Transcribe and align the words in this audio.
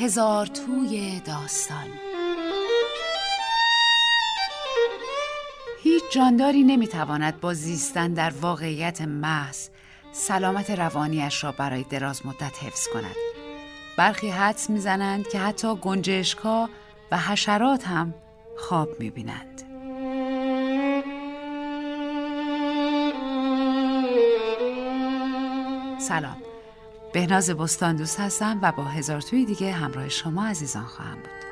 هزار 0.00 0.46
توی 0.46 1.20
داستان. 1.20 1.86
هیچ 5.82 6.02
جانداری 6.12 6.62
نمی‌تواند 6.62 7.40
با 7.40 7.54
زیستن 7.54 8.14
در 8.14 8.32
واقعیت 8.40 9.02
محض 9.02 9.68
سلامت 10.12 10.70
روانیش 10.70 11.44
را 11.44 11.52
برای 11.52 11.82
دراز 11.82 12.26
مدت 12.26 12.64
حفظ 12.64 12.88
کند. 12.94 13.16
برخی 13.96 14.28
حدس 14.28 14.70
می‌زنند 14.70 15.28
که 15.28 15.38
حتی 15.38 15.74
گنجشکا 15.74 16.68
و 17.10 17.18
حشرات 17.18 17.86
هم 17.86 18.14
خواب 18.58 18.88
می‌بینند. 19.00 19.62
سلام. 25.98 26.36
بهناز 27.12 27.50
بستان 27.50 27.96
دوست 27.96 28.20
هستم 28.20 28.58
و 28.62 28.72
با 28.72 28.84
هزار 28.84 29.20
توی 29.20 29.44
دیگه 29.44 29.72
همراه 29.72 30.08
شما 30.08 30.46
عزیزان 30.46 30.84
خواهم 30.84 31.14
بود 31.14 31.50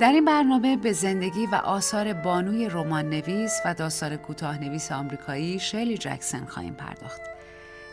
در 0.00 0.12
این 0.12 0.24
برنامه 0.24 0.76
به 0.76 0.92
زندگی 0.92 1.46
و 1.46 1.54
آثار 1.54 2.12
بانوی 2.12 2.68
رمان 2.68 3.10
نویس 3.10 3.52
و 3.64 3.74
داستان 3.74 4.16
کوتاه 4.16 4.58
نویس 4.58 4.92
آمریکایی 4.92 5.60
شیلی 5.60 5.98
جکسن 5.98 6.44
خواهیم 6.44 6.74
پرداخت. 6.74 7.20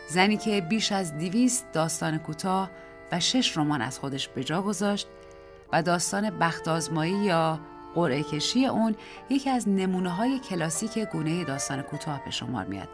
زنی 0.09 0.37
که 0.37 0.61
بیش 0.61 0.91
از 0.91 1.17
دیویست 1.17 1.65
داستان 1.73 2.17
کوتاه 2.17 2.69
و 3.11 3.19
شش 3.19 3.57
رمان 3.57 3.81
از 3.81 3.99
خودش 3.99 4.27
به 4.27 4.43
جا 4.43 4.61
گذاشت 4.61 5.07
و 5.73 5.83
داستان 5.83 6.29
بخت 6.39 6.67
آزمایی 6.67 7.13
یا 7.13 7.59
قرعه 7.95 8.23
کشی 8.23 8.65
اون 8.65 8.95
یکی 9.29 9.49
از 9.49 9.69
نمونه 9.69 10.09
های 10.09 10.39
کلاسیک 10.39 10.99
گونه 10.99 11.43
داستان 11.43 11.81
کوتاه 11.81 12.21
به 12.25 12.31
شمار 12.31 12.65
میاد 12.65 12.89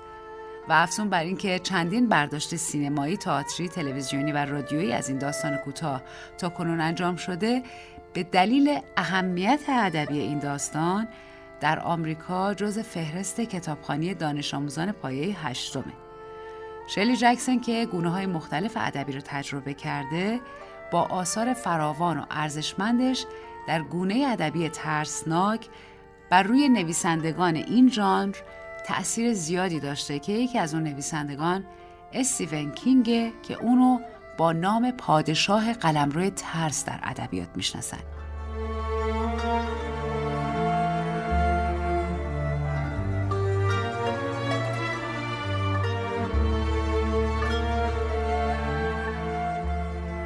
و 0.69 0.73
افزون 0.73 1.09
بر 1.09 1.23
اینکه 1.23 1.59
چندین 1.59 2.09
برداشت 2.09 2.55
سینمایی، 2.55 3.17
تئاتری، 3.17 3.69
تلویزیونی 3.69 4.31
و 4.31 4.38
رادیویی 4.38 4.91
از 4.91 5.09
این 5.09 5.17
داستان 5.17 5.57
کوتاه 5.57 6.01
تا 6.38 6.49
کنون 6.49 6.81
انجام 6.81 7.16
شده 7.16 7.63
به 8.13 8.23
دلیل 8.23 8.79
اهمیت 8.97 9.59
ادبی 9.69 10.19
این 10.19 10.39
داستان 10.39 11.07
در 11.61 11.79
آمریکا 11.79 12.53
جز 12.53 12.79
فهرست 12.79 13.41
کتابخانی 13.41 14.13
دانش 14.13 14.53
آموزان 14.53 14.91
پایه 14.91 15.47
هشتمه. 15.47 15.93
شلی 16.88 17.16
جکسون 17.16 17.59
که 17.59 17.85
گونه 17.85 18.09
های 18.09 18.25
مختلف 18.25 18.73
ادبی 18.75 19.11
رو 19.11 19.21
تجربه 19.25 19.73
کرده 19.73 20.39
با 20.91 21.01
آثار 21.01 21.53
فراوان 21.53 22.19
و 22.19 22.25
ارزشمندش 22.31 23.25
در 23.67 23.81
گونه 23.81 24.27
ادبی 24.27 24.69
ترسناک 24.69 25.67
بر 26.30 26.44
روی 26.44 26.69
نویسندگان 26.69 27.55
این 27.55 27.89
ژانر 27.89 28.35
تأثیر 28.85 29.33
زیادی 29.33 29.80
داشته 29.80 30.19
که 30.19 30.31
یکی 30.31 30.59
از 30.59 30.73
اون 30.73 30.83
نویسندگان 30.83 31.66
استیون 32.13 32.72
کینگه 32.72 33.31
که 33.44 33.53
اونو 33.53 34.00
با 34.38 34.51
نام 34.51 34.91
پادشاه 34.91 35.73
قلمرو 35.73 36.29
ترس 36.29 36.85
در 36.85 37.00
ادبیات 37.03 37.50
می‌شناسند. 37.56 38.15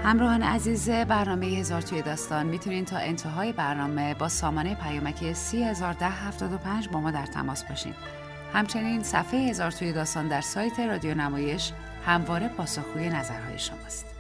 همراهان 0.09 0.44
عزیز 0.44 0.90
برنامه 0.90 1.46
هزار 1.46 1.81
توی 1.81 2.02
داستان 2.02 2.46
می‌تونین 2.46 2.86
تا 2.86 2.97
انتهای 2.97 3.53
برنامه 3.53 4.14
با 4.14 4.30
سامانه 4.30 4.75
پیامکی 4.75 5.34
301075 5.34 6.90
با 6.90 7.00
ما 7.00 7.12
در 7.12 7.25
تماس 7.25 7.64
باشین. 7.64 7.94
همچنین 8.53 9.03
صفحه 9.03 9.40
هزار 9.40 9.72
توی 9.72 9.94
داستان 9.94 10.28
در 10.28 10.42
سایت 10.42 10.80
رادیو 10.80 11.16
نمایش 11.16 11.72
همواره 12.06 12.47
پاسخگوی 12.47 13.09
نظرهای 13.09 13.59
شماست. 13.59 14.19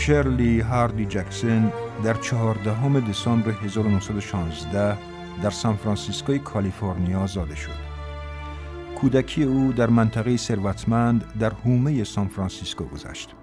شرلی 0.00 0.60
هاردی 0.60 1.06
جکسن 1.06 1.72
در 2.04 2.14
چهاردهم 2.14 3.00
دسامبر 3.00 3.50
1916 3.50 4.98
در 5.42 5.50
سان 5.50 5.76
فرانسیسکوی 5.76 6.38
کالیفرنیا 6.38 7.26
زاده 7.26 7.54
شد. 7.54 7.90
کودکی 9.00 9.42
او 9.42 9.72
در 9.72 9.90
منطقه 9.90 10.36
ثروتمند 10.36 11.24
در 11.38 11.52
حومه 11.52 12.04
سان 12.04 12.28
فرانسیسکو 12.28 12.84
گذشت. 12.84 13.34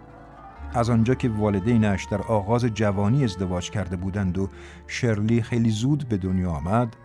از 0.74 0.90
آنجا 0.90 1.16
که 1.16 1.30
والدینش 1.30 2.08
در 2.12 2.22
آغاز 2.22 2.66
جوانی 2.66 3.24
ازدواج 3.24 3.70
کرده 3.70 3.96
بودند 3.96 4.38
و 4.38 4.50
شرلی 4.88 5.42
خیلی 5.42 5.70
زود 5.70 6.10
به 6.10 6.18
دنیا 6.18 6.52
آمد 6.52 6.96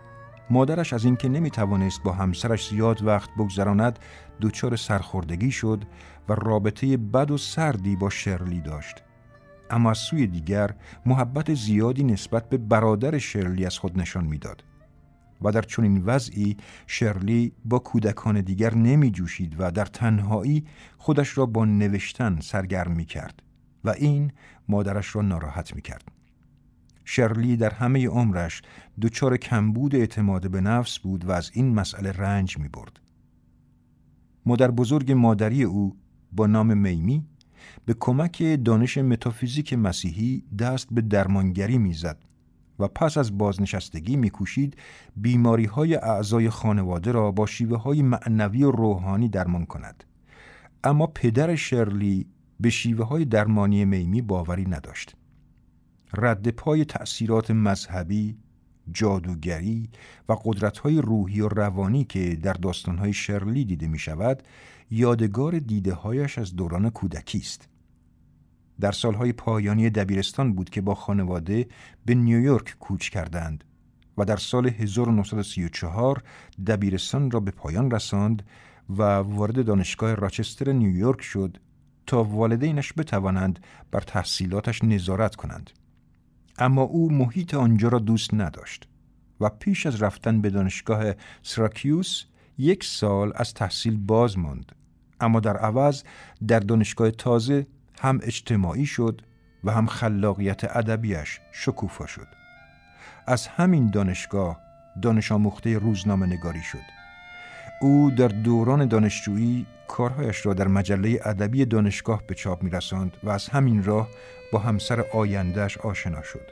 مادرش 0.49 0.93
از 0.93 1.05
اینکه 1.05 1.29
نمی 1.29 1.51
توانست 1.51 2.03
با 2.03 2.11
همسرش 2.11 2.69
زیاد 2.69 3.03
وقت 3.03 3.29
بگذراند 3.37 3.99
دچار 4.41 4.75
سرخوردگی 4.75 5.51
شد 5.51 5.83
و 6.29 6.35
رابطه 6.35 6.97
بد 6.97 7.31
و 7.31 7.37
سردی 7.37 7.95
با 7.95 8.09
شرلی 8.09 8.61
داشت 8.61 9.02
اما 9.73 9.91
از 9.91 9.97
سوی 9.97 10.27
دیگر 10.27 10.75
محبت 11.05 11.53
زیادی 11.53 12.03
نسبت 12.03 12.49
به 12.49 12.57
برادر 12.57 13.17
شرلی 13.17 13.65
از 13.65 13.77
خود 13.77 13.99
نشان 13.99 14.25
می‌داد 14.25 14.63
و 15.41 15.51
در 15.51 15.61
چنین 15.61 16.03
وضعی 16.05 16.57
شرلی 16.87 17.51
با 17.65 17.79
کودکان 17.79 18.41
دیگر 18.41 18.75
نمی 18.75 19.11
جوشید 19.11 19.55
و 19.59 19.71
در 19.71 19.85
تنهایی 19.85 20.65
خودش 20.97 21.37
را 21.37 21.45
با 21.45 21.65
نوشتن 21.65 22.39
سرگرم 22.39 22.91
می 22.91 23.05
کرد 23.05 23.43
و 23.83 23.89
این 23.89 24.31
مادرش 24.67 25.15
را 25.15 25.21
ناراحت 25.21 25.75
می 25.75 25.81
کرد. 25.81 26.03
شرلی 27.05 27.57
در 27.57 27.73
همه 27.73 28.07
عمرش 28.07 28.61
دچار 29.01 29.37
کمبود 29.37 29.95
اعتماد 29.95 30.51
به 30.51 30.61
نفس 30.61 30.99
بود 30.99 31.25
و 31.25 31.31
از 31.31 31.51
این 31.53 31.73
مسئله 31.73 32.11
رنج 32.11 32.57
می 32.57 32.67
برد. 32.67 32.99
مادر 34.45 34.71
بزرگ 34.71 35.11
مادری 35.11 35.63
او 35.63 35.97
با 36.31 36.47
نام 36.47 36.77
میمی 36.77 37.25
به 37.85 37.95
کمک 37.99 38.43
دانش 38.65 38.97
متافیزیک 38.97 39.73
مسیحی 39.73 40.43
دست 40.59 40.87
به 40.91 41.01
درمانگری 41.01 41.77
می‌زد 41.77 42.17
و 42.79 42.87
پس 42.87 43.17
از 43.17 43.37
بازنشستگی 43.37 44.15
میکوشید 44.15 44.77
بیماری 45.17 45.65
های 45.65 45.95
اعضای 45.95 46.49
خانواده 46.49 47.11
را 47.11 47.31
با 47.31 47.45
شیوه 47.45 47.77
های 47.77 48.01
معنوی 48.01 48.63
و 48.63 48.71
روحانی 48.71 49.29
درمان 49.29 49.65
کند. 49.65 50.03
اما 50.83 51.07
پدر 51.07 51.55
شرلی 51.55 52.27
به 52.59 52.69
شیوه 52.69 53.05
های 53.05 53.25
درمانی 53.25 53.85
میمی 53.85 54.21
باوری 54.21 54.65
نداشت. 54.65 55.15
رد 56.13 56.47
پای 56.47 56.85
تأثیرات 56.85 57.51
مذهبی، 57.51 58.37
جادوگری 58.91 59.89
و 60.29 60.35
قدرت 60.43 60.77
های 60.77 61.01
روحی 61.01 61.41
و 61.41 61.47
روانی 61.47 62.03
که 62.03 62.35
در 62.35 62.53
داستان 62.53 62.97
های 62.97 63.13
شرلی 63.13 63.65
دیده 63.65 63.87
می 63.87 63.99
شود 63.99 64.43
یادگار 64.95 65.59
دیده 65.59 65.93
هایش 65.93 66.37
از 66.37 66.55
دوران 66.55 66.89
کودکی 66.89 67.37
است. 67.37 67.67
در 68.79 68.91
سالهای 68.91 69.33
پایانی 69.33 69.89
دبیرستان 69.89 70.53
بود 70.53 70.69
که 70.69 70.81
با 70.81 70.95
خانواده 70.95 71.67
به 72.05 72.15
نیویورک 72.15 72.75
کوچ 72.79 73.09
کردند 73.09 73.63
و 74.17 74.25
در 74.25 74.37
سال 74.37 74.67
1934 74.67 76.23
دبیرستان 76.67 77.31
را 77.31 77.39
به 77.39 77.51
پایان 77.51 77.91
رساند 77.91 78.43
و 78.89 79.03
وارد 79.03 79.65
دانشگاه 79.65 80.15
راچستر 80.15 80.71
نیویورک 80.71 81.21
شد 81.21 81.57
تا 82.07 82.23
والدینش 82.23 82.93
بتوانند 82.97 83.59
بر 83.91 84.01
تحصیلاتش 84.01 84.83
نظارت 84.83 85.35
کنند. 85.35 85.69
اما 86.57 86.81
او 86.81 87.11
محیط 87.11 87.53
آنجا 87.53 87.87
را 87.87 87.99
دوست 87.99 88.33
نداشت 88.33 88.87
و 89.39 89.49
پیش 89.49 89.85
از 89.85 90.01
رفتن 90.01 90.41
به 90.41 90.49
دانشگاه 90.49 91.13
سراکیوس 91.41 92.23
یک 92.57 92.83
سال 92.83 93.31
از 93.35 93.53
تحصیل 93.53 93.97
باز 93.97 94.37
ماند 94.37 94.71
اما 95.23 95.39
در 95.39 95.57
عوض 95.57 96.03
در 96.47 96.59
دانشگاه 96.59 97.11
تازه 97.11 97.67
هم 98.01 98.19
اجتماعی 98.23 98.85
شد 98.85 99.21
و 99.63 99.71
هم 99.71 99.87
خلاقیت 99.87 100.77
ادبیش 100.77 101.39
شکوفا 101.51 102.05
شد 102.05 102.27
از 103.27 103.47
همین 103.47 103.89
دانشگاه 103.89 104.59
دانش 105.01 105.31
آموخته 105.31 105.77
روزنامه 105.77 106.25
نگاری 106.25 106.61
شد 106.61 107.03
او 107.81 108.11
در 108.11 108.27
دوران 108.27 108.87
دانشجویی 108.87 109.65
کارهایش 109.87 110.45
را 110.45 110.53
در 110.53 110.67
مجله 110.67 111.19
ادبی 111.25 111.65
دانشگاه 111.65 112.23
به 112.27 112.35
چاپ 112.35 112.63
میرساند 112.63 113.17
و 113.23 113.29
از 113.29 113.49
همین 113.49 113.83
راه 113.83 114.09
با 114.51 114.59
همسر 114.59 115.05
آیندهش 115.13 115.77
آشنا 115.77 116.21
شد. 116.21 116.51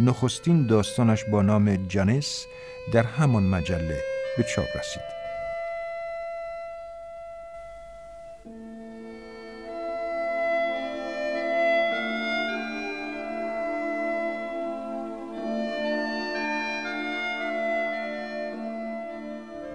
نخستین 0.00 0.66
داستانش 0.66 1.24
با 1.24 1.42
نام 1.42 1.76
جانس 1.76 2.46
در 2.92 3.02
همان 3.02 3.42
مجله 3.42 4.00
به 4.36 4.42
چاپ 4.42 4.66
رسید. 4.78 5.11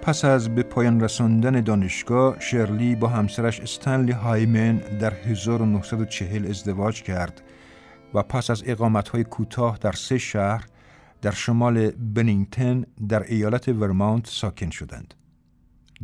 پس 0.08 0.24
از 0.24 0.54
به 0.54 0.62
پایان 0.62 1.00
رساندن 1.00 1.60
دانشگاه 1.60 2.40
شرلی 2.40 2.94
با 2.94 3.08
همسرش 3.08 3.60
استنلی 3.60 4.12
هایمن 4.12 4.76
در 4.76 5.14
1940 5.14 6.46
ازدواج 6.46 7.02
کرد 7.02 7.42
و 8.14 8.22
پس 8.22 8.50
از 8.50 8.62
اقامتهای 8.66 9.24
کوتاه 9.24 9.78
در 9.78 9.92
سه 9.92 10.18
شهر 10.18 10.66
در 11.22 11.30
شمال 11.30 11.90
بنینگتن 11.90 12.84
در 13.08 13.22
ایالت 13.22 13.68
ورمانت 13.68 14.26
ساکن 14.26 14.70
شدند 14.70 15.14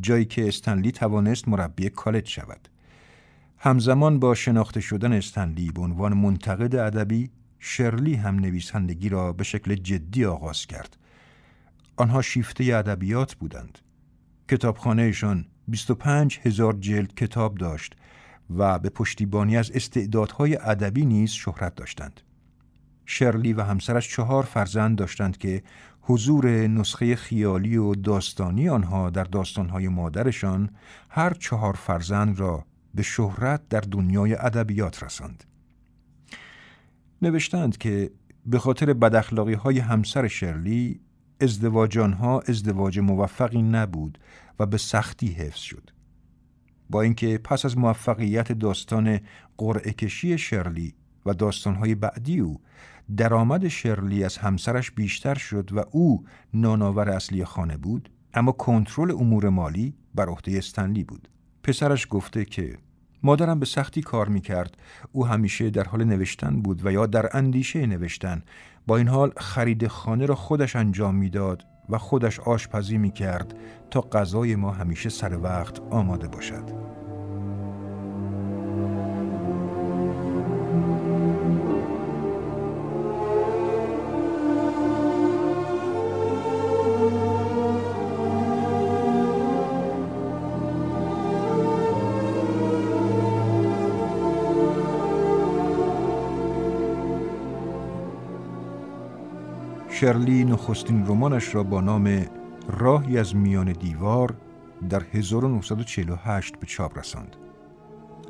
جایی 0.00 0.24
که 0.24 0.48
استنلی 0.48 0.92
توانست 0.92 1.48
مربی 1.48 1.90
کالج 1.90 2.28
شود. 2.28 2.68
همزمان 3.58 4.18
با 4.18 4.34
شناخته 4.34 4.80
شدن 4.80 5.12
استنلی 5.12 5.70
به 5.70 5.80
عنوان 5.80 6.14
منتقد 6.14 6.76
ادبی 6.76 7.30
شرلی 7.58 8.14
هم 8.14 8.38
نویسندگی 8.38 9.08
را 9.08 9.32
به 9.32 9.44
شکل 9.44 9.74
جدی 9.74 10.24
آغاز 10.24 10.66
کرد. 10.66 10.96
آنها 11.96 12.22
شیفته 12.22 12.64
ادبیات 12.64 13.34
بودند. 13.34 13.78
کتابخانهشان 14.48 15.46
25 15.68 16.40
هزار 16.42 16.72
جلد 16.72 17.14
کتاب 17.14 17.54
داشت 17.58 17.96
و 18.50 18.78
به 18.78 18.88
پشتیبانی 18.88 19.56
از 19.56 19.70
استعدادهای 19.70 20.56
ادبی 20.56 21.06
نیز 21.06 21.30
شهرت 21.30 21.74
داشتند. 21.74 22.20
شرلی 23.06 23.52
و 23.52 23.62
همسرش 23.62 24.08
چهار 24.08 24.42
فرزند 24.42 24.98
داشتند 24.98 25.38
که 25.38 25.62
حضور 26.00 26.46
نسخه 26.66 27.16
خیالی 27.16 27.76
و 27.76 27.94
داستانی 27.94 28.68
آنها 28.68 29.10
در 29.10 29.24
داستانهای 29.24 29.88
مادرشان 29.88 30.70
هر 31.08 31.34
چهار 31.34 31.72
فرزند 31.72 32.38
را 32.40 32.64
به 32.94 33.02
شهرت 33.02 33.68
در 33.68 33.80
دنیای 33.80 34.34
ادبیات 34.34 35.02
رساند. 35.02 35.44
نوشتند 37.22 37.78
که 37.78 38.10
به 38.46 38.58
خاطر 38.58 38.92
بداخلاقی 38.92 39.54
های 39.54 39.78
همسر 39.78 40.28
شرلی 40.28 41.00
ازدواج 41.40 41.98
آنها 41.98 42.40
ازدواج 42.40 42.98
موفقی 42.98 43.62
نبود 43.62 44.18
و 44.58 44.66
به 44.66 44.78
سختی 44.78 45.26
حفظ 45.26 45.60
شد. 45.60 45.90
با 46.90 47.02
اینکه 47.02 47.38
پس 47.44 47.64
از 47.64 47.78
موفقیت 47.78 48.52
داستان 48.52 49.20
قرعه 49.58 49.92
کشی 49.92 50.38
شرلی 50.38 50.94
و 51.26 51.34
داستانهای 51.34 51.94
بعدی 51.94 52.40
او 52.40 52.60
درآمد 53.16 53.68
شرلی 53.68 54.24
از 54.24 54.36
همسرش 54.38 54.90
بیشتر 54.90 55.34
شد 55.34 55.72
و 55.72 55.84
او 55.90 56.24
نانآور 56.54 57.10
اصلی 57.10 57.44
خانه 57.44 57.76
بود 57.76 58.10
اما 58.34 58.52
کنترل 58.52 59.10
امور 59.10 59.48
مالی 59.48 59.94
بر 60.14 60.28
عهده 60.28 60.58
استنلی 60.58 61.04
بود 61.04 61.28
پسرش 61.62 62.06
گفته 62.10 62.44
که 62.44 62.78
مادرم 63.22 63.60
به 63.60 63.66
سختی 63.66 64.00
کار 64.00 64.28
می 64.28 64.40
کرد 64.40 64.76
او 65.12 65.26
همیشه 65.26 65.70
در 65.70 65.84
حال 65.84 66.04
نوشتن 66.04 66.62
بود 66.62 66.86
و 66.86 66.92
یا 66.92 67.06
در 67.06 67.36
اندیشه 67.36 67.86
نوشتن 67.86 68.42
با 68.86 68.96
این 68.96 69.08
حال 69.08 69.32
خرید 69.36 69.86
خانه 69.86 70.26
را 70.26 70.34
خودش 70.34 70.76
انجام 70.76 71.14
می‌داد 71.14 71.64
و 71.88 71.98
خودش 71.98 72.40
آشپزی 72.40 72.98
می 72.98 73.10
کرد 73.10 73.54
تا 73.90 74.00
غذای 74.00 74.56
ما 74.56 74.70
همیشه 74.70 75.08
سر 75.08 75.38
وقت 75.42 75.80
آماده 75.80 76.28
باشد. 76.28 76.94
شرلی 99.94 100.44
نخستین 100.44 101.06
رمانش 101.06 101.54
را 101.54 101.62
با 101.62 101.80
نام 101.80 102.26
راهی 102.68 103.18
از 103.18 103.36
میان 103.36 103.72
دیوار 103.72 104.36
در 104.88 105.02
1948 105.12 106.56
به 106.56 106.66
چاپ 106.66 106.98
رساند. 106.98 107.36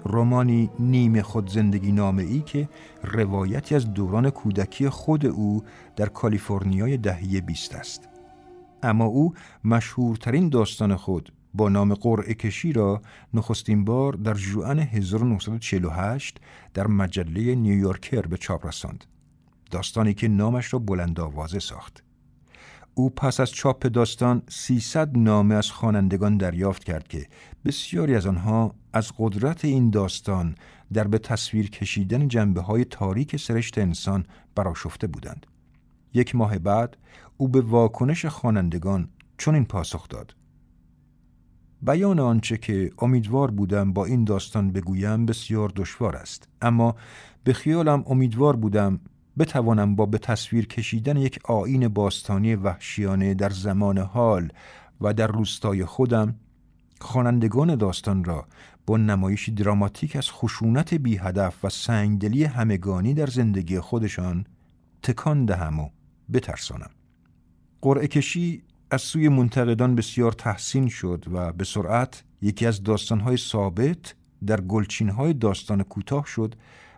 رومانی 0.05 0.71
نیمه 0.79 1.23
خود 1.23 1.51
زندگی 1.51 1.93
نامه 1.93 2.23
ای 2.23 2.41
که 2.41 2.69
روایتی 3.03 3.75
از 3.75 3.95
دوران 3.95 4.31
کودکی 4.31 4.89
خود 4.89 5.27
او 5.27 5.65
در 5.97 6.07
کالیفرنیای 6.07 6.97
دهه 6.97 7.41
20 7.41 7.75
است. 7.75 8.09
اما 8.83 9.05
او 9.05 9.35
مشهورترین 9.65 10.49
داستان 10.49 10.97
خود 10.97 11.33
با 11.55 11.69
نام 11.69 11.95
قرعه 11.95 12.35
کشی 12.35 12.73
را 12.73 13.03
نخستین 13.35 13.85
بار 13.85 14.13
در 14.13 14.35
جوان 14.35 14.79
1948 14.79 16.41
در 16.75 16.87
مجله 16.87 17.55
نیویورکر 17.55 18.23
به 18.23 18.37
چاپ 18.37 18.67
رساند. 18.67 19.05
داستانی 19.71 20.15
که 20.15 20.29
نامش 20.29 20.73
را 20.73 20.79
بلند 20.79 21.21
آوازه 21.21 21.59
ساخت. 21.59 22.05
او 22.95 23.11
پس 23.11 23.41
از 23.41 23.51
چاپ 23.51 23.87
داستان 23.87 24.43
300 24.49 25.19
نامه 25.19 25.55
از 25.55 25.71
خوانندگان 25.71 26.37
دریافت 26.37 26.85
کرد 26.85 27.09
که 27.09 27.27
بسیاری 27.65 28.15
از 28.15 28.27
آنها 28.27 28.75
از 28.93 29.13
قدرت 29.19 29.65
این 29.65 29.91
داستان 29.91 30.55
در 30.93 31.07
به 31.07 31.19
تصویر 31.19 31.71
کشیدن 31.71 32.29
جنبه 32.29 32.61
های 32.61 32.85
تاریک 32.85 33.37
سرشت 33.37 33.79
انسان 33.79 34.27
براشفته 34.55 35.07
بودند. 35.07 35.47
یک 36.15 36.35
ماه 36.35 36.59
بعد 36.59 36.97
او 37.37 37.49
به 37.49 37.61
واکنش 37.61 38.27
خوانندگان 38.27 39.09
چنین 39.39 39.65
پاسخ 39.65 40.09
داد: 40.09 40.35
بیان 41.83 42.21
آنچه 42.21 42.57
که 42.57 42.91
امیدوار 42.99 43.51
بودم 43.51 43.93
با 43.93 44.05
این 44.05 44.25
داستان 44.25 44.71
بگویم 44.73 45.27
بسیار 45.27 45.73
دشوار 45.77 46.17
است 46.17 46.49
اما 46.63 46.97
به 47.45 47.53
خیالم 47.53 48.05
امیدوار 48.07 48.57
بودم 48.57 49.01
بتوانم 49.39 49.97
با 49.97 50.07
به 50.07 50.19
تصویر 50.19 50.67
کشیدن 50.67 51.17
یک 51.17 51.39
آین 51.45 51.89
باستانی 51.89 52.55
وحشیانه 52.55 53.35
در 53.35 53.51
زمان 53.51 53.99
حال 53.99 54.49
و 55.01 55.15
در 55.15 55.27
روستای 55.27 55.85
خودم 55.85 56.35
خوانندگان 57.01 57.75
داستان 57.75 58.25
را 58.25 58.47
با 58.87 58.97
نمایشی 58.97 59.53
دراماتیک 59.53 60.17
از 60.17 60.31
خشونت 60.31 60.95
بی 60.95 61.17
هدف 61.17 61.65
و 61.65 61.69
سنگدلی 61.69 62.45
همگانی 62.45 63.15
در 63.15 63.27
زندگی 63.27 63.81
خودشان 63.81 64.47
تکان 65.03 65.45
دهم 65.45 65.81
و 65.81 65.89
بترسانم. 66.33 66.91
قرعه 67.83 68.07
کشی 68.07 68.63
از 68.91 69.03
سوی 69.03 69.29
منتقدان 69.29 69.95
بسیار 69.95 70.33
تحسین 70.33 70.89
شد 70.89 71.25
و 71.33 71.53
به 71.53 71.65
سرعت 71.65 72.25
یکی 72.43 72.67
از 72.67 72.83
داستانهای 72.83 73.37
ثابت 73.37 74.15
در 74.47 74.61
گلچینهای 74.61 75.33
داستان 75.33 75.83
کوتاه 75.83 76.27
شد 76.27 76.55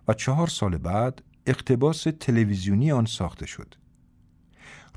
و 0.09 0.14
چهار 0.14 0.47
سال 0.47 0.78
بعد 0.78 1.23
اقتباس 1.47 2.07
تلویزیونی 2.21 2.93
آن 2.93 3.05
ساخته 3.05 3.47
شد. 3.47 3.75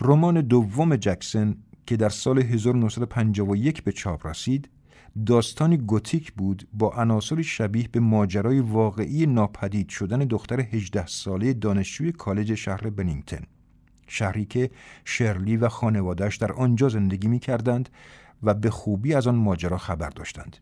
رمان 0.02 0.42
دوم 0.42 0.96
جکسن 0.96 1.56
که 1.86 1.98
در 1.98 2.10
سال 2.10 2.40
1951 2.40 3.84
به 3.84 3.92
چاپ 3.92 4.28
رسید 4.28 4.70
داستانی 5.26 5.78
گوتیک 5.78 6.34
بود 6.34 6.68
با 6.74 6.94
عناصری 6.96 7.44
شبیه 7.44 7.88
به 7.92 8.00
ماجرای 8.00 8.60
واقعی 8.60 9.26
ناپدید 9.26 9.90
شدن 9.90 10.20
دختر 10.20 10.60
18 10.60 11.08
ساله 11.08 11.54
دانشجوی 11.54 12.12
کالج 12.12 12.56
شهر 12.56 12.90
بنینگتن 12.90 13.44
شهری 14.08 14.46
که 14.46 14.72
شرلی 15.06 15.58
و 15.58 15.70
خانوادهش 15.70 16.38
در 16.38 16.52
آنجا 16.52 16.90
زندگی 16.90 17.28
می 17.28 17.40
کردند 17.40 17.90
و 18.44 18.54
به 18.54 18.70
خوبی 18.70 19.14
از 19.14 19.28
آن 19.28 19.36
ماجرا 19.36 19.78
خبر 19.78 20.10
داشتند 20.10 20.58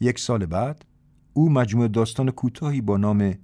یک 0.00 0.18
سال 0.18 0.46
بعد 0.46 0.84
او 1.32 1.50
مجموعه 1.50 1.88
داستان 1.88 2.30
کوتاهی 2.30 2.80
با 2.80 2.96
نام 2.96 3.34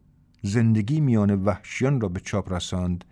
زندگی 0.42 1.00
میان 1.00 1.44
وحشیان 1.44 2.00
را 2.00 2.08
به 2.08 2.20
چاپ 2.20 2.52
رساند 2.52 3.04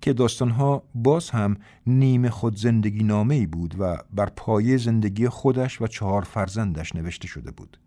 که 0.00 0.12
داستانها 0.12 0.82
باز 0.94 1.30
هم 1.30 1.56
نیمه 1.86 2.30
خود 2.30 2.56
زندگی 2.56 3.04
نامه 3.04 3.34
ای 3.34 3.46
بود 3.46 3.74
و 3.78 3.98
بر 4.12 4.26
پایه 4.26 4.76
زندگی 4.76 5.28
خودش 5.28 5.82
و 5.82 5.86
چهار 5.86 6.22
فرزندش 6.22 6.94
نوشته 6.94 7.28
شده 7.28 7.50
بود. 7.50 7.78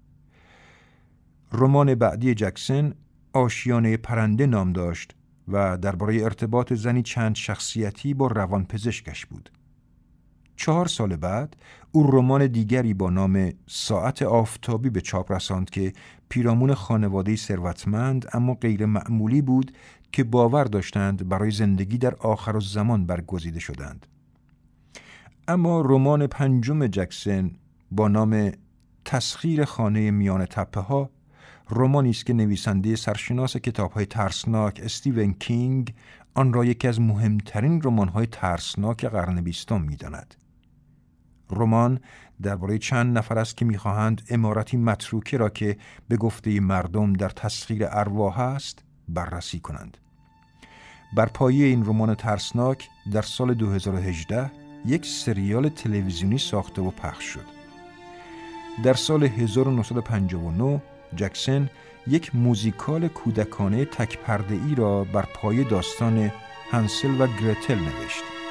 رمان 1.51 1.96
بعدی 1.96 2.34
جکسن 2.34 2.94
آشیانه 3.34 3.98
پرنده 3.98 4.46
نام 4.46 4.74
داشت 4.74 5.15
و 5.48 5.77
درباره 5.77 6.24
ارتباط 6.24 6.74
زنی 6.74 7.01
چند 7.01 7.36
شخصیتی 7.36 8.13
با 8.13 8.27
روانپزشکش 8.27 9.25
بود. 9.25 9.51
چهار 10.56 10.88
سال 10.88 11.16
بعد 11.16 11.56
او 11.92 12.12
رمان 12.12 12.48
دیگری 12.48 12.94
با 12.94 13.10
نام 13.10 13.52
ساعت 13.68 14.22
آفتابی 14.22 14.90
به 14.90 15.02
چاپ 15.02 15.32
رساند 15.32 15.70
که 15.70 15.94
پیرامون 16.30 16.74
خانواده 16.74 17.36
ثروتمند 17.36 18.26
اما 18.34 18.54
غیر 18.54 18.86
معمولی 18.86 19.42
بود 19.42 19.72
که 20.12 20.24
باور 20.24 20.64
داشتند 20.64 21.30
برای 21.30 21.52
زندگی 21.52 21.98
در 21.98 22.16
آخر 22.16 22.60
زمان 22.60 23.06
برگزیده 23.06 23.60
شدند. 23.60 24.06
اما 25.48 25.82
رمان 25.82 26.28
پنجم 26.28 26.88
جکسن 26.88 27.52
با 27.92 28.08
نام 28.08 28.52
تسخیر 29.06 29.66
خانه 29.66 30.12
میان 30.12 30.46
تپه 30.46 30.80
ها 30.80 31.10
رمانی 31.70 32.10
است 32.10 32.26
که 32.26 32.34
نویسنده 32.34 32.96
سرشناس 32.96 33.58
کتاب 33.58 33.92
های 33.92 34.06
ترسناک 34.06 34.82
استیون 34.84 35.34
کینگ 35.34 35.94
آن 36.34 36.54
را 36.54 36.66
یکی 36.66 36.88
از 36.88 37.02
مهمترین 37.02 37.82
رمان 37.82 38.08
های 38.08 38.28
ترسناک 38.28 39.06
قرن 39.06 39.42
بیستم 39.42 39.82
می‌داند. 39.82 40.36
رمان 41.50 42.00
درباره 42.42 42.78
چند 42.78 43.18
نفر 43.18 43.40
است 43.40 43.58
که 43.58 43.66
می‌خواهند 43.66 44.22
امارتی 44.30 44.78
متروکه 44.78 45.38
را 45.38 45.50
که 45.50 45.78
به 46.08 46.18
گفته 46.18 46.60
مردم 46.60 47.14
در 47.14 47.30
تسخیر 47.30 47.86
ارواح 47.90 48.40
است 48.40 48.84
بررسی 49.10 49.60
کنند. 49.60 49.98
بر 51.16 51.25
پایه 51.25 51.66
این 51.66 51.86
رمان 51.86 52.16
ترسناک 52.16 52.90
در 53.12 53.22
سال 53.22 53.54
2018 53.54 54.52
یک 54.86 55.06
سریال 55.06 55.70
تلویزیونی 55.70 56.38
ساخته 56.38 56.82
و 56.82 56.92
پخش 56.92 57.24
شد. 57.24 57.46
در 58.84 58.94
سال 58.94 59.24
1959 59.24 60.82
جکسن 61.16 61.70
یک 62.08 62.36
موزیکال 62.36 63.08
کودکانه 63.08 63.86
تک 63.86 64.18
پرده 64.18 64.60
ای 64.68 64.75
را 64.75 65.04
بر 65.04 65.25
پای 65.36 65.64
داستان 65.64 66.32
هنسل 66.72 67.22
و 67.22 67.28
گرتل 67.28 67.75
نوشت. 67.75 68.45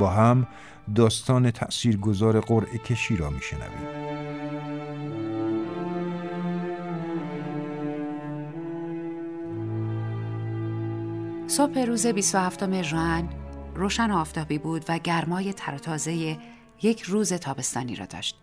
با 0.00 0.10
هم 0.10 0.46
داستان 0.94 1.50
تأثیرگذار 1.50 2.40
قرعه 2.40 2.78
کشی 2.78 3.16
را 3.16 3.30
میشنویم. 3.30 4.10
صبح 11.46 11.78
روز 11.78 12.06
27 12.06 12.82
ژوئن 12.82 13.28
روشن 13.74 14.10
آفتابی 14.10 14.58
بود 14.58 14.84
و 14.88 14.98
گرمای 14.98 15.52
ترتازه 15.52 16.38
یک 16.82 17.02
روز 17.02 17.32
تابستانی 17.32 17.96
را 17.96 18.06
داشت. 18.06 18.36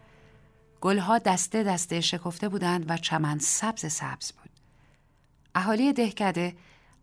گلها 0.81 1.17
دسته 1.17 1.63
دسته 1.63 2.01
شکفته 2.01 2.49
بودند 2.49 2.85
و 2.89 2.97
چمن 2.97 3.39
سبز 3.39 3.93
سبز 3.93 4.31
بود. 4.31 4.49
اهالی 5.55 5.93
دهکده 5.93 6.55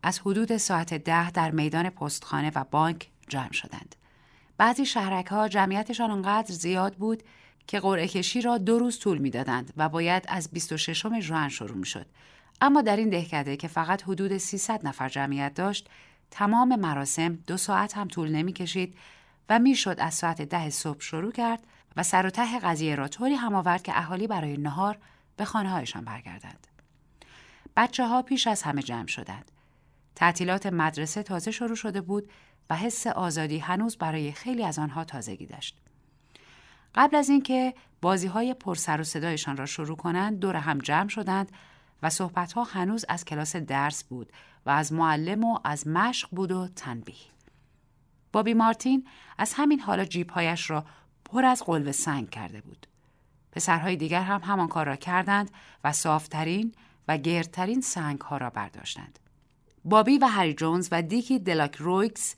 از 0.02 0.18
حدود 0.18 0.56
ساعت 0.56 0.94
ده 0.94 1.30
در 1.30 1.50
میدان 1.50 1.90
پستخانه 1.90 2.52
و 2.54 2.64
بانک 2.70 3.11
جمع 3.28 3.52
شدند. 3.52 3.96
بعضی 4.58 4.87
شهرک 4.87 5.26
ها 5.26 5.49
جمعیتشان 5.49 6.11
آنقدر 6.11 6.54
زیاد 6.54 6.94
بود 6.94 7.23
که 7.66 7.80
قرعه 7.80 8.08
کشی 8.08 8.40
را 8.40 8.58
دو 8.58 8.78
روز 8.78 8.99
طول 8.99 9.18
می‌دادند 9.18 9.73
و 9.76 9.88
باید 9.88 10.25
از 10.28 10.50
26 10.52 11.20
ژوئن 11.20 11.49
شروع 11.49 11.76
می 11.76 11.87
شد. 11.87 12.06
اما 12.61 12.82
در 12.82 12.96
این 12.96 13.11
دهکده 13.11 13.56
که 13.56 13.68
فقط 13.68 14.02
حدود 14.02 14.37
300 14.37 14.87
نفر 14.87 15.08
جمعیت 15.08 15.54
داشت 15.54 15.88
تمام 16.30 16.76
مراسم 16.76 17.34
دو 17.34 17.56
ساعت 17.56 17.96
هم 17.96 18.08
طول 18.08 18.30
نمی 18.30 18.52
کشید 18.52 18.96
و 19.49 19.58
می‌شد 19.58 19.96
از 19.99 20.14
ساعت 20.14 20.42
ده 20.42 20.70
صبح 20.70 21.00
شروع 21.00 21.32
کرد 21.32 21.66
و 21.96 22.02
سر 22.02 22.26
و 22.26 22.30
ته 22.30 22.58
قضیه 22.58 22.94
را 22.94 23.08
طوری 23.08 23.34
هم 23.34 23.54
آورد 23.54 23.82
که 23.82 23.99
اهالی 23.99 24.26
برای 24.26 24.56
نهار 24.56 24.99
به 25.37 25.44
خانه 25.44 25.70
هایشان 25.70 26.04
برگردند. 26.04 26.66
بچه 27.76 28.06
ها 28.06 28.23
پیش 28.23 28.46
از 28.46 28.62
همه 28.62 28.82
جمع 28.82 29.06
شدند. 29.06 29.50
تعطیلات 30.14 30.66
مدرسه 30.66 31.23
تازه 31.23 31.50
شروع 31.50 31.76
شده 31.76 32.00
بود 32.00 32.30
و 32.71 32.76
حس 32.76 33.06
آزادی 33.06 33.59
هنوز 33.59 33.97
برای 33.97 34.33
خیلی 34.33 34.64
از 34.64 34.78
آنها 34.78 35.04
تازگی 35.04 35.47
داشت. 35.47 35.80
قبل 36.94 37.16
از 37.16 37.28
اینکه 37.28 37.75
بازی 38.02 38.26
های 38.26 38.54
پر 38.54 38.75
سر 38.75 39.00
و 39.00 39.04
صدایشان 39.04 39.56
را 39.56 39.66
شروع 39.66 39.97
کنند 39.97 40.38
دور 40.38 40.56
هم 40.56 40.78
جمع 40.78 41.09
شدند 41.09 41.52
و 42.02 42.11
صحبت 42.11 42.52
ها 42.52 42.64
هنوز 42.64 43.04
از 43.09 43.25
کلاس 43.25 43.56
درس 43.56 44.04
بود 44.04 44.33
و 44.66 44.71
از 44.71 44.92
معلم 44.92 45.44
و 45.44 45.59
از 45.64 45.87
مشق 45.87 46.28
بود 46.30 46.52
و 46.52 46.68
تنبیه. 46.68 47.16
بابی 48.33 48.54
مارتین 48.54 49.06
از 49.38 49.54
همین 49.56 49.80
حالا 49.80 50.04
جیبهایش 50.04 50.71
را 50.71 50.85
پر 51.25 51.44
از 51.44 51.62
قلب 51.62 51.90
سنگ 51.90 52.30
کرده 52.30 52.61
بود. 52.61 52.87
پسرهای 53.52 53.97
دیگر 53.97 54.23
هم 54.23 54.40
همان 54.44 54.68
کار 54.68 54.87
را 54.87 54.97
کردند 54.97 55.50
و 55.85 55.92
صافترین 55.92 56.75
و 57.09 57.18
گردترین 57.18 57.80
سنگ 57.80 58.21
ها 58.21 58.37
را 58.37 58.50
برداشتند. 58.50 59.18
بابی 59.85 60.18
و 60.18 60.26
هری 60.26 60.54
جونز 60.54 60.88
و 60.92 61.02
دیکی 61.02 61.38
دلاک 61.38 61.76
رویکس 61.76 62.37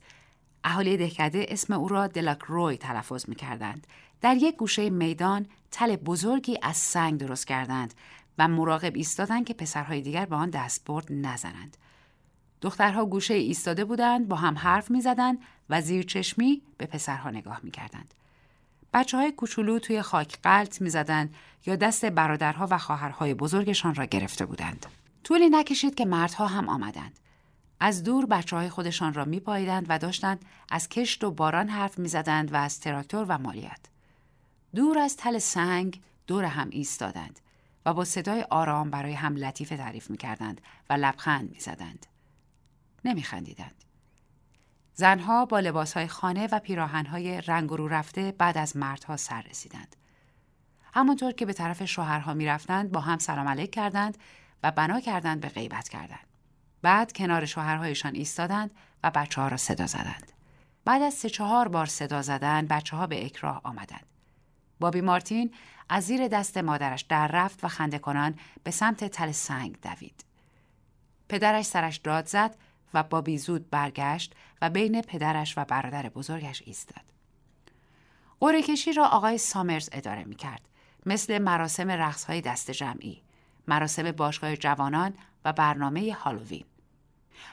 اهالی 0.67 0.97
دهکده 0.97 1.45
اسم 1.49 1.73
او 1.73 1.87
را 1.87 2.07
دلاک 2.07 2.39
روی 2.39 2.77
تلفظ 2.77 3.29
می 3.29 3.35
کردند. 3.35 3.87
در 4.21 4.35
یک 4.35 4.55
گوشه 4.55 4.89
میدان 4.89 5.45
تل 5.71 5.95
بزرگی 5.95 6.57
از 6.61 6.77
سنگ 6.77 7.19
درست 7.19 7.47
کردند 7.47 7.93
و 8.37 8.47
مراقب 8.47 8.95
ایستادند 8.95 9.45
که 9.45 9.53
پسرهای 9.53 10.01
دیگر 10.01 10.25
به 10.25 10.35
آن 10.35 10.49
دستبرد 10.49 11.07
نزنند. 11.09 11.77
دخترها 12.61 13.05
گوشه 13.05 13.33
ایستاده 13.33 13.85
بودند 13.85 14.27
با 14.27 14.35
هم 14.35 14.57
حرف 14.57 14.91
می 14.91 15.01
زدند 15.01 15.39
و 15.69 15.81
زیر 15.81 16.03
چشمی 16.03 16.61
به 16.77 16.85
پسرها 16.85 17.29
نگاه 17.29 17.59
می 17.63 17.71
کردند. 17.71 18.13
بچه 18.93 19.17
های 19.17 19.31
کوچولو 19.31 19.79
توی 19.79 20.01
خاک 20.01 20.37
قلط 20.43 20.81
می 20.81 20.89
زدند 20.89 21.35
یا 21.65 21.75
دست 21.75 22.05
برادرها 22.05 22.67
و 22.71 22.77
خواهرهای 22.77 23.33
بزرگشان 23.33 23.95
را 23.95 24.05
گرفته 24.05 24.45
بودند. 24.45 24.85
طولی 25.23 25.49
نکشید 25.49 25.95
که 25.95 26.05
مردها 26.05 26.47
هم 26.47 26.69
آمدند. 26.69 27.19
از 27.79 28.03
دور 28.03 28.25
بچه 28.25 28.55
های 28.55 28.69
خودشان 28.69 29.13
را 29.13 29.25
می 29.25 29.39
و 29.87 29.99
داشتند 30.01 30.45
از 30.69 30.89
کشت 30.89 31.23
و 31.23 31.31
باران 31.31 31.69
حرف 31.69 31.99
می 31.99 32.07
زدند 32.07 32.53
و 32.53 32.55
از 32.55 32.79
تراکتور 32.79 33.25
و 33.29 33.37
مالیت. 33.37 33.79
دور 34.75 34.99
از 34.99 35.17
تل 35.17 35.37
سنگ 35.37 36.01
دور 36.27 36.43
هم 36.43 36.67
ایستادند 36.71 37.39
و 37.85 37.93
با 37.93 38.05
صدای 38.05 38.41
آرام 38.49 38.89
برای 38.89 39.13
هم 39.13 39.35
لطیفه 39.35 39.77
تعریف 39.77 40.09
می 40.09 40.17
کردند 40.17 40.61
و 40.89 40.93
لبخند 40.93 41.51
می 41.51 41.59
زدند. 41.59 42.05
نمی 43.05 43.23
خندیدند. 43.23 43.83
زنها 44.93 45.45
با 45.45 45.59
لباسهای 45.59 46.07
خانه 46.07 46.47
و 46.51 46.59
پیراهنهای 46.59 47.41
رنگ 47.41 47.69
رو 47.69 47.87
رفته 47.87 48.31
بعد 48.31 48.57
از 48.57 48.77
مردها 48.77 49.17
سر 49.17 49.41
رسیدند. 49.41 49.95
همانطور 50.93 51.31
که 51.31 51.45
به 51.45 51.53
طرف 51.53 51.85
شوهرها 51.85 52.33
می 52.33 52.45
رفتند 52.45 52.91
با 52.91 52.99
هم 52.99 53.17
سلام 53.17 53.47
علیک 53.47 53.71
کردند 53.71 54.17
و 54.63 54.71
بنا 54.71 54.99
کردند 54.99 55.39
به 55.39 55.49
غیبت 55.49 55.89
کردند. 55.89 56.26
بعد 56.81 57.13
کنار 57.13 57.45
شوهرهایشان 57.45 58.15
ایستادند 58.15 58.71
و 59.03 59.11
بچه 59.11 59.41
ها 59.41 59.47
را 59.47 59.57
صدا 59.57 59.87
زدند. 59.87 60.31
بعد 60.85 61.01
از 61.01 61.13
سه 61.13 61.29
چهار 61.29 61.67
بار 61.67 61.85
صدا 61.85 62.21
زدن 62.21 62.67
بچه 62.67 62.97
ها 62.97 63.07
به 63.07 63.25
اکراه 63.25 63.61
آمدند. 63.63 64.05
بابی 64.79 65.01
مارتین 65.01 65.53
از 65.89 66.03
زیر 66.03 66.27
دست 66.27 66.57
مادرش 66.57 67.01
در 67.01 67.27
رفت 67.27 67.63
و 67.63 67.67
خنده 67.67 67.99
کنان 67.99 68.35
به 68.63 68.71
سمت 68.71 69.03
تل 69.03 69.31
سنگ 69.31 69.77
دوید. 69.81 70.25
پدرش 71.29 71.65
سرش 71.65 71.97
داد 71.97 72.25
زد 72.25 72.55
و 72.93 73.03
بابی 73.03 73.37
زود 73.37 73.69
برگشت 73.69 74.35
و 74.61 74.69
بین 74.69 75.01
پدرش 75.01 75.57
و 75.57 75.65
برادر 75.65 76.09
بزرگش 76.09 76.63
ایستاد. 76.65 77.03
قره 78.39 78.61
کشی 78.61 78.93
را 78.93 79.07
آقای 79.07 79.37
سامرز 79.37 79.89
اداره 79.91 80.23
می 80.23 80.35
کرد. 80.35 80.61
مثل 81.05 81.37
مراسم 81.37 81.91
رقص 81.91 82.25
های 82.25 82.41
دست 82.41 82.71
جمعی، 82.71 83.21
مراسم 83.67 84.11
باشگاه 84.11 84.55
جوانان 84.55 85.13
و 85.47 85.53
برنامه 85.53 86.13
هالووین. 86.13 86.65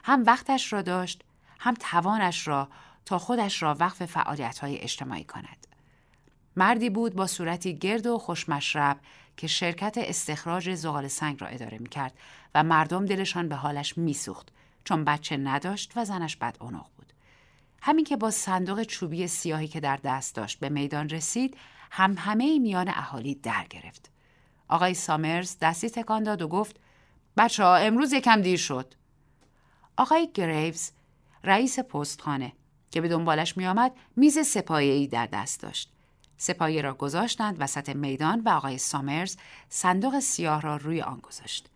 هم 0.05 0.25
وقتش 0.27 0.73
را 0.73 0.83
داشت، 0.83 1.25
هم 1.59 1.75
توانش 1.75 2.49
را 2.49 2.69
تا 3.05 3.19
خودش 3.19 3.63
را 3.63 3.77
وقف 3.81 4.07
فعالیت 4.07 4.59
های 4.59 4.79
اجتماعی 4.79 5.25
کند. 5.25 5.67
مردی 6.57 6.91
بود 6.91 7.15
با 7.15 7.27
صورتی 7.27 7.79
گرد 7.79 8.07
و 8.07 8.19
خوشمشرب 8.19 9.01
که 9.37 9.47
شرکت 9.47 9.95
استخراج 9.99 10.75
زغال 10.75 11.09
سنگ 11.09 11.41
را 11.41 11.47
اداره 11.47 11.79
می 11.79 11.89
کرد 11.89 12.13
و 12.55 12.63
مردم 12.63 13.07
دلشان 13.07 13.49
به 13.49 13.57
حالش 13.57 13.99
میسوخت 13.99 14.49
چون 14.85 15.05
بچه 15.05 15.37
نداشت 15.37 15.93
و 15.97 16.05
زنش 16.05 16.37
بد 16.37 16.57
بود. 16.59 17.13
همین 17.83 18.05
که 18.05 18.17
با 18.17 18.31
صندوق 18.31 18.83
چوبی 18.83 19.27
سیاهی 19.27 19.69
که 19.69 19.81
در 19.81 19.97
دست 19.97 20.35
داشت 20.35 20.59
به 20.59 20.69
میدان 20.69 21.09
رسید 21.09 21.57
هم 21.91 22.15
همه 22.19 22.59
میان 22.59 22.89
اهالی 22.89 23.35
در 23.35 23.67
گرفت. 23.71 24.11
آقای 24.69 24.95
سامرز 24.95 25.57
دستی 25.61 25.91
تکان 25.91 26.23
داد 26.23 26.43
و 26.43 26.49
گفت 26.49 26.81
بچه 27.37 27.65
ها 27.65 27.77
امروز 27.77 28.13
یکم 28.13 28.41
دیر 28.41 28.59
شد. 28.59 28.95
آقای 29.97 30.29
گریوز 30.35 30.91
رئیس 31.45 31.79
پستخانه 31.79 32.53
که 32.91 33.01
به 33.01 33.09
دنبالش 33.09 33.57
می 33.57 33.67
آمد 33.67 33.93
میز 34.17 34.39
سپایه‌ای 34.39 35.07
در 35.07 35.27
دست 35.27 35.61
داشت. 35.61 35.93
سپایه 36.37 36.83
را 36.83 36.95
گذاشتند 36.95 37.57
وسط 37.59 37.89
میدان 37.89 38.41
و 38.41 38.49
آقای 38.49 38.79
سامرز 38.79 39.37
صندوق 39.69 40.21
سیاه 40.21 40.61
را 40.61 40.77
روی 40.77 41.03
آن 41.03 41.19
گذاشت. 41.19 41.69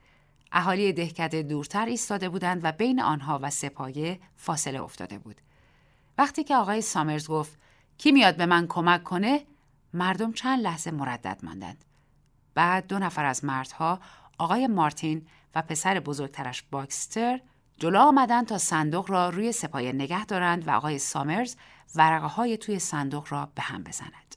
اهالی 0.53 0.93
دهکده 0.93 1.43
دورتر 1.43 1.87
ایستاده 1.87 2.29
بودند 2.29 2.61
و 2.65 2.73
بین 2.73 3.03
آنها 3.03 3.39
و 3.43 3.51
سپایه 3.51 4.21
فاصله 4.37 4.83
افتاده 4.83 5.19
بود. 5.19 5.41
وقتی 6.19 6.45
که 6.45 6.57
آقای 6.57 6.81
سامرز 6.81 7.29
گفت 7.29 7.59
کی 7.99 8.13
میاد 8.13 8.37
به 8.37 8.47
من 8.47 8.67
کمک 8.67 9.05
کنه 9.05 9.45
مردم 9.95 10.33
چند 10.33 10.61
لحظه 10.61 10.91
مردد 10.91 11.39
ماندند. 11.43 11.85
بعد 12.55 12.87
دو 12.87 12.99
نفر 12.99 13.25
از 13.25 13.45
مردها 13.45 14.01
آقای 14.39 14.67
مارتین 14.67 15.27
و 15.55 15.63
پسر 15.63 16.01
بزرگترش 16.01 16.63
باکستر 16.71 17.41
جلو 17.79 17.99
آمدند 17.99 18.47
تا 18.47 18.59
صندوق 18.59 19.11
را 19.11 19.29
روی 19.29 19.53
سپایه 19.53 19.93
نگه 19.93 20.25
دارند 20.25 20.69
و 20.69 20.71
آقای 20.71 20.99
سامرز 20.99 21.57
ورقه 21.95 22.27
های 22.27 22.57
توی 22.57 22.79
صندوق 22.79 23.27
را 23.31 23.49
به 23.55 23.63
هم 23.63 23.83
بزند. 23.83 24.37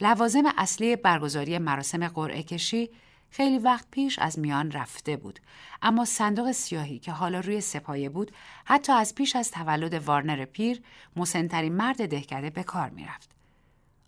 لوازم 0.00 0.42
اصلی 0.58 0.96
برگزاری 0.96 1.58
مراسم 1.58 2.08
قرعه 2.08 2.42
کشی 2.42 2.90
خیلی 3.30 3.58
وقت 3.58 3.86
پیش 3.90 4.18
از 4.18 4.38
میان 4.38 4.70
رفته 4.70 5.16
بود 5.16 5.40
اما 5.82 6.04
صندوق 6.04 6.52
سیاهی 6.52 6.98
که 6.98 7.12
حالا 7.12 7.40
روی 7.40 7.60
سپایه 7.60 8.08
بود 8.08 8.32
حتی 8.64 8.92
از 8.92 9.14
پیش 9.14 9.36
از 9.36 9.50
تولد 9.50 9.94
وارنر 9.94 10.44
پیر 10.44 10.82
مسنترین 11.16 11.72
مرد 11.72 12.08
دهکده 12.08 12.50
به 12.50 12.62
کار 12.62 12.88
می‌رفت 12.88 13.30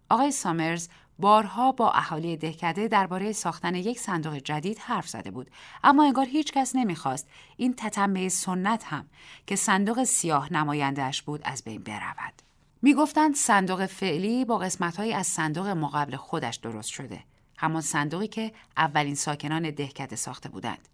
آقای 0.09 0.33
سامرز 0.33 0.89
بارها 1.19 1.73
با 1.73 1.91
اهالی 1.91 2.37
دهکده 2.37 2.89
درباره 2.89 3.33
ساختن 3.33 3.75
یک 3.75 3.99
صندوق 3.99 4.35
جدید 4.35 4.79
حرف 4.79 5.09
زده 5.09 5.31
بود. 5.31 5.51
اما 5.85 6.05
انگار 6.05 6.27
هیچ 6.27 6.53
کس 6.53 6.77
نمی‌خواست. 6.77 7.29
این 7.57 7.75
تتمه 7.77 8.29
سنت 8.29 8.85
هم 8.85 9.07
که 9.47 9.57
صندوق 9.57 10.05
سیاه 10.05 10.53
نمایندهش 10.53 11.23
بود 11.23 11.41
از 11.45 11.65
بین 11.65 11.83
برود. 11.83 12.43
می‌گفتند 12.83 13.35
صندوق 13.35 13.87
فعلی 13.87 14.45
با 14.45 14.59
قسمتهایی 14.59 15.13
از 15.13 15.27
صندوق 15.27 15.67
مقابل 15.67 16.17
خودش 16.17 16.57
درست 16.57 16.91
شده. 16.91 17.21
همان 17.57 17.83
صندوقی 17.83 18.29
که 18.29 18.53
اولین 18.77 19.15
ساکنان 19.15 19.71
دهکده 19.71 20.17
ساخته 20.17 20.49
بودند. 20.49 20.89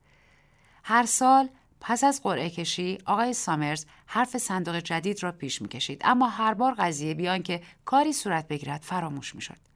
هر 0.84 1.06
سال 1.06 1.48
پس 1.80 2.04
از 2.04 2.22
قرعه 2.22 2.50
کشی 2.50 2.98
آقای 3.06 3.32
سامرز 3.32 3.86
حرف 4.06 4.38
صندوق 4.38 4.76
جدید 4.76 5.22
را 5.22 5.32
پیش 5.32 5.62
می‌کشید. 5.62 6.00
اما 6.04 6.28
هر 6.28 6.54
بار 6.54 6.74
قضیه 6.74 7.14
بیان 7.14 7.42
که 7.42 7.62
کاری 7.84 8.12
صورت 8.12 8.48
بگیرد 8.48 8.82
فراموش 8.82 9.34
می‌شد. 9.34 9.69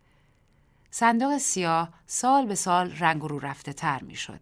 صندوق 0.96 1.38
سیاه 1.38 1.88
سال 2.06 2.46
به 2.46 2.54
سال 2.54 2.92
رنگ 2.98 3.22
رو 3.22 3.38
رفته 3.38 3.72
تر 3.72 4.02
می‌شد. 4.02 4.40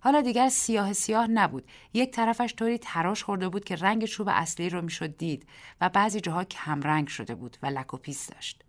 حالا 0.00 0.20
دیگر 0.20 0.48
سیاه 0.48 0.92
سیاه 0.92 1.26
نبود. 1.26 1.68
یک 1.94 2.10
طرفش 2.10 2.54
طوری 2.54 2.78
تراش 2.78 3.24
خورده 3.24 3.48
بود 3.48 3.64
که 3.64 3.76
رنگ 3.76 4.04
چوب 4.04 4.28
اصلی 4.32 4.70
رو 4.70 4.82
می‌شد 4.82 5.16
دید 5.16 5.48
و 5.80 5.88
بعضی 5.88 6.20
جاها 6.20 6.46
رنگ 6.66 7.08
شده 7.08 7.34
بود 7.34 7.56
و 7.62 7.66
لک 7.66 7.94
و 7.94 7.96
پیس 7.96 8.30
داشت. 8.30 8.64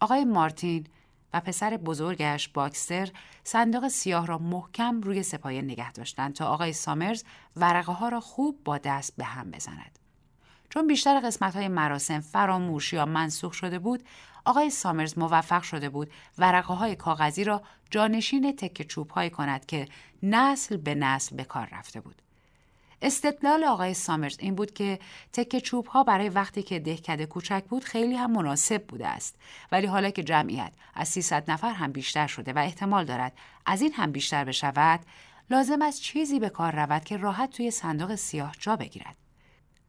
آقای 0.00 0.24
مارتین 0.24 0.86
و 1.34 1.40
پسر 1.40 1.76
بزرگش 1.76 2.48
باکستر 2.48 3.08
صندوق 3.44 3.88
سیاه 3.88 4.26
را 4.26 4.38
محکم 4.38 5.00
روی 5.00 5.22
سه‌پایه 5.22 5.62
نگه 5.62 5.92
داشتند 5.92 6.34
تا 6.34 6.46
آقای 6.46 6.72
سامرز 6.72 7.24
ورقه 7.56 7.92
ها 7.92 8.08
را 8.08 8.20
خوب 8.20 8.64
با 8.64 8.78
دست 8.78 9.16
به 9.16 9.24
هم 9.24 9.50
بزند. 9.50 9.98
چون 10.70 10.86
بیشتر 10.86 11.20
قسمت 11.20 11.56
های 11.56 11.68
مراسم 11.68 12.20
فراموش 12.20 12.92
یا 12.92 13.06
منسوخ 13.06 13.52
شده 13.52 13.78
بود، 13.78 14.02
آقای 14.44 14.70
سامرز 14.70 15.18
موفق 15.18 15.62
شده 15.62 15.88
بود 15.88 16.12
ورقه 16.38 16.74
های 16.74 16.96
کاغذی 16.96 17.44
را 17.44 17.62
جانشین 17.90 18.56
تک 18.56 18.82
چوب 18.82 19.10
های 19.10 19.30
کند 19.30 19.66
که 19.66 19.88
نسل 20.22 20.76
به 20.76 20.94
نسل 20.94 21.36
به 21.36 21.44
کار 21.44 21.68
رفته 21.72 22.00
بود. 22.00 22.22
استدلال 23.02 23.64
آقای 23.64 23.94
سامرز 23.94 24.36
این 24.38 24.54
بود 24.54 24.74
که 24.74 24.98
تکه 25.32 25.60
چوب 25.60 25.86
ها 25.86 26.04
برای 26.04 26.28
وقتی 26.28 26.62
که 26.62 26.78
دهکده 26.78 27.26
کوچک 27.26 27.64
بود 27.68 27.84
خیلی 27.84 28.16
هم 28.16 28.32
مناسب 28.32 28.84
بوده 28.86 29.08
است 29.08 29.36
ولی 29.72 29.86
حالا 29.86 30.10
که 30.10 30.22
جمعیت 30.22 30.72
از 30.94 31.08
300 31.08 31.50
نفر 31.50 31.72
هم 31.72 31.92
بیشتر 31.92 32.26
شده 32.26 32.52
و 32.52 32.58
احتمال 32.58 33.04
دارد 33.04 33.32
از 33.66 33.82
این 33.82 33.92
هم 33.92 34.12
بیشتر 34.12 34.44
بشود 34.44 35.00
لازم 35.50 35.82
است 35.82 36.00
چیزی 36.00 36.40
به 36.40 36.48
کار 36.48 36.72
رود 36.76 37.04
که 37.04 37.16
راحت 37.16 37.50
توی 37.50 37.70
صندوق 37.70 38.14
سیاه 38.14 38.54
جا 38.58 38.76
بگیرد 38.76 39.16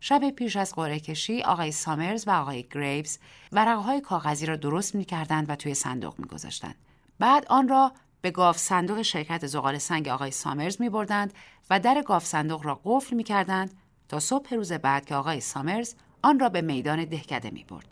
شب 0.06 0.30
پیش 0.30 0.56
از 0.56 0.76
قرعه 0.76 1.00
کشی 1.00 1.42
آقای 1.42 1.72
سامرز 1.72 2.28
و 2.28 2.32
آقای 2.32 2.64
گریوز 2.72 3.18
ورقه 3.52 3.82
های 3.82 4.02
کاغذی 4.02 4.46
را 4.46 4.56
درست 4.56 4.96
می 4.96 5.06
کردند 5.06 5.50
و 5.50 5.56
توی 5.56 5.74
صندوق 5.74 6.20
می 6.20 6.26
گذاشتند. 6.26 6.76
بعد 7.20 7.46
آن 7.50 7.68
را 7.68 7.92
به 8.22 8.32
گاف 8.32 8.58
صندوق 8.58 9.02
شرکت 9.02 9.48
زغال 9.48 9.78
سنگ 9.78 10.08
آقای 10.08 10.32
سامرز 10.32 10.82
می 10.82 10.90
بردند 10.90 11.34
و 11.70 11.80
در 11.80 12.02
گاف 12.02 12.26
صندوق 12.26 12.66
را 12.66 12.82
قفل 12.84 13.16
می 13.16 13.24
کردند 13.24 13.74
تا 14.10 14.20
صبح 14.20 14.54
روز 14.54 14.72
بعد 14.72 15.06
که 15.06 15.16
آقای 15.16 15.40
سامرز 15.40 15.96
آن 16.22 16.40
را 16.40 16.50
به 16.50 16.62
میدان 16.62 17.06
دهکده 17.06 17.52
می 17.52 17.64
برد. 17.64 17.88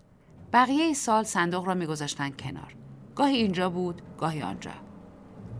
بقیه 0.53 0.94
سال 0.94 1.24
صندوق 1.24 1.68
را 1.68 1.74
می 1.74 1.86
گذاشتند 1.86 2.41
کنار. 2.41 2.75
گاهی 3.15 3.38
اینجا 3.38 3.70
بود، 3.70 4.01
گاهی 4.18 4.41
آنجا. 4.41 4.90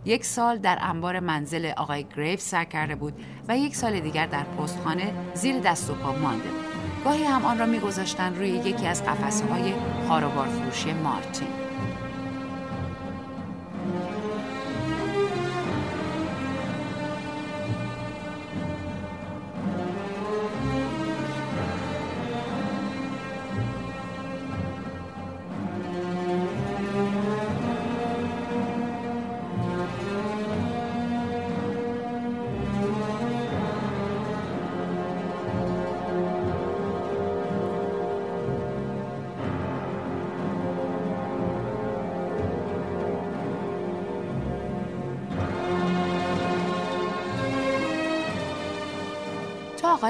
یک 0.04 0.24
سال 0.24 0.58
در 0.58 0.78
انبار 0.80 1.20
منزل 1.20 1.72
آقای 1.76 2.06
گریف 2.16 2.40
سر 2.40 2.64
کرده 2.64 2.94
بود 2.94 3.14
و 3.48 3.58
یک 3.58 3.76
سال 3.76 4.00
دیگر 4.00 4.26
در 4.26 4.44
پستخانه 4.44 5.12
زیر 5.34 5.58
دست 5.60 5.90
و 5.90 5.94
پا 5.94 6.12
مانده 6.12 6.48
بود. 6.48 6.64
گاهی 7.04 7.24
هم 7.24 7.44
آن 7.44 7.58
را 7.58 7.66
میگذاشتند 7.66 8.38
روی 8.38 8.48
یکی 8.48 8.86
از 8.86 9.04
قفسه 9.04 9.46
های 9.46 9.72
فروشی 10.08 10.92
مارتین. 10.92 11.61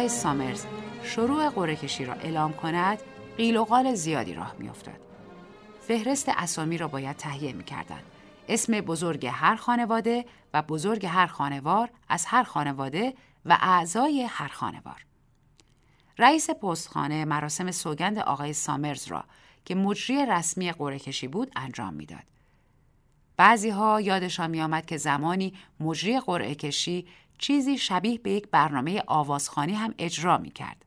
آقای 0.03 0.15
سامرز 0.15 0.67
شروع 1.05 1.49
قره 1.49 1.77
کشی 1.77 2.05
را 2.05 2.15
اعلام 2.15 2.53
کند 2.53 2.99
قیل 3.37 3.57
و 3.57 3.65
قال 3.65 3.95
زیادی 3.95 4.35
راه 4.35 4.55
میافتاد 4.59 5.01
فهرست 5.81 6.29
اسامی 6.29 6.79
را 6.79 6.89
باید 6.89 7.17
تهیه 7.17 7.53
می 7.53 7.65
کردن. 7.65 8.01
اسم 8.49 8.81
بزرگ 8.81 9.27
هر 9.27 9.57
خانواده 9.57 10.25
و 10.55 10.63
بزرگ 10.63 11.07
هر 11.07 11.27
خانوار 11.27 11.91
از 12.09 12.27
هر 12.27 12.43
خانواده 12.43 13.15
و 13.45 13.59
اعضای 13.61 14.23
هر 14.23 14.49
خانوار. 14.49 15.07
رئیس 16.19 16.51
پستخانه 16.51 17.25
مراسم 17.25 17.71
سوگند 17.71 18.19
آقای 18.19 18.53
سامرز 18.53 19.09
را 19.09 19.25
که 19.65 19.75
مجری 19.75 20.27
رسمی 20.27 20.73
قره 20.73 20.99
کشی 20.99 21.29
بود 21.29 21.53
انجام 21.57 21.95
می‌داد. 21.95 22.25
بعضی 23.37 23.71
ها 23.71 24.01
یادشان 24.01 24.51
می 24.51 24.63
آمد 24.63 24.87
که 24.87 24.97
زمانی 24.97 25.55
مجری 25.81 26.21
قرعه 26.21 26.55
کشی 26.55 27.07
چیزی 27.43 27.79
شبیه 27.79 28.19
به 28.19 28.31
یک 28.31 28.49
برنامه 28.51 29.03
آوازخانی 29.07 29.75
هم 29.75 29.95
اجرا 29.99 30.39
می 30.39 30.51
کرد. 30.51 30.85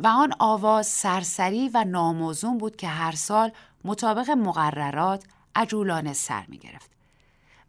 و 0.00 0.06
آن 0.06 0.32
آواز 0.38 0.86
سرسری 0.86 1.68
و 1.74 1.84
ناموزون 1.84 2.58
بود 2.58 2.76
که 2.76 2.88
هر 2.88 3.12
سال 3.12 3.52
مطابق 3.84 4.30
مقررات 4.30 5.24
عجولانه 5.54 6.12
سر 6.12 6.44
می 6.48 6.58
گرفت. 6.58 6.90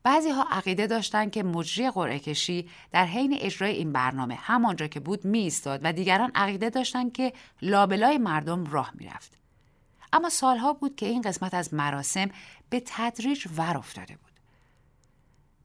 بعضی 0.03 0.29
ها 0.29 0.47
عقیده 0.51 0.87
داشتند 0.87 1.31
که 1.31 1.43
مجری 1.43 1.91
قرعه 1.91 2.19
کشی 2.19 2.69
در 2.91 3.05
حین 3.05 3.37
اجرای 3.39 3.75
این 3.75 3.91
برنامه 3.91 4.35
همانجا 4.35 4.87
که 4.87 4.99
بود 4.99 5.25
می 5.25 5.39
ایستاد 5.39 5.79
و 5.83 5.93
دیگران 5.93 6.31
عقیده 6.35 6.69
داشتند 6.69 7.13
که 7.13 7.33
لابلای 7.61 8.17
مردم 8.17 8.65
راه 8.65 8.91
می 8.93 9.05
رفت. 9.07 9.37
اما 10.13 10.29
سالها 10.29 10.73
بود 10.73 10.95
که 10.95 11.05
این 11.05 11.21
قسمت 11.21 11.53
از 11.53 11.73
مراسم 11.73 12.29
به 12.69 12.83
تدریج 12.85 13.47
ور 13.57 13.77
افتاده 13.77 14.15
بود. 14.15 14.24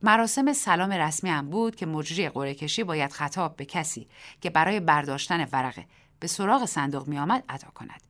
مراسم 0.03 0.53
سلام 0.53 0.93
رسمی 0.93 1.31
هم 1.31 1.51
بود 1.51 1.77
که 1.77 1.87
مجری 1.87 2.29
قرعه 2.29 2.55
کشی 2.55 2.85
باید 2.85 3.13
خطاب 3.13 3.57
به 3.57 3.65
کسی 3.65 4.09
که 4.41 4.51
برای 4.51 4.81
برداشتن 4.81 5.49
ورقه 5.53 5.87
به 6.21 6.27
سراغ 6.27 6.65
صندوق 6.65 7.09
می 7.09 7.19
آمد 7.19 7.45
ادا 7.49 7.69
کند. 7.75 8.01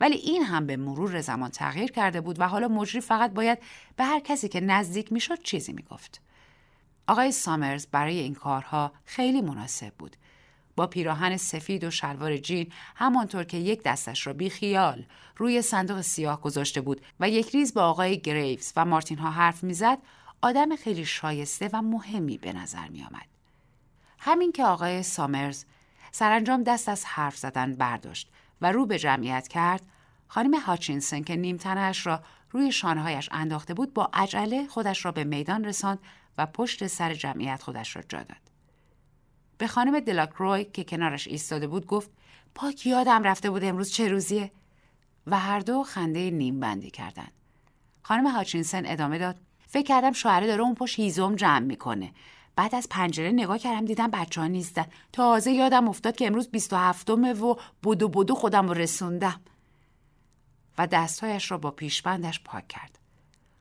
ولی 0.00 0.16
این 0.16 0.42
هم 0.44 0.66
به 0.66 0.76
مرور 0.76 1.20
زمان 1.20 1.50
تغییر 1.50 1.92
کرده 1.92 2.20
بود 2.20 2.40
و 2.40 2.48
حالا 2.48 2.68
مجری 2.68 3.00
فقط 3.00 3.30
باید 3.32 3.58
به 3.96 4.04
هر 4.04 4.20
کسی 4.20 4.48
که 4.48 4.60
نزدیک 4.60 5.12
می‌شد 5.12 5.42
چیزی 5.42 5.72
می‌گفت. 5.72 6.20
آقای 7.06 7.32
سامرز 7.32 7.86
برای 7.86 8.18
این 8.18 8.34
کارها 8.34 8.92
خیلی 9.04 9.40
مناسب 9.40 9.94
بود. 9.98 10.16
با 10.76 10.86
پیراهن 10.86 11.36
سفید 11.36 11.84
و 11.84 11.90
شلوار 11.90 12.36
جین 12.36 12.72
همانطور 12.96 13.44
که 13.44 13.56
یک 13.56 13.82
دستش 13.82 14.26
را 14.26 14.32
بی 14.32 14.50
خیال 14.50 15.06
روی 15.36 15.62
صندوق 15.62 16.00
سیاه 16.00 16.40
گذاشته 16.40 16.80
بود 16.80 17.00
و 17.20 17.30
یک 17.30 17.50
ریز 17.50 17.74
با 17.74 17.82
آقای 17.82 18.20
گریوز 18.20 18.72
و 18.76 18.84
مارتین 18.84 19.18
ها 19.18 19.30
حرف 19.30 19.64
می‌زد 19.64 19.98
آدم 20.42 20.76
خیلی 20.76 21.04
شایسته 21.04 21.70
و 21.72 21.82
مهمی 21.82 22.38
به 22.38 22.52
نظر 22.52 22.88
می 22.88 23.02
آمد. 23.02 23.26
همین 24.18 24.52
که 24.52 24.64
آقای 24.64 25.02
سامرز 25.02 25.64
سرانجام 26.12 26.62
دست 26.62 26.88
از 26.88 27.04
حرف 27.04 27.36
زدن 27.36 27.74
برداشت 27.74 28.30
و 28.60 28.72
رو 28.72 28.86
به 28.86 28.98
جمعیت 28.98 29.48
کرد 29.48 29.82
خانم 30.28 30.54
هاچینسن 30.54 31.22
که 31.22 31.36
نیمتنش 31.36 32.06
را 32.06 32.22
روی 32.50 32.72
شانههایش 32.72 33.28
انداخته 33.32 33.74
بود 33.74 33.94
با 33.94 34.10
عجله 34.12 34.66
خودش 34.66 35.04
را 35.04 35.12
به 35.12 35.24
میدان 35.24 35.64
رساند 35.64 35.98
و 36.38 36.46
پشت 36.46 36.86
سر 36.86 37.14
جمعیت 37.14 37.62
خودش 37.62 37.96
را 37.96 38.02
جا 38.02 38.18
داد. 38.18 38.50
به 39.58 39.66
خانم 39.66 40.00
دلاکروی 40.00 40.64
که 40.64 40.84
کنارش 40.84 41.28
ایستاده 41.28 41.66
بود 41.66 41.86
گفت 41.86 42.10
پاک 42.54 42.86
یادم 42.86 43.22
رفته 43.22 43.50
بود 43.50 43.64
امروز 43.64 43.92
چه 43.92 44.08
روزیه 44.08 44.50
و 45.26 45.38
هر 45.38 45.60
دو 45.60 45.82
خنده 45.82 46.30
نیم 46.30 46.60
بندی 46.60 46.90
کردند. 46.90 47.32
خانم 48.02 48.26
هاچینسن 48.26 48.82
ادامه 48.86 49.18
داد 49.18 49.36
فکر 49.70 49.86
کردم 49.86 50.12
شوهره 50.12 50.46
داره 50.46 50.62
اون 50.62 50.74
پشت 50.74 51.00
هیزم 51.00 51.34
جمع 51.34 51.58
می‌کنه 51.58 52.12
بعد 52.56 52.74
از 52.74 52.86
پنجره 52.90 53.30
نگاه 53.30 53.58
کردم 53.58 53.84
دیدم 53.84 54.10
بچه 54.10 54.40
ها 54.40 54.46
نیستن 54.46 54.86
تازه 55.12 55.50
یادم 55.50 55.88
افتاد 55.88 56.16
که 56.16 56.26
امروز 56.26 56.48
27 56.48 57.10
و 57.10 57.56
بودو 57.82 58.08
بودو 58.08 58.34
خودم 58.34 58.68
رو 58.68 58.74
رسوندم 58.74 59.40
و 60.78 60.86
دستهایش 60.86 61.50
را 61.50 61.58
با 61.58 61.70
پیشبندش 61.70 62.40
پاک 62.44 62.68
کرد 62.68 62.98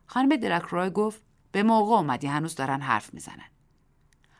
خانم 0.05 0.35
دلاکروی 0.35 0.89
گفت 0.89 1.21
به 1.51 1.63
موقع 1.63 1.95
اومدی 1.95 2.27
هنوز 2.27 2.55
دارن 2.55 2.81
حرف 2.81 3.13
می‌زنن. 3.13 3.49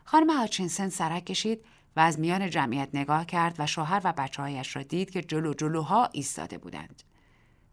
خانم 0.04 0.30
هاچینسن 0.30 0.90
سرک 0.90 1.26
کشید 1.26 1.66
و 1.96 2.00
از 2.00 2.20
میان 2.20 2.50
جمعیت 2.50 2.90
نگاه 2.94 3.26
کرد 3.26 3.56
و 3.60 3.68
شوهر 3.68 4.02
و 4.04 4.14
بچه 4.18 4.42
هایش 4.42 4.76
را 4.76 4.84
دید 4.84 5.10
که 5.10 5.22
جلو 5.22 5.54
جلوها 5.54 6.10
ایستاده 6.14 6.58
بودند. 6.58 7.04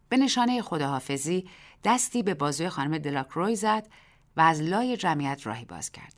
به 0.09 0.16
نشانه 0.16 0.62
خداحافظی 0.62 1.49
دستی 1.85 2.23
به 2.23 2.35
بازوی 2.35 2.69
خانم 2.69 2.99
دلاکروی 2.99 3.57
زد 3.57 3.88
و 4.37 4.40
از 4.40 4.61
لای 4.61 4.97
جمعیت 4.97 5.47
راهی 5.47 5.64
باز 5.64 5.90
کرد. 5.90 6.14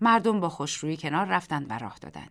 مردم 0.00 0.40
با 0.40 0.48
خوشرویی 0.48 0.96
کنار 0.96 1.26
رفتند 1.26 1.66
و 1.70 1.78
راه 1.78 1.98
دادند. 1.98 2.30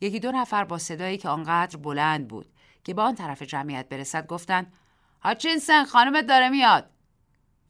یکی 0.00 0.20
دو 0.20 0.32
نفر 0.32 0.64
با 0.64 0.78
صدایی 0.78 1.18
که 1.18 1.28
آنقدر 1.28 1.76
بلند 1.76 2.28
بود 2.28 2.46
که 2.84 2.94
به 2.94 3.02
آن 3.02 3.14
طرف 3.14 3.42
جمعیت 3.42 3.88
برسد 3.88 4.26
گفتند 4.26 4.72
هاچینسن 5.20 5.84
خانمت 5.84 6.26
داره 6.26 6.48
میاد 6.48 6.90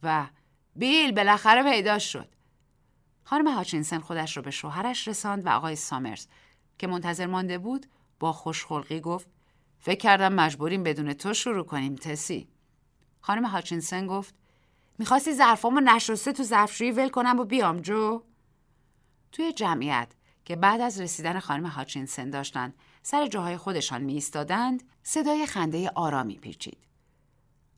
و 0.03 0.27
بیل 0.75 1.11
بالاخره 1.11 1.63
پیدا 1.63 1.99
شد 1.99 2.29
خانم 3.23 3.47
هاچینسن 3.47 3.99
خودش 3.99 4.37
رو 4.37 4.43
به 4.43 4.51
شوهرش 4.51 5.07
رساند 5.07 5.45
و 5.45 5.49
آقای 5.49 5.75
سامرز 5.75 6.27
که 6.77 6.87
منتظر 6.87 7.25
مانده 7.25 7.57
بود 7.57 7.85
با 8.19 8.33
خوشخلقی 8.33 8.99
گفت 8.99 9.27
فکر 9.79 9.99
کردم 9.99 10.33
مجبوریم 10.33 10.83
بدون 10.83 11.13
تو 11.13 11.33
شروع 11.33 11.65
کنیم 11.65 11.95
تسی. 11.95 12.47
خانم 13.21 13.45
هاچینسن 13.45 14.07
گفت 14.07 14.35
می‌خواستی 14.99 15.33
ظرفامو 15.33 15.79
نشسته 15.79 16.31
تو 16.31 16.43
ظرفشویی 16.43 16.91
ول 16.91 17.09
کنم 17.09 17.39
و 17.39 17.43
بیام 17.43 17.77
جو. 17.77 18.23
توی 19.31 19.53
جمعیت 19.53 20.07
که 20.45 20.55
بعد 20.55 20.81
از 20.81 21.01
رسیدن 21.01 21.39
خانم 21.39 21.65
هاچینسن 21.65 22.29
داشتند 22.29 22.73
سر 23.03 23.27
جاهای 23.27 23.57
خودشان 23.57 24.01
می 24.01 24.13
ایستادند 24.13 24.83
صدای 25.03 25.45
خنده 25.45 25.89
آرامی 25.95 26.37
پیچید. 26.37 26.77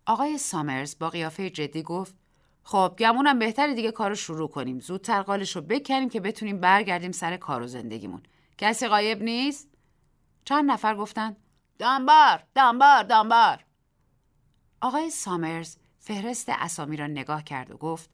آقای 0.06 0.38
سامرز 0.38 0.96
با 1.00 1.10
قیافه 1.10 1.50
جدی 1.50 1.84
گفت 1.84 2.16
خب 2.64 2.96
گمونم 3.00 3.40
بهتر 3.40 3.74
دیگه 3.74 3.92
کارو 3.92 4.16
شروع 4.16 4.50
کنیم. 4.50 4.80
زودتر 4.80 5.22
قالش 5.22 5.56
رو 5.56 5.62
بکنیم 5.62 6.10
که 6.10 6.20
بتونیم 6.20 6.60
برگردیم 6.60 7.12
سر 7.12 7.38
کار 7.38 7.62
و 7.62 7.68
زندگیمون. 7.68 8.22
کسی 8.58 8.88
غایب 8.88 9.24
نیست؟ 9.24 9.68
چند 10.46 10.72
نفر 10.72 10.96
گفتن 10.96 11.36
دانبار 11.82 12.44
دانبار 12.56 13.04
دانبار 13.04 13.66
آقای 14.82 15.10
سامرز 15.10 15.78
فهرست 16.00 16.50
اسامی 16.50 16.98
را 16.98 17.08
نگاه 17.08 17.44
کرد 17.44 17.72
و 17.72 17.78
گفت 17.78 18.10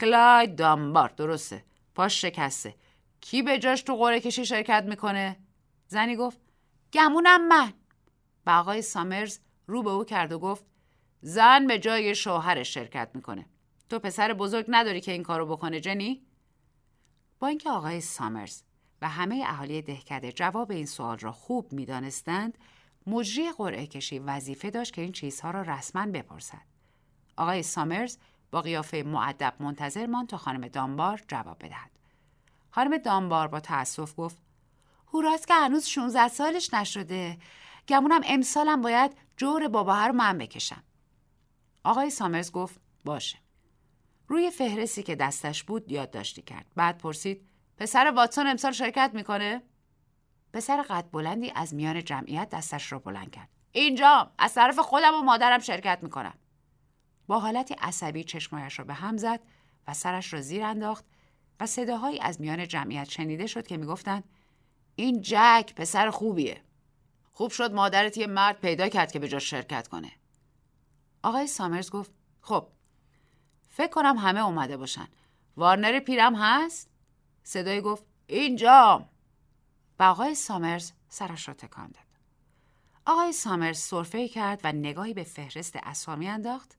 کلاید 0.00 0.56
دانبار 0.56 1.08
درسته 1.08 1.64
پاش 1.94 2.20
شکسته. 2.20 2.74
کی 3.20 3.42
به 3.42 3.58
جاش 3.58 3.82
تو 3.82 3.96
قره 3.96 4.20
کشی 4.20 4.46
شرکت 4.46 4.84
می‌کنه؟ 4.88 5.36
زنی 5.86 6.16
گفت 6.16 6.40
گمونم 6.92 7.48
من. 7.48 7.72
و 8.46 8.50
آقای 8.50 8.82
سامرز 8.82 9.38
رو 9.66 9.82
به 9.82 9.90
او 9.90 10.04
کرد 10.04 10.32
و 10.32 10.38
گفت 10.38 10.64
زن 11.20 11.66
به 11.66 11.78
جای 11.78 12.14
شوهرش 12.14 12.74
شرکت 12.74 13.10
می‌کنه. 13.14 13.46
تو 13.90 13.98
پسر 13.98 14.32
بزرگ 14.32 14.64
نداری 14.68 15.00
که 15.00 15.12
این 15.12 15.22
کارو 15.22 15.46
بکنه 15.46 15.80
جنی؟ 15.80 16.26
با 17.38 17.46
اینکه 17.46 17.70
آقای 17.70 18.00
سامرز 18.00 18.62
و 19.02 19.08
همه 19.08 19.44
اهالی 19.46 19.82
دهکده 19.82 20.32
جواب 20.32 20.70
این 20.70 20.86
سوال 20.86 21.18
را 21.18 21.32
خوب 21.32 21.72
می‌دانستند 21.72 22.58
مجری 23.06 23.52
قرعه 23.52 23.86
کشی 23.86 24.18
وظیفه 24.18 24.70
داشت 24.70 24.92
که 24.94 25.02
این 25.02 25.12
چیزها 25.12 25.50
را 25.50 25.62
رسما 25.62 26.06
بپرسد. 26.06 26.62
آقای 27.36 27.62
سامرز 27.62 28.18
با 28.50 28.60
قیافه 28.60 29.02
معدب 29.02 29.54
منتظر 29.60 30.06
ماند 30.06 30.28
تا 30.28 30.36
خانم 30.36 30.68
دانبار 30.68 31.20
جواب 31.28 31.64
بدهد. 31.64 31.90
خانم 32.70 32.98
دانبار 32.98 33.48
با 33.48 33.60
تأسف 33.60 34.14
گفت 34.16 34.38
هوراست 35.12 35.48
که 35.48 35.54
هنوز 35.54 35.86
16 35.86 36.28
سالش 36.28 36.74
نشده. 36.74 37.38
گمونم 37.88 38.20
امسالم 38.24 38.80
باید 38.80 39.16
جور 39.36 39.68
بابا 39.68 40.06
رو 40.06 40.12
من 40.12 40.38
بکشم. 40.38 40.82
آقای 41.84 42.10
سامرز 42.10 42.52
گفت 42.52 42.80
باشه. 43.04 43.38
روی 44.28 44.50
فهرستی 44.50 45.02
که 45.02 45.14
دستش 45.14 45.64
بود 45.64 45.92
یادداشتی 45.92 46.42
کرد. 46.42 46.66
بعد 46.76 46.98
پرسید 46.98 47.48
پسر 47.76 48.12
واتسون 48.16 48.46
امسال 48.46 48.72
شرکت 48.72 49.10
می‌کنه؟ 49.14 49.62
پسر 50.52 50.82
قد 50.82 51.10
بلندی 51.12 51.52
از 51.54 51.74
میان 51.74 52.04
جمعیت 52.04 52.48
دستش 52.50 52.92
را 52.92 52.98
بلند 52.98 53.30
کرد. 53.30 53.48
اینجا 53.72 54.32
از 54.38 54.54
طرف 54.54 54.78
خودم 54.78 55.14
و 55.14 55.22
مادرم 55.22 55.58
شرکت 55.58 55.98
می‌کنم. 56.02 56.34
با 57.26 57.40
حالتی 57.40 57.74
عصبی 57.74 58.24
چشمایش 58.24 58.78
را 58.78 58.84
به 58.84 58.94
هم 58.94 59.16
زد 59.16 59.40
و 59.88 59.94
سرش 59.94 60.32
را 60.32 60.40
زیر 60.40 60.62
انداخت 60.62 61.04
و 61.60 61.66
صداهایی 61.66 62.20
از 62.20 62.40
میان 62.40 62.68
جمعیت 62.68 63.04
شنیده 63.04 63.46
شد 63.46 63.66
که 63.66 63.76
می‌گفتند 63.76 64.24
این 64.96 65.20
جک 65.20 65.72
پسر 65.76 66.10
خوبیه. 66.10 66.62
خوب 67.32 67.50
شد 67.50 67.72
مادرت 67.72 68.18
یه 68.18 68.26
مرد 68.26 68.60
پیدا 68.60 68.88
کرد 68.88 69.12
که 69.12 69.18
به 69.18 69.28
جا 69.28 69.38
شرکت 69.38 69.88
کنه. 69.88 70.12
آقای 71.22 71.46
سامرز 71.46 71.90
گفت 71.90 72.12
خب 72.40 72.68
فکر 73.68 73.90
کنم 73.90 74.16
همه 74.16 74.44
اومده 74.44 74.76
باشن. 74.76 75.08
وارنر 75.56 75.98
پیرم 75.98 76.34
هست؟ 76.34 76.90
صدای 77.42 77.80
گفت 77.80 78.04
اینجا. 78.26 79.08
آقای 80.02 80.34
سامرز 80.34 80.92
سرش 81.08 81.48
را 81.48 81.54
تکان 81.54 81.86
داد 81.86 82.04
آقای 83.06 83.32
سامرز 83.32 83.78
سرفه 83.78 84.28
کرد 84.28 84.60
و 84.64 84.72
نگاهی 84.72 85.14
به 85.14 85.24
فهرست 85.24 85.76
اسامی 85.82 86.28
انداخت 86.28 86.76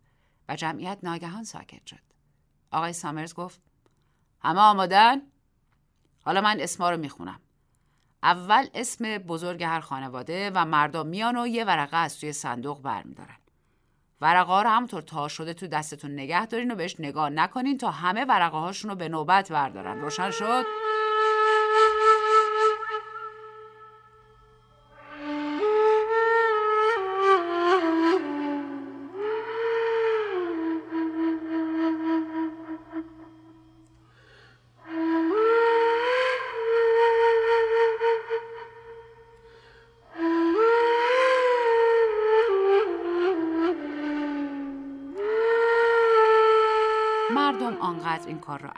و 0.49 0.55
جمعیت 0.55 0.97
ناگهان 1.03 1.43
ساکت 1.43 1.85
شد 1.85 1.99
آقای 2.71 2.93
سامرز 2.93 3.33
گفت 3.33 3.61
همه 4.41 4.61
آمادن؟ 4.61 5.21
حالا 6.25 6.41
من 6.41 6.59
اسما 6.59 6.89
رو 6.89 6.97
می‌خونم. 6.97 7.39
اول 8.23 8.67
اسم 8.73 9.17
بزرگ 9.17 9.63
هر 9.63 9.79
خانواده 9.79 10.51
و 10.55 10.65
مردم 10.65 11.07
میان 11.07 11.37
و 11.37 11.47
یه 11.47 11.65
ورقه 11.65 11.97
از 11.97 12.19
توی 12.19 12.33
صندوق 12.33 12.81
برمیدارن. 12.81 13.37
ورقه 14.21 14.51
ها 14.51 14.61
رو 14.61 14.69
همونطور 14.69 15.01
تا 15.01 15.27
شده 15.27 15.53
تو 15.53 15.67
دستتون 15.67 16.11
نگه 16.11 16.45
دارین 16.45 16.71
و 16.71 16.75
بهش 16.75 16.95
نگاه 16.99 17.29
نکنین 17.29 17.77
تا 17.77 17.91
همه 17.91 18.25
ورقه 18.25 18.57
هاشون 18.57 18.89
رو 18.89 18.95
به 18.95 19.09
نوبت 19.09 19.51
بردارن. 19.51 20.01
روشن 20.01 20.31
شد؟ 20.31 20.82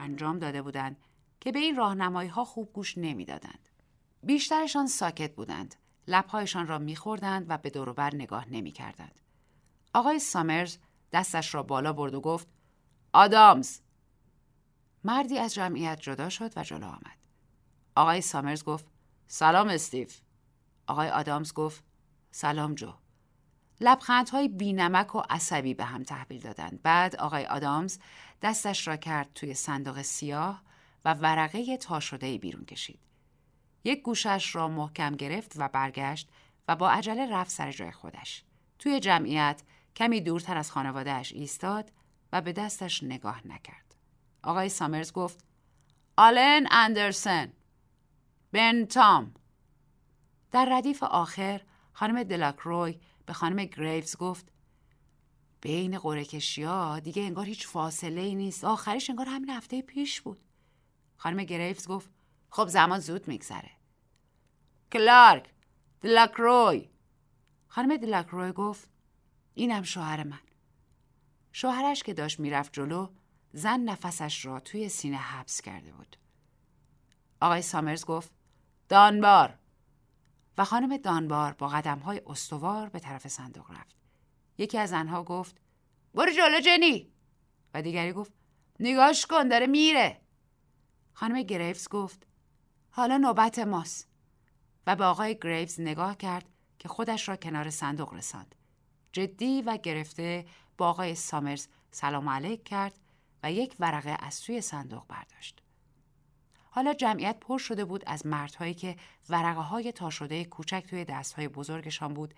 انجام 0.05 0.39
داده 0.39 0.61
بودند 0.61 0.97
که 1.39 1.51
به 1.51 1.59
این 1.59 1.75
راهنمایی 1.75 2.29
ها 2.29 2.45
خوب 2.45 2.73
گوش 2.73 2.97
نمی‌دادند. 2.97 3.69
بیشترشان 4.23 4.87
ساکت 4.87 5.35
بودند. 5.35 5.75
لبهایشان 6.07 6.67
را 6.67 6.77
میخوردند 6.79 7.45
و 7.49 7.57
به 7.57 7.69
دوروبر 7.69 8.15
نگاه 8.15 8.49
نمی‌کردند. 8.49 9.21
آقای 9.93 10.19
سامرز 10.19 10.77
دستش 11.11 11.55
را 11.55 11.63
بالا 11.63 11.93
برد 11.93 12.13
و 12.13 12.21
گفت 12.21 12.47
آدامز 13.13 13.79
مردی 15.03 15.37
از 15.37 15.53
جمعیت 15.53 16.01
جدا 16.01 16.29
شد 16.29 16.57
و 16.57 16.63
جلو 16.63 16.87
آمد. 16.87 17.17
آقای 17.95 18.21
سامرز 18.21 18.63
گفت 18.63 18.85
سلام 19.27 19.67
استیف. 19.67 20.19
آقای 20.87 21.09
آدامز 21.09 21.53
گفت 21.53 21.83
سلام 22.31 22.75
جو. 22.75 23.04
لبخندهای 23.81 24.47
بینمک 24.47 25.15
و 25.15 25.21
عصبی 25.29 25.73
به 25.73 25.85
هم 25.85 26.03
تحویل 26.03 26.41
دادند. 26.41 26.81
بعد 26.81 27.15
آقای 27.15 27.45
آدامز 27.45 27.99
دستش 28.41 28.87
را 28.87 28.95
کرد 28.95 29.33
توی 29.35 29.53
صندوق 29.53 30.01
سیاه 30.01 30.61
و 31.05 31.13
ورقه 31.13 31.77
تا 31.77 31.99
شده 31.99 32.37
بیرون 32.37 32.65
کشید. 32.65 32.99
یک 33.83 34.01
گوشش 34.01 34.55
را 34.55 34.67
محکم 34.67 35.15
گرفت 35.15 35.53
و 35.55 35.67
برگشت 35.67 36.29
و 36.67 36.75
با 36.75 36.89
عجله 36.89 37.31
رفت 37.31 37.51
سر 37.51 37.71
جای 37.71 37.91
خودش. 37.91 38.43
توی 38.79 38.99
جمعیت 38.99 39.61
کمی 39.95 40.21
دورتر 40.21 40.57
از 40.57 40.71
خانوادهش 40.71 41.33
ایستاد 41.33 41.91
و 42.33 42.41
به 42.41 42.53
دستش 42.53 43.03
نگاه 43.03 43.47
نکرد. 43.47 43.95
آقای 44.43 44.69
سامرز 44.69 45.13
گفت 45.13 45.45
آلن 46.17 46.67
اندرسن 46.71 47.53
بن 48.51 48.85
تام 48.85 49.33
در 50.51 50.67
ردیف 50.71 51.03
آخر 51.03 51.61
خانم 51.93 52.23
دلاکروی 52.23 52.99
به 53.25 53.33
خانم 53.33 53.65
گریوز 53.65 54.17
گفت 54.17 54.51
بین 55.61 55.99
قره 55.99 56.25
ها 56.57 56.99
دیگه 56.99 57.23
انگار 57.23 57.45
هیچ 57.45 57.67
فاصله 57.67 58.21
ای 58.21 58.35
نیست. 58.35 58.63
آخرش 58.63 59.09
انگار 59.09 59.25
همین 59.29 59.49
هفته 59.49 59.81
پیش 59.81 60.21
بود. 60.21 60.41
خانم 61.17 61.43
گریوز 61.43 61.87
گفت 61.87 62.09
خب 62.49 62.67
زمان 62.67 62.99
زود 62.99 63.27
میگذره. 63.27 63.71
کلارک 64.91 65.53
دلاکروی. 66.01 66.89
خانم 67.67 67.97
دلاکروی 67.97 68.51
گفت 68.51 68.89
اینم 69.53 69.83
شوهر 69.83 70.23
من. 70.23 70.39
شوهرش 71.51 72.03
که 72.03 72.13
داشت 72.13 72.39
می‌رفت 72.39 72.73
جلو 72.73 73.09
زن 73.53 73.79
نفسش 73.79 74.45
را 74.45 74.59
توی 74.59 74.89
سینه 74.89 75.17
حبس 75.17 75.61
کرده 75.61 75.91
بود. 75.91 76.17
آقای 77.41 77.61
سامرز 77.61 78.05
گفت 78.05 78.31
دانبار. 78.89 79.57
و 80.57 80.65
خانم 80.65 80.97
دانبار 80.97 81.53
با 81.53 81.67
قدم 81.67 81.99
های 81.99 82.21
استوار 82.27 82.89
به 82.89 82.99
طرف 82.99 83.27
صندوق 83.27 83.71
رفت. 83.71 83.95
یکی 84.57 84.77
از 84.77 84.93
آنها 84.93 85.23
گفت 85.23 85.61
برو 86.13 86.31
جلو 86.31 86.59
جنی. 86.59 87.11
و 87.73 87.81
دیگری 87.81 88.13
گفت 88.13 88.33
نگاش 88.79 89.25
کن 89.25 89.47
داره 89.47 89.67
میره. 89.67 90.21
خانم 91.13 91.43
گریفز 91.43 91.89
گفت 91.89 92.27
حالا 92.89 93.17
نوبت 93.17 93.59
ماست. 93.59 94.07
و 94.87 94.95
به 94.95 95.05
آقای 95.05 95.37
گریفز 95.41 95.81
نگاه 95.81 96.17
کرد 96.17 96.49
که 96.79 96.87
خودش 96.87 97.29
را 97.29 97.35
کنار 97.35 97.69
صندوق 97.69 98.13
رساند. 98.13 98.55
جدی 99.13 99.61
و 99.61 99.77
گرفته 99.77 100.45
با 100.77 100.89
آقای 100.89 101.15
سامرز 101.15 101.67
سلام 101.91 102.29
علیک 102.29 102.63
کرد 102.63 102.99
و 103.43 103.51
یک 103.51 103.75
ورقه 103.79 104.17
از 104.19 104.41
توی 104.41 104.61
صندوق 104.61 105.07
برداشت. 105.07 105.64
حالا 106.75 106.93
جمعیت 106.93 107.37
پر 107.41 107.57
شده 107.57 107.85
بود 107.85 108.03
از 108.07 108.25
مردهایی 108.25 108.73
که 108.73 108.95
ورقه 109.29 109.61
های 109.61 109.91
تا 109.91 110.09
شده 110.09 110.45
کوچک 110.45 110.85
توی 110.89 111.05
دستهای 111.05 111.47
بزرگشان 111.47 112.13
بود 112.13 112.33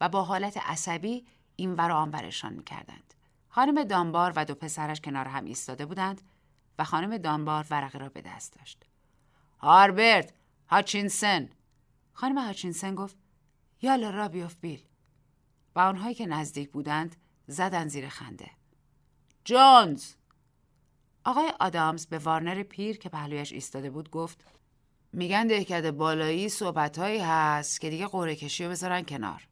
و 0.00 0.08
با 0.08 0.22
حالت 0.22 0.56
عصبی 0.56 1.26
این 1.56 1.74
ور 1.74 1.90
آنورشان 1.90 2.52
می‌کردند. 2.52 3.14
خانم 3.48 3.84
دانبار 3.84 4.32
و 4.36 4.44
دو 4.44 4.54
پسرش 4.54 5.00
کنار 5.00 5.28
هم 5.28 5.44
ایستاده 5.44 5.86
بودند 5.86 6.22
و 6.78 6.84
خانم 6.84 7.18
دانبار 7.18 7.66
ورقه 7.70 7.98
را 7.98 8.08
به 8.08 8.20
دست 8.20 8.52
داشت. 8.58 8.84
هاربرت 9.58 10.32
هاچینسن 10.68 11.50
خانم 12.12 12.38
هاچینسن 12.38 12.94
گفت 12.94 13.16
یالا 13.82 14.10
را 14.10 14.28
بیاف 14.28 14.54
بیل 14.60 14.82
و 15.76 15.80
آنهایی 15.80 16.14
که 16.14 16.26
نزدیک 16.26 16.70
بودند 16.70 17.16
زدن 17.46 17.88
زیر 17.88 18.08
خنده. 18.08 18.50
جونز 19.44 20.14
آقای 21.24 21.52
آدامز 21.60 22.06
به 22.06 22.18
وارنر 22.18 22.62
پیر 22.62 22.98
که 22.98 23.08
پهلویش 23.08 23.52
ایستاده 23.52 23.90
بود 23.90 24.10
گفت 24.10 24.44
میگن 25.12 25.46
دهکده 25.46 25.92
بالایی 25.92 26.48
صحبتهایی 26.48 27.18
هست 27.18 27.80
که 27.80 27.90
دیگه 27.90 28.06
قره 28.06 28.36
کشی 28.36 28.64
رو 28.64 28.70
بذارن 28.70 29.02
کنار. 29.02 29.48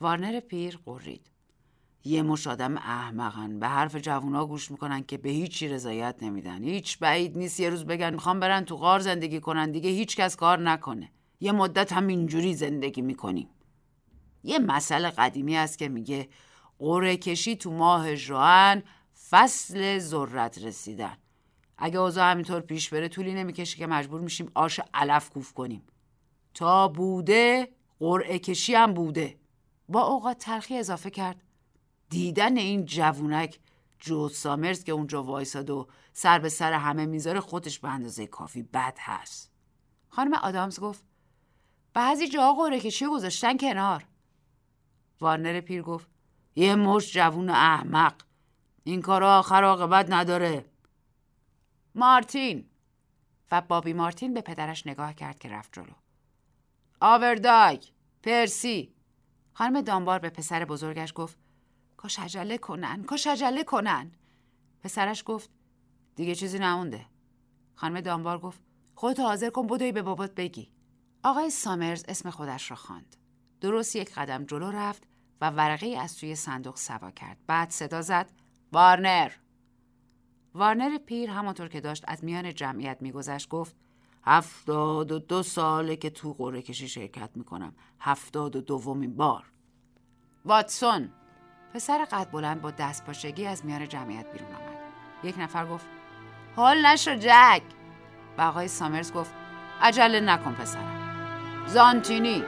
وارنر 0.00 0.40
پیر 0.40 0.78
قرید. 0.86 1.30
یه 2.04 2.22
مش 2.22 2.46
آدم 2.46 2.76
احمقن. 2.76 3.58
به 3.58 3.68
حرف 3.68 3.96
جوونا 3.96 4.46
گوش 4.46 4.70
می‌کنن 4.70 5.04
که 5.04 5.18
به 5.18 5.28
هیچی 5.28 5.68
رضایت 5.68 6.16
نمیدن. 6.22 6.64
هیچ 6.64 6.98
بعید 6.98 7.38
نیست 7.38 7.60
یه 7.60 7.70
روز 7.70 7.84
بگن 7.84 8.12
می‌خوام 8.14 8.40
برن 8.40 8.64
تو 8.64 8.76
غار 8.76 9.00
زندگی 9.00 9.40
کنن. 9.40 9.70
دیگه 9.70 9.90
هیچ 9.90 10.16
کس 10.16 10.36
کار 10.36 10.58
نکنه. 10.58 11.10
یه 11.40 11.52
مدت 11.52 11.92
هم 11.92 12.06
اینجوری 12.06 12.54
زندگی 12.54 13.02
می‌کنیم. 13.02 13.48
یه 14.44 14.58
مسئله 14.58 15.10
قدیمی 15.10 15.56
است 15.56 15.78
که 15.78 15.88
میگه 15.88 16.28
قره 16.78 17.16
کشی 17.16 17.56
تو 17.56 17.70
ماه 17.70 18.14
ژوئن 18.14 18.82
فصل 19.30 19.98
ذرت 19.98 20.58
رسیدن. 20.58 21.16
اگه 21.78 21.98
اوضاع 21.98 22.30
همینطور 22.30 22.60
پیش 22.60 22.88
بره 22.88 23.08
طولی 23.08 23.34
نمی‌کشه 23.34 23.76
که 23.76 23.86
مجبور 23.86 24.20
میشیم 24.20 24.50
آش 24.54 24.80
علف 24.94 25.30
کوف 25.30 25.52
کنیم. 25.52 25.82
تا 26.54 26.88
بوده 26.88 27.68
قرعه 27.98 28.38
کشی 28.38 28.74
هم 28.74 28.94
بوده. 28.94 29.38
با 29.88 30.02
اوقات 30.02 30.38
تلخی 30.38 30.78
اضافه 30.78 31.10
کرد. 31.10 31.42
دیدن 32.10 32.56
این 32.56 32.84
جوونک 32.84 33.60
جو 33.98 34.28
سامرز 34.28 34.84
که 34.84 34.92
اونجا 34.92 35.22
وایساد 35.22 35.70
و 35.70 35.88
سر 36.12 36.38
به 36.38 36.48
سر 36.48 36.72
همه 36.72 37.06
می‌ذاره 37.06 37.40
خودش 37.40 37.78
به 37.78 37.88
اندازه 37.88 38.26
کافی 38.26 38.62
بد 38.62 38.96
هست. 39.00 39.50
خانم 40.08 40.34
آدامز 40.34 40.80
گفت 40.80 41.04
بعضی 41.94 42.28
جاها 42.28 42.54
قرعه 42.54 42.80
کشی 42.80 43.06
گذاشتن 43.06 43.56
کنار. 43.56 44.06
وارنر 45.20 45.60
پیر 45.60 45.82
گفت 45.82 46.08
یه 46.56 46.74
مش 46.74 47.12
جوون 47.12 47.50
احمق. 47.50 48.14
این 48.84 49.02
کار 49.02 49.24
آخر 49.24 49.64
عاقبت 49.64 50.06
نداره. 50.10 50.64
مارتین. 51.94 52.66
و 53.50 53.60
بابی 53.60 53.92
مارتین 53.92 54.34
به 54.34 54.40
پدرش 54.40 54.86
نگاه 54.86 55.14
کرد 55.14 55.38
که 55.38 55.48
رفت 55.48 55.72
جلو. 55.72 55.92
آورداگ 57.00 57.84
پرسی. 58.22 58.94
خانم 59.52 59.80
دانبار 59.80 60.18
به 60.18 60.30
پسر 60.30 60.64
بزرگش 60.64 61.12
گفت 61.16 61.38
کاش 61.96 62.18
عجله 62.18 62.58
کنن 62.58 63.04
کاش 63.04 63.26
عجله 63.26 63.64
کنن. 63.64 64.12
پسرش 64.82 65.22
گفت 65.26 65.50
دیگه 66.16 66.34
چیزی 66.34 66.58
نمونده. 66.58 67.06
خانم 67.74 68.00
دانبار 68.00 68.38
گفت 68.38 68.60
خودت 68.94 69.20
حاضر 69.20 69.50
کن 69.50 69.66
بدوی 69.66 69.92
به 69.92 70.02
بابات 70.02 70.34
بگی. 70.34 70.72
آقای 71.22 71.50
سامرز 71.50 72.04
اسم 72.08 72.30
خودش 72.30 72.70
را 72.70 72.76
خواند. 72.76 73.16
درست 73.60 73.96
یک 73.96 74.14
قدم 74.14 74.44
جلو 74.44 74.70
رفت 74.70 75.02
و 75.40 75.50
ورقه 75.50 75.86
از 75.86 76.16
توی 76.16 76.34
صندوق 76.34 76.76
سوا 76.76 77.10
کرد. 77.10 77.38
بعد 77.46 77.70
صدا 77.70 78.02
زد. 78.02 78.43
وارنر. 78.74 79.30
وارنر 80.54 80.98
پیر 80.98 81.30
همانطور 81.30 81.68
که 81.68 81.80
داشت 81.80 82.04
از 82.08 82.24
میان 82.24 82.54
جمعیت 82.54 82.96
میگذشت 83.00 83.48
گفت 83.48 83.76
هفتاد 84.24 85.12
و 85.12 85.18
دو 85.18 85.42
ساله 85.42 85.96
که 85.96 86.10
تو 86.10 86.32
قره 86.32 86.62
کشی 86.62 86.88
شرکت 86.88 87.30
می‌کنم. 87.34 87.74
هفتاد 88.00 88.56
و 88.56 88.60
دومین 88.60 89.16
بار. 89.16 89.44
واتسون 90.44 91.10
پسر 91.74 92.04
قد 92.04 92.30
بلند 92.30 92.62
با 92.62 92.70
دست 92.70 93.04
پاشگی 93.04 93.46
از 93.46 93.66
میان 93.66 93.88
جمعیت 93.88 94.32
بیرون 94.32 94.48
آمد. 94.48 94.78
یک 95.24 95.38
نفر 95.38 95.66
گفت 95.66 95.86
حال 96.56 96.86
نشو 96.86 97.14
جک. 97.14 97.62
و 98.38 98.42
آقای 98.42 98.68
سامرز 98.68 99.12
گفت 99.12 99.34
عجله 99.82 100.20
نکن 100.20 100.54
پسرم. 100.54 101.66
زانتینی. 101.66 102.42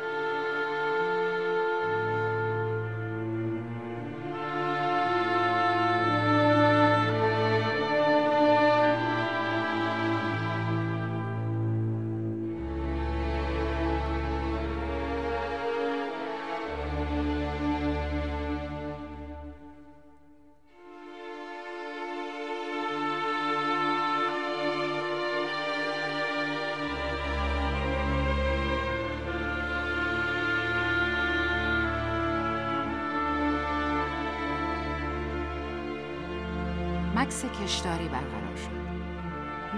مکس 37.17 37.45
کشداری 37.45 38.09
برقرار 38.09 38.57
شد. 38.57 38.77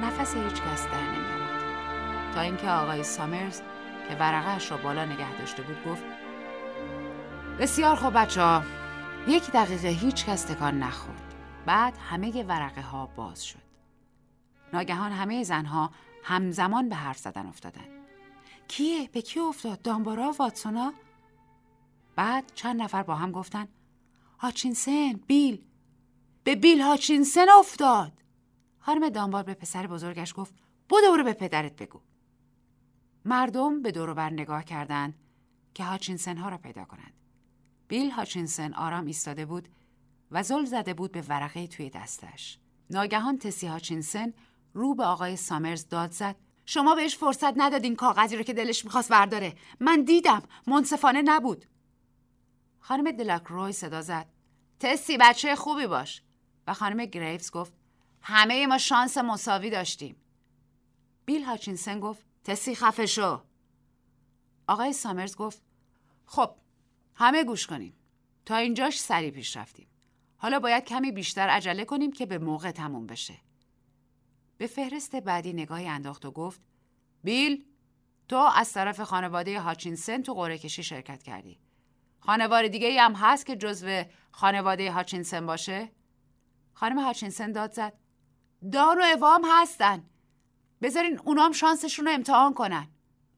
نفس 0.03 0.35
هیچ 0.35 0.63
کس 0.63 0.87
در 0.87 1.01
نمی 1.01 2.35
تا 2.35 2.41
اینکه 2.41 2.71
آقای 2.71 3.03
سامرز 3.03 3.61
که 4.09 4.15
ورقهش 4.15 4.71
را 4.71 4.77
بالا 4.77 5.05
نگه 5.05 5.39
داشته 5.39 5.63
بود 5.63 5.85
گفت 5.87 6.03
بسیار 7.59 7.97
خوب 7.97 8.13
بچه 8.13 8.43
ها 8.43 8.63
یک 9.29 9.51
دقیقه 9.51 9.89
هیچ 9.89 10.27
کس 10.27 10.43
تکان 10.43 10.79
نخورد. 10.79 11.35
بعد 11.67 11.95
همه 12.11 12.43
ورقه 12.43 12.83
ها 12.83 13.07
باز 13.07 13.45
شد. 13.45 13.63
ناگهان 14.73 15.13
همه 15.13 15.45
زنها 15.45 15.91
همزمان 16.25 16.89
به 16.89 16.97
حرف 16.97 17.19
زدن 17.19 17.47
افتادن 17.47 17.85
کیه؟ 18.69 19.09
به 19.13 19.23
کی 19.23 19.41
افتاد؟ 19.41 19.83
دامبارا 19.83 20.35
واتسونا؟ 20.39 20.93
بعد 22.17 22.53
چند 22.55 22.83
نفر 22.83 23.03
با 23.03 23.15
هم 23.15 23.33
گفتن 23.33 23.69
هاچینسن 24.39 25.13
بیل. 25.27 25.68
به 26.49 26.55
بیل 26.55 26.81
هاچینسن 26.81 27.47
افتاد. 27.59 28.13
خانم 28.79 29.09
دانبار 29.09 29.43
به 29.43 29.55
پسر 29.55 29.87
بزرگش 29.87 30.35
گفت 30.37 30.55
بودو 30.89 31.13
برو 31.13 31.25
به 31.25 31.33
پدرت 31.33 31.77
بگو. 31.77 32.01
مردم 33.25 33.83
به 33.83 33.93
دور 33.93 34.31
نگاه 34.31 34.65
کردند 34.65 35.15
که 35.75 35.85
هاچینسن 35.85 36.37
ها 36.37 36.49
را 36.49 36.59
پیدا 36.59 36.85
کنند. 36.85 37.13
بیل 37.89 38.11
هاچینسن 38.11 38.75
آرام 38.75 39.07
ایستاده 39.07 39.47
بود 39.47 39.69
و 40.31 40.43
زل 40.43 40.65
زده 40.65 40.95
بود 40.95 41.13
به 41.13 41.23
ورقه 41.23 41.67
توی 41.67 41.91
دستش. 41.91 42.59
ناگهان 42.91 43.39
تسی 43.39 43.67
هاچینسن 43.67 44.33
رو 44.75 44.95
به 44.95 45.05
آقای 45.05 45.37
سامرز 45.37 45.89
داد 45.89 46.11
زد. 46.11 46.37
شما 46.67 46.95
بهش 46.95 47.17
فرصت 47.17 47.55
ندادین 47.57 47.97
کاغذی 47.97 48.37
رو 48.37 48.43
که 48.43 48.53
دلش 48.53 48.85
می‌خواست 48.85 49.11
برداره. 49.11 49.55
من 49.81 50.03
دیدم 50.03 50.43
منصفانه 50.67 51.23
نبود. 51.23 51.65
خانم 52.79 53.11
دلاک 53.11 53.43
روی 53.47 53.73
صدا 53.73 54.03
زد. 54.03 54.27
تسی 54.81 55.19
بچه 55.21 55.57
خوبی 55.57 55.87
باش. 55.87 56.23
و 56.69 56.75
خانم 56.75 57.05
گریفز 57.05 57.51
گفت 57.51 57.73
همه 58.23 58.67
ما 58.67 58.79
شانس 58.79 59.19
مساوی 59.19 59.71
داشتیم. 59.71 60.17
بیل 61.25 61.43
هاچینسن 61.43 62.01
گفت 62.01 62.25
تسی 62.45 62.75
خفه 62.75 63.07
شو. 63.07 63.43
آقای 64.67 64.93
سامرز 64.93 65.37
گفت 65.37 65.63
خب 66.27 66.55
همه 67.15 67.45
گوش 67.45 67.67
کنیم. 67.67 67.97
تا 68.47 68.57
اینجاش 68.57 69.01
سریع 69.01 69.31
پیش 69.31 69.57
رفتیم. 69.57 69.89
حالا 70.37 70.59
باید 70.61 70.85
کمی 70.85 71.13
بیشتر 71.13 71.49
عجله 71.49 71.85
کنیم 71.85 72.13
که 72.13 72.27
به 72.27 72.39
موقع 72.39 72.71
تموم 72.71 73.07
بشه. 73.07 73.35
به 74.59 74.67
فهرست 74.67 75.17
بعدی 75.17 75.53
نگاهی 75.53 75.89
انداخت 75.89 76.25
و 76.25 76.31
گفت 76.31 76.61
بیل 77.25 77.65
تو 78.29 78.37
از 78.37 78.73
طرف 78.73 79.01
خانواده 79.01 79.61
هاچینسن 79.61 80.23
تو 80.23 80.35
قره 80.35 80.59
کشی 80.59 80.83
شرکت 80.83 81.23
کردی. 81.23 81.59
خانواده 82.21 82.69
دیگه 82.69 83.03
هم 83.03 83.13
هست 83.13 83.47
که 83.47 83.57
جزو 83.57 84.03
خانواده 84.31 84.93
هاچینسن 84.93 85.47
باشه؟ 85.47 85.98
خانم 86.79 86.99
هاچینسن 86.99 87.53
داد 87.53 87.73
زد. 87.73 87.93
دان 88.73 88.99
و 88.99 89.03
اوام 89.03 89.43
هستن. 89.51 90.05
بذارین 90.83 91.21
اونام 91.25 91.53
شانسشون 91.53 92.07
رو 92.07 92.13
امتحان 92.13 92.55
کنن. 92.55 92.89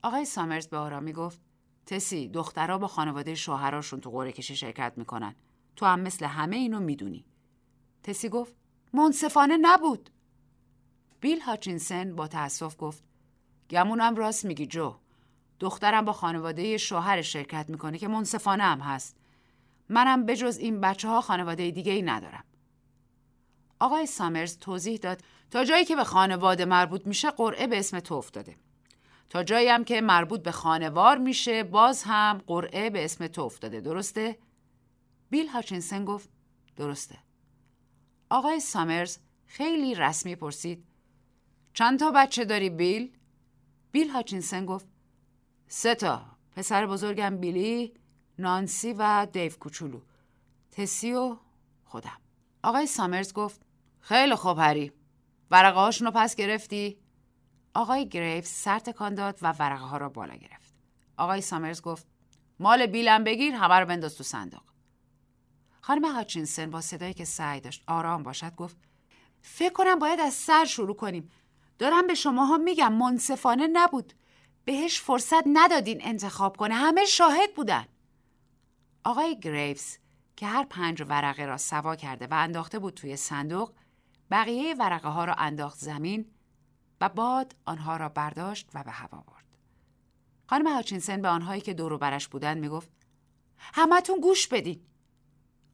آقای 0.02 0.24
سامرز 0.24 0.68
به 0.68 0.76
آرامی 0.76 1.12
گفت 1.12 1.40
تسی 1.86 2.28
دخترها 2.28 2.78
با 2.78 2.86
خانواده 2.86 3.34
شوهراشون 3.34 4.00
تو 4.00 4.10
قره 4.10 4.32
کشی 4.32 4.56
شرکت 4.56 4.92
می‌کنن. 4.96 5.34
تو 5.76 5.86
هم 5.86 6.00
مثل 6.00 6.26
همه 6.26 6.56
اینو 6.56 6.80
می‌دونی. 6.80 7.24
تسی 8.02 8.28
گفت 8.28 8.54
منصفانه 8.92 9.56
نبود. 9.56 10.10
بیل 11.20 11.40
هاچینسن 11.40 12.16
با 12.16 12.28
تأسف 12.28 12.76
گفت 12.78 13.04
گمونم 13.70 14.16
راست 14.16 14.44
میگی 14.44 14.66
جو. 14.66 14.94
دخترم 15.60 16.04
با 16.04 16.12
خانواده 16.12 16.76
شوهر 16.76 17.22
شرکت 17.22 17.70
می‌کنه 17.70 17.98
که 17.98 18.08
منصفانه 18.08 18.62
هم 18.62 18.80
هست. 18.80 19.16
منم 19.88 20.26
بجز 20.26 20.58
این 20.58 20.80
بچه 20.80 21.08
ها 21.08 21.20
خانواده 21.20 21.70
دیگه 21.70 21.92
ای 21.92 22.02
ندارم. 22.02 22.44
آقای 23.80 24.06
سامرز 24.06 24.58
توضیح 24.58 24.98
داد 24.98 25.20
تا 25.50 25.64
جایی 25.64 25.84
که 25.84 25.96
به 25.96 26.04
خانواده 26.04 26.64
مربوط 26.64 27.06
میشه 27.06 27.30
قرعه 27.30 27.66
به 27.66 27.78
اسم 27.78 28.00
تو 28.00 28.14
افتاده. 28.14 28.56
تا 29.30 29.42
جایی 29.42 29.68
هم 29.68 29.84
که 29.84 30.00
مربوط 30.00 30.42
به 30.42 30.52
خانوار 30.52 31.18
میشه 31.18 31.62
باز 31.62 32.02
هم 32.02 32.42
قرعه 32.46 32.90
به 32.90 33.04
اسم 33.04 33.26
تو 33.26 33.42
افتاده. 33.42 33.80
درسته؟ 33.80 34.38
بیل 35.30 35.48
هاچینسن 35.48 36.04
گفت 36.04 36.28
درسته. 36.76 37.18
آقای 38.30 38.60
سامرز 38.60 39.18
خیلی 39.46 39.94
رسمی 39.94 40.36
پرسید 40.36 40.84
چند 41.74 41.98
تا 41.98 42.10
بچه 42.10 42.44
داری 42.44 42.70
بیل؟ 42.70 43.16
بیل 43.92 44.08
هاچینسن 44.08 44.66
گفت 44.66 44.86
سه 45.68 45.94
تا. 45.94 46.22
پسر 46.56 46.86
بزرگم 46.86 47.36
بیلی 47.36 47.94
نانسی 48.38 48.92
و 48.92 49.26
دیو 49.32 49.52
کوچولو. 49.52 50.00
تسی 50.72 51.12
و 51.12 51.36
خودم. 51.84 52.20
آقای 52.62 52.86
سامرز 52.86 53.32
گفت 53.32 53.69
خیلی 54.00 54.34
خوب 54.34 54.58
هری 54.58 54.92
ورقه 55.50 55.80
هاشون 55.80 56.10
پس 56.10 56.34
گرفتی؟ 56.34 56.98
آقای 57.74 58.08
گریفز 58.08 58.48
سر 58.48 58.78
تکان 58.78 59.14
داد 59.14 59.38
و 59.42 59.52
ورقه 59.52 59.84
ها 59.84 59.96
را 59.96 60.08
بالا 60.08 60.34
گرفت. 60.34 60.74
آقای 61.16 61.40
سامرز 61.40 61.82
گفت 61.82 62.06
مال 62.58 62.86
بیلم 62.86 63.24
بگیر 63.24 63.54
همه 63.54 63.74
رو 63.74 63.86
بنداز 63.86 64.16
تو 64.16 64.24
صندوق. 64.24 64.62
خانم 65.80 66.04
هاچینسن 66.04 66.70
با 66.70 66.80
صدایی 66.80 67.14
که 67.14 67.24
سعی 67.24 67.60
داشت 67.60 67.82
آرام 67.86 68.22
باشد 68.22 68.54
گفت 68.54 68.76
فکر 69.42 69.72
کنم 69.72 69.98
باید 69.98 70.20
از 70.20 70.34
سر 70.34 70.64
شروع 70.64 70.96
کنیم. 70.96 71.30
دارم 71.78 72.06
به 72.06 72.14
شماها 72.14 72.56
میگم 72.56 72.92
منصفانه 72.92 73.66
نبود. 73.66 74.12
بهش 74.64 75.00
فرصت 75.00 75.42
ندادین 75.46 76.00
انتخاب 76.04 76.56
کنه. 76.56 76.74
همه 76.74 77.04
شاهد 77.04 77.54
بودن. 77.54 77.86
آقای 79.04 79.40
گریفز 79.40 79.96
که 80.36 80.46
هر 80.46 80.64
پنج 80.64 81.02
ورقه 81.08 81.44
را 81.44 81.56
سوا 81.56 81.96
کرده 81.96 82.26
و 82.26 82.34
انداخته 82.34 82.78
بود 82.78 82.94
توی 82.94 83.16
صندوق 83.16 83.72
بقیه 84.30 84.74
ورقه 84.74 85.08
ها 85.08 85.24
را 85.24 85.34
انداخت 85.34 85.78
زمین 85.78 86.30
و 87.00 87.08
باد 87.08 87.56
آنها 87.64 87.96
را 87.96 88.08
برداشت 88.08 88.68
و 88.74 88.84
به 88.84 88.90
هوا 88.90 89.24
برد. 89.26 89.56
خانم 90.46 90.66
هاچینسن 90.66 91.22
به 91.22 91.28
آنهایی 91.28 91.60
که 91.60 91.74
دور 91.74 91.96
برش 91.96 92.28
بودند 92.28 92.58
می‌گفت 92.58 92.90
همتون 93.56 94.20
گوش 94.20 94.48
بدین. 94.48 94.80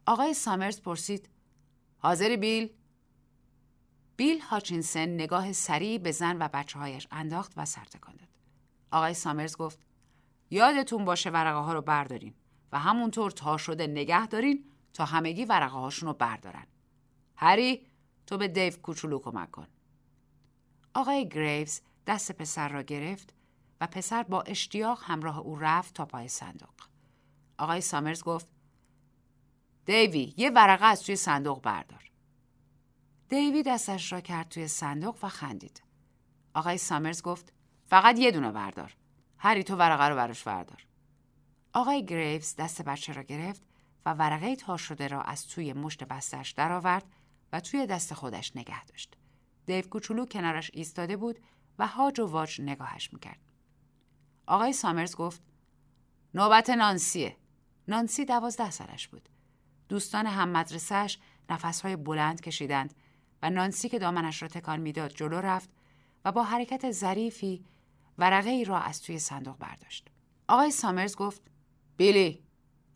آقای 0.06 0.34
سامرز 0.34 0.80
پرسید 0.80 1.28
حاضری 1.98 2.36
بیل؟ 2.36 2.72
بیل 4.16 4.40
هاچینسن 4.40 5.08
نگاه 5.08 5.52
سریع 5.52 5.98
به 5.98 6.12
زن 6.12 6.36
و 6.42 6.48
بچه 6.48 6.78
هایش 6.78 7.08
انداخت 7.10 7.52
و 7.56 7.64
سرتکان 7.64 8.16
داد. 8.16 8.28
آقای 8.90 9.14
سامرز 9.14 9.56
گفت 9.56 9.78
یادتون 10.50 11.04
باشه 11.04 11.30
ورقه 11.30 11.58
ها 11.58 11.72
رو 11.72 11.82
بردارین 11.82 12.34
و 12.72 12.78
همونطور 12.78 13.30
تا 13.30 13.56
شده 13.56 13.86
نگه 13.86 14.26
دارین 14.26 14.64
تا 14.92 15.04
همگی 15.04 15.44
ورقه 15.44 15.76
هاشون 15.76 16.08
رو 16.08 16.14
بردارن. 16.14 16.66
هری 17.36 17.86
تو 18.26 18.38
به 18.38 18.48
دیو 18.48 18.72
کوچولو 18.76 19.18
کمک 19.18 19.50
کن. 19.50 19.66
آقای 20.94 21.28
گریوز 21.28 21.80
دست 22.06 22.32
پسر 22.32 22.68
را 22.68 22.82
گرفت 22.82 23.34
و 23.80 23.86
پسر 23.86 24.22
با 24.22 24.42
اشتیاق 24.42 25.00
همراه 25.02 25.38
او 25.38 25.58
رفت 25.58 25.94
تا 25.94 26.04
پای 26.04 26.28
صندوق. 26.28 26.74
آقای 27.58 27.80
سامرز 27.80 28.22
گفت 28.22 28.46
دیوی 29.84 30.34
یه 30.36 30.50
ورقه 30.50 30.84
از 30.84 31.02
توی 31.02 31.16
صندوق 31.16 31.62
بردار. 31.62 32.10
دیوی 33.28 33.62
دستش 33.62 34.12
را 34.12 34.20
کرد 34.20 34.48
توی 34.48 34.68
صندوق 34.68 35.24
و 35.24 35.28
خندید. 35.28 35.82
آقای 36.54 36.78
سامرز 36.78 37.22
گفت 37.22 37.52
فقط 37.84 38.18
یه 38.18 38.30
دونه 38.30 38.52
بردار. 38.52 38.96
هری 39.38 39.64
تو 39.64 39.76
ورقه 39.76 40.08
رو 40.08 40.16
براش 40.16 40.42
بردار. 40.42 40.86
آقای 41.72 42.04
گریوز 42.04 42.56
دست 42.56 42.82
بچه 42.82 43.12
را 43.12 43.22
گرفت 43.22 43.62
و 44.06 44.14
ورقه 44.14 44.56
تا 44.56 44.76
شده 44.76 45.08
را 45.08 45.22
از 45.22 45.48
توی 45.48 45.72
مشت 45.72 46.04
بستش 46.04 46.50
درآورد 46.50 47.04
توی 47.60 47.86
دست 47.86 48.14
خودش 48.14 48.56
نگه 48.56 48.84
داشت. 48.84 49.16
دیو 49.66 49.82
کوچولو 49.82 50.26
کنارش 50.26 50.70
ایستاده 50.74 51.16
بود 51.16 51.40
و 51.78 51.86
هاج 51.86 52.20
و 52.20 52.26
واج 52.26 52.60
نگاهش 52.60 53.12
می‌کرد. 53.12 53.40
آقای 54.46 54.72
سامرز 54.72 55.16
گفت 55.16 55.42
نوبت 56.34 56.70
نانسیه. 56.70 57.36
نانسی 57.88 58.24
دوازده 58.24 58.70
سالش 58.70 59.08
بود. 59.08 59.28
دوستان 59.88 60.26
هم 60.26 60.48
مدرسهش 60.48 61.18
نفسهای 61.50 61.96
بلند 61.96 62.40
کشیدند 62.40 62.94
و 63.42 63.50
نانسی 63.50 63.88
که 63.88 63.98
دامنش 63.98 64.42
را 64.42 64.48
تکان 64.48 64.80
می‌داد 64.80 65.12
جلو 65.12 65.40
رفت 65.40 65.70
و 66.24 66.32
با 66.32 66.42
حرکت 66.42 66.90
ظریفی 66.90 67.64
ورقه 68.18 68.50
ای 68.50 68.64
را 68.64 68.80
از 68.80 69.02
توی 69.02 69.18
صندوق 69.18 69.58
برداشت. 69.58 70.08
آقای 70.48 70.70
سامرز 70.70 71.16
گفت 71.16 71.42
بیلی 71.96 72.42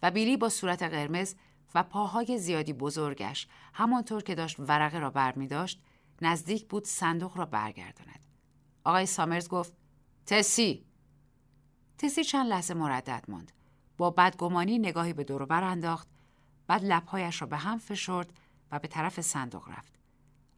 و 0.03 0.11
بیلی 0.11 0.37
با 0.37 0.49
صورت 0.49 0.83
قرمز 0.83 1.35
و 1.74 1.83
پاهای 1.83 2.38
زیادی 2.38 2.72
بزرگش 2.72 3.48
همانطور 3.74 4.22
که 4.22 4.35
داشت 4.35 4.56
ورقه 4.61 4.98
را 4.98 5.11
بر 5.11 5.35
می 5.35 5.46
داشت 5.46 5.83
نزدیک 6.22 6.68
بود 6.68 6.85
صندوق 6.85 7.37
را 7.38 7.44
برگرداند. 7.44 8.20
آقای 8.85 9.06
سامرز 9.06 9.48
گفت 9.48 9.72
تسی 10.26 10.85
تسی 11.98 12.24
چند 12.24 12.46
لحظه 12.46 12.74
مردد 12.74 13.24
ماند. 13.28 13.52
با 13.96 14.11
بدگمانی 14.11 14.78
نگاهی 14.78 15.12
به 15.12 15.24
دور 15.24 15.52
انداخت 15.52 16.09
بعد 16.66 16.85
لبهایش 16.85 17.40
را 17.40 17.46
به 17.46 17.56
هم 17.56 17.78
فشرد 17.78 18.33
و 18.72 18.78
به 18.78 18.88
طرف 18.88 19.20
صندوق 19.20 19.68
رفت. 19.68 19.92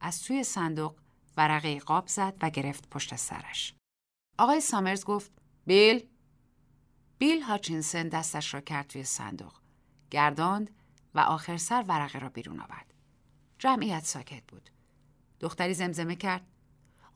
از 0.01 0.23
توی 0.23 0.45
صندوق 0.45 0.97
ورقه 1.37 1.79
قاب 1.79 2.09
زد 2.09 2.37
و 2.43 2.51
گرفت 2.51 2.91
پشت 2.91 3.17
سرش. 3.17 3.75
آقای 4.39 4.61
سامرز 4.61 5.05
گفت 5.05 5.33
بیل 5.67 6.07
بیل 7.19 7.43
هاچینسن 7.43 8.09
دستش 8.09 8.55
را 8.55 8.61
کرد 8.61 8.87
توی 8.87 9.05
صندوق. 9.05 9.53
گرداند 10.11 10.71
و 11.15 11.21
آخر 11.21 11.57
سر 11.57 11.85
ورقه 11.89 12.19
را 12.19 12.29
بیرون 12.29 12.61
آورد. 12.61 12.95
جمعیت 13.59 14.05
ساکت 14.05 14.43
بود. 14.49 14.71
دختری 15.41 15.75
زمزمه 15.75 16.17
کرد. 16.17 16.47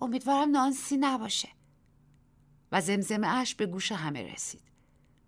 امیدوارم 0.01 0.51
نانسی 0.51 0.97
نباشه. 0.97 1.49
و 2.73 2.81
زمزمه 2.81 3.27
اش 3.27 3.55
به 3.55 3.67
گوش 3.67 3.93
همه 3.93 4.33
رسید. 4.33 4.63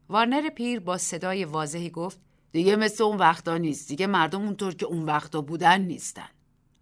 وارنر 0.09 0.49
پیر 0.49 0.81
با 0.81 0.99
صدای 0.99 1.45
واضحی 1.45 1.91
گفت 1.91 2.21
دیگه 2.53 2.77
مثل 2.77 3.05
اون 3.05 3.17
وقتا 3.17 3.57
نیست. 3.57 3.89
دیگه 3.89 4.07
مردم 4.07 4.43
اونطور 4.43 4.75
که 4.75 4.87
اون 4.87 5.05
وقتا 5.05 5.41
بودن 5.41 5.81
نیستن. 5.81 6.29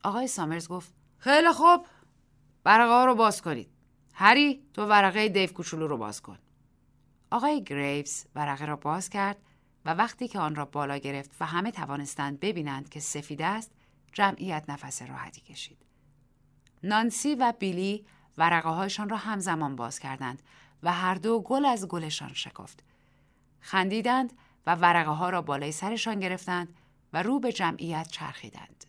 آقای 0.04 0.26
سامرز 0.26 0.68
گفت 0.68 0.94
خیلی 1.18 1.52
خوب. 1.52 1.86
ورقه 2.64 2.92
ها 2.92 3.04
رو 3.04 3.14
باز 3.14 3.42
کنید. 3.42 3.70
هری 4.14 4.62
تو 4.74 4.86
ورقه 4.86 5.28
دیو 5.28 5.52
کوچولو 5.52 5.86
رو 5.86 5.96
باز 5.96 6.22
کن. 6.22 6.38
آقای 7.30 7.64
گریوز 7.64 8.24
ورقه 8.34 8.64
را 8.64 8.76
باز 8.76 9.08
کرد 9.08 9.36
و 9.86 9.90
وقتی 9.90 10.28
که 10.28 10.38
آن 10.38 10.54
را 10.54 10.64
بالا 10.64 10.96
گرفت 10.96 11.30
و 11.40 11.46
همه 11.46 11.70
توانستند 11.70 12.40
ببینند 12.40 12.88
که 12.88 13.00
سفید 13.00 13.42
است 13.42 13.70
جمعیت 14.12 14.64
نفس 14.68 15.02
راحتی 15.02 15.40
کشید 15.40 15.78
نانسی 16.82 17.34
و 17.34 17.52
بیلی 17.58 18.06
ورقه 18.38 18.68
هایشان 18.68 19.08
را 19.08 19.16
همزمان 19.16 19.76
باز 19.76 19.98
کردند 19.98 20.42
و 20.82 20.92
هر 20.92 21.14
دو 21.14 21.40
گل 21.40 21.64
از 21.64 21.88
گلشان 21.88 22.34
شکفت. 22.34 22.84
خندیدند 23.60 24.32
و 24.66 24.74
ورقه 24.74 25.10
ها 25.10 25.30
را 25.30 25.42
بالای 25.42 25.72
سرشان 25.72 26.20
گرفتند 26.20 26.74
و 27.12 27.22
رو 27.22 27.40
به 27.40 27.52
جمعیت 27.52 28.08
چرخیدند. 28.08 28.84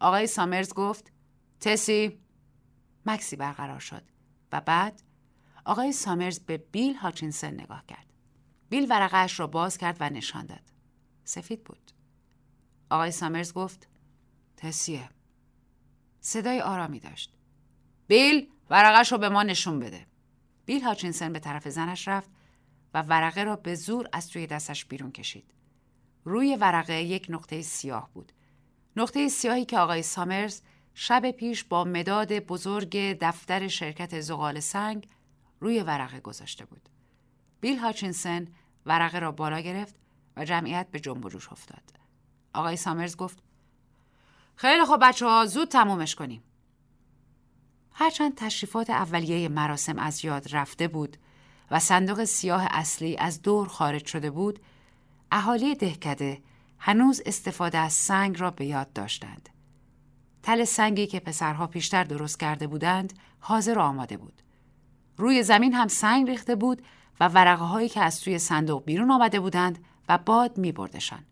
آقای 0.00 0.26
سامرز 0.26 0.74
گفت 0.74 1.12
تسی 1.60 2.18
مکسی 3.06 3.36
برقرار 3.36 3.80
شد 3.80 4.02
و 4.52 4.60
بعد 4.60 5.02
آقای 5.64 5.92
سامرز 5.92 6.40
به 6.40 6.56
بیل 6.56 6.94
هاچینسن 6.94 7.54
نگاه 7.54 7.86
کرد. 7.86 8.11
بیل 8.72 8.86
ورقهش 8.90 9.40
را 9.40 9.46
باز 9.46 9.78
کرد 9.78 9.96
و 10.00 10.10
نشان 10.10 10.46
داد. 10.46 10.72
سفید 11.24 11.64
بود. 11.64 11.90
آقای 12.90 13.10
سامرز 13.10 13.52
گفت 13.52 13.88
تسیه 14.56 15.10
صدای 16.20 16.60
آرامی 16.60 17.00
داشت. 17.00 17.32
بیل 18.06 18.48
ورقش 18.70 19.12
رو 19.12 19.18
به 19.18 19.28
ما 19.28 19.42
نشون 19.42 19.78
بده. 19.78 20.06
بیل 20.66 20.82
هاچینسن 20.82 21.32
به 21.32 21.38
طرف 21.38 21.68
زنش 21.68 22.08
رفت 22.08 22.30
و 22.94 23.02
ورقه 23.02 23.44
را 23.44 23.56
به 23.56 23.74
زور 23.74 24.08
از 24.12 24.28
توی 24.28 24.46
دستش 24.46 24.84
بیرون 24.84 25.12
کشید. 25.12 25.54
روی 26.24 26.56
ورقه 26.56 27.02
یک 27.02 27.26
نقطه 27.28 27.62
سیاه 27.62 28.10
بود. 28.14 28.32
نقطه 28.96 29.28
سیاهی 29.28 29.64
که 29.64 29.78
آقای 29.78 30.02
سامرز 30.02 30.62
شب 30.94 31.30
پیش 31.30 31.64
با 31.64 31.84
مداد 31.84 32.32
بزرگ 32.32 33.18
دفتر 33.20 33.68
شرکت 33.68 34.20
زغال 34.20 34.60
سنگ 34.60 35.08
روی 35.60 35.80
ورقه 35.80 36.20
گذاشته 36.20 36.64
بود. 36.64 36.88
بیل 37.60 37.78
هاچینسن 37.78 38.48
ورقه 38.86 39.18
را 39.18 39.32
بالا 39.32 39.60
گرفت 39.60 39.94
و 40.36 40.44
جمعیت 40.44 40.86
به 40.90 41.00
جنب 41.00 41.28
جوش 41.28 41.52
افتاد. 41.52 41.82
آقای 42.54 42.76
سامرز 42.76 43.16
گفت 43.16 43.42
خیلی 44.56 44.84
خوب 44.84 45.00
بچه 45.02 45.26
ها 45.26 45.46
زود 45.46 45.68
تمومش 45.68 46.14
کنیم. 46.14 46.42
هرچند 47.92 48.34
تشریفات 48.34 48.90
اولیه 48.90 49.48
مراسم 49.48 49.98
از 49.98 50.24
یاد 50.24 50.54
رفته 50.54 50.88
بود 50.88 51.16
و 51.70 51.78
صندوق 51.78 52.24
سیاه 52.24 52.66
اصلی 52.70 53.16
از 53.16 53.42
دور 53.42 53.68
خارج 53.68 54.06
شده 54.06 54.30
بود، 54.30 54.60
اهالی 55.30 55.74
دهکده 55.74 56.42
هنوز 56.78 57.22
استفاده 57.26 57.78
از 57.78 57.92
سنگ 57.92 58.40
را 58.40 58.50
به 58.50 58.64
یاد 58.64 58.92
داشتند. 58.92 59.48
تل 60.42 60.64
سنگی 60.64 61.06
که 61.06 61.20
پسرها 61.20 61.66
پیشتر 61.66 62.04
درست 62.04 62.40
کرده 62.40 62.66
بودند 62.66 63.12
حاضر 63.40 63.78
آماده 63.78 64.16
بود. 64.16 64.42
روی 65.16 65.42
زمین 65.42 65.74
هم 65.74 65.88
سنگ 65.88 66.28
ریخته 66.28 66.54
بود 66.54 66.82
و 67.20 67.28
ورقه 67.28 67.64
هایی 67.64 67.88
که 67.88 68.00
از 68.00 68.20
توی 68.20 68.38
صندوق 68.38 68.84
بیرون 68.84 69.10
آمده 69.10 69.40
بودند 69.40 69.84
و 70.08 70.18
باد 70.18 70.58
می 70.58 70.72
بردشان. 70.72 71.24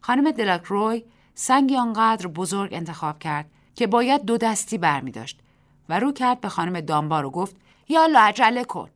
خانم 0.00 0.30
دلاکروی 0.30 1.04
سنگی 1.34 1.76
آنقدر 1.76 2.26
بزرگ 2.26 2.74
انتخاب 2.74 3.18
کرد 3.18 3.50
که 3.74 3.86
باید 3.86 4.24
دو 4.24 4.36
دستی 4.38 4.78
بر 4.78 5.00
می 5.00 5.10
داشت 5.10 5.40
و 5.88 6.00
رو 6.00 6.12
کرد 6.12 6.40
به 6.40 6.48
خانم 6.48 6.80
دامبار 6.80 7.24
و 7.24 7.30
گفت 7.30 7.56
یالا 7.88 8.20
عجله 8.20 8.64
کن. 8.64 8.90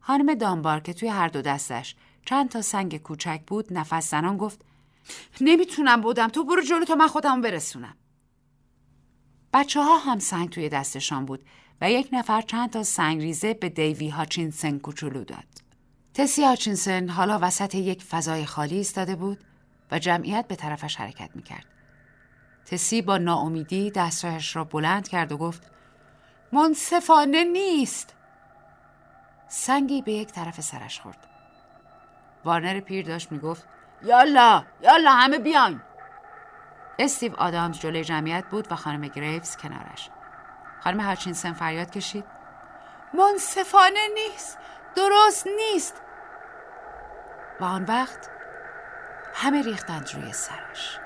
خانم 0.00 0.34
دامبار 0.34 0.80
که 0.80 0.92
توی 0.92 1.08
هر 1.08 1.28
دو 1.28 1.42
دستش 1.42 1.96
چند 2.24 2.48
تا 2.48 2.62
سنگ 2.62 2.96
کوچک 2.96 3.40
بود 3.46 3.72
نفس 3.72 4.10
زنان 4.10 4.36
گفت 4.36 4.64
نمی‌تونم 5.40 6.00
بودم 6.00 6.28
تو 6.28 6.44
برو 6.44 6.62
جلو 6.62 6.84
تا 6.84 6.94
من 6.94 7.06
خودم 7.06 7.40
برسونم. 7.40 7.96
بچه 9.52 9.82
ها 9.82 9.98
هم 9.98 10.18
سنگ 10.18 10.48
توی 10.48 10.68
دستشان 10.68 11.24
بود 11.24 11.44
و 11.80 11.90
یک 11.90 12.08
نفر 12.12 12.40
چند 12.40 12.70
تا 12.70 12.82
سنگ 12.82 13.20
ریزه 13.22 13.54
به 13.54 13.68
دیوی 13.68 14.08
هاچینسن 14.08 14.78
کوچولو 14.78 15.24
داد. 15.24 15.44
تسی 16.14 16.44
هاچینسن 16.44 17.08
حالا 17.08 17.38
وسط 17.42 17.74
یک 17.74 18.02
فضای 18.02 18.46
خالی 18.46 18.76
ایستاده 18.76 19.16
بود 19.16 19.44
و 19.90 19.98
جمعیت 19.98 20.48
به 20.48 20.56
طرفش 20.56 20.96
حرکت 20.96 21.30
می‌کرد. 21.34 21.66
تسی 22.66 23.02
با 23.02 23.18
ناامیدی 23.18 23.90
دستهایش 23.90 24.56
را 24.56 24.64
بلند 24.64 25.08
کرد 25.08 25.32
و 25.32 25.36
گفت 25.36 25.70
منصفانه 26.52 27.44
نیست. 27.44 28.14
سنگی 29.48 30.02
به 30.02 30.12
یک 30.12 30.28
طرف 30.28 30.60
سرش 30.60 31.00
خورد. 31.00 31.26
وارنر 32.44 32.80
پیر 32.80 33.06
داشت 33.06 33.32
می‌گفت 33.32 33.68
یالا 34.02 34.64
یالا 34.82 35.12
همه 35.12 35.38
بیان 35.38 35.82
استیو 36.98 37.34
آدامز 37.34 37.78
جلوی 37.78 38.04
جمعیت 38.04 38.44
بود 38.50 38.72
و 38.72 38.76
خانم 38.76 39.08
گریفز 39.08 39.56
کنارش 39.56 40.10
خانم 40.84 41.00
هاچینسن 41.00 41.52
فریاد 41.52 41.90
کشید. 41.90 42.24
منصفانه 43.14 44.08
نیست 44.14 44.58
درست 44.96 45.46
نیست. 45.46 46.02
و 47.60 47.64
آن 47.64 47.84
وقت 47.84 48.30
همه 49.34 49.62
ریختند 49.62 50.10
روی 50.14 50.32
سرش. 50.32 50.98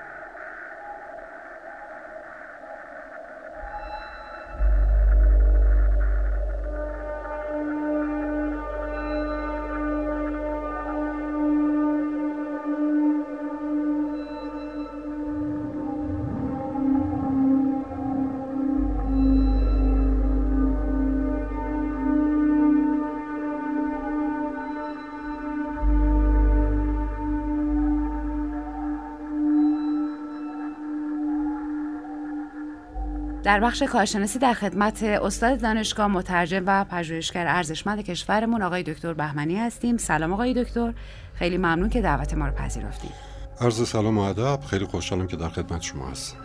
در 33.49 33.59
بخش 33.59 33.83
کارشناسی 33.83 34.39
در 34.39 34.53
خدمت 34.53 35.03
استاد 35.03 35.61
دانشگاه 35.61 36.07
مترجم 36.07 36.63
و 36.65 36.83
پژوهشگر 36.83 37.47
ارزشمند 37.47 38.01
کشورمون 38.01 38.61
آقای 38.61 38.83
دکتر 38.83 39.13
بهمنی 39.13 39.55
هستیم. 39.55 39.97
سلام 39.97 40.33
آقای 40.33 40.63
دکتر. 40.63 40.93
خیلی 41.33 41.57
ممنون 41.57 41.89
که 41.89 42.01
دعوت 42.01 42.33
ما 42.33 42.47
رو 42.47 42.53
پذیرفتید. 42.53 43.11
عرض 43.61 43.89
سلام 43.89 44.17
و 44.17 44.21
ادب. 44.21 44.59
خیلی 44.61 44.85
خوشحالم 44.85 45.27
که 45.27 45.37
در 45.37 45.49
خدمت 45.49 45.81
شما 45.81 46.07
هستم. 46.07 46.37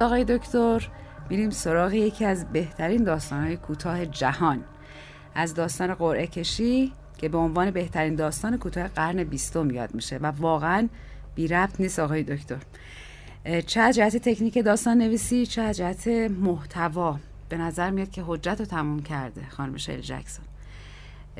آقای 0.00 0.24
دکتر 0.24 0.88
میریم 1.30 1.50
سراغ 1.50 1.92
یکی 1.92 2.24
از 2.24 2.52
بهترین 2.52 3.04
داستانهای 3.04 3.56
کوتاه 3.56 4.06
جهان. 4.06 4.64
از 5.34 5.54
داستان 5.54 5.94
قرعه 5.94 6.26
کشی 6.26 6.92
که 7.20 7.28
به 7.28 7.38
عنوان 7.38 7.70
بهترین 7.70 8.14
داستان 8.14 8.58
کوتاه 8.58 8.88
قرن 8.88 9.24
بیستم 9.24 9.70
یاد 9.70 9.94
میشه 9.94 10.18
و 10.18 10.26
واقعا 10.26 10.88
بی 11.34 11.48
ربط 11.48 11.80
نیست 11.80 11.98
آقای 11.98 12.22
دکتر. 12.22 12.58
چه 13.66 13.92
جهت 13.92 14.16
تکنیک 14.16 14.64
داستان 14.64 14.98
نویسی 14.98 15.46
چه 15.46 15.74
جهت 15.74 16.08
محتوا. 16.08 17.18
به 17.48 17.56
نظر 17.56 17.90
میاد 17.90 18.10
که 18.10 18.22
حجت 18.26 18.56
رو 18.60 18.66
تموم 18.66 19.02
کرده 19.02 19.46
خانم 19.48 19.76
شیل 19.76 20.00
جکسون. 20.00 20.44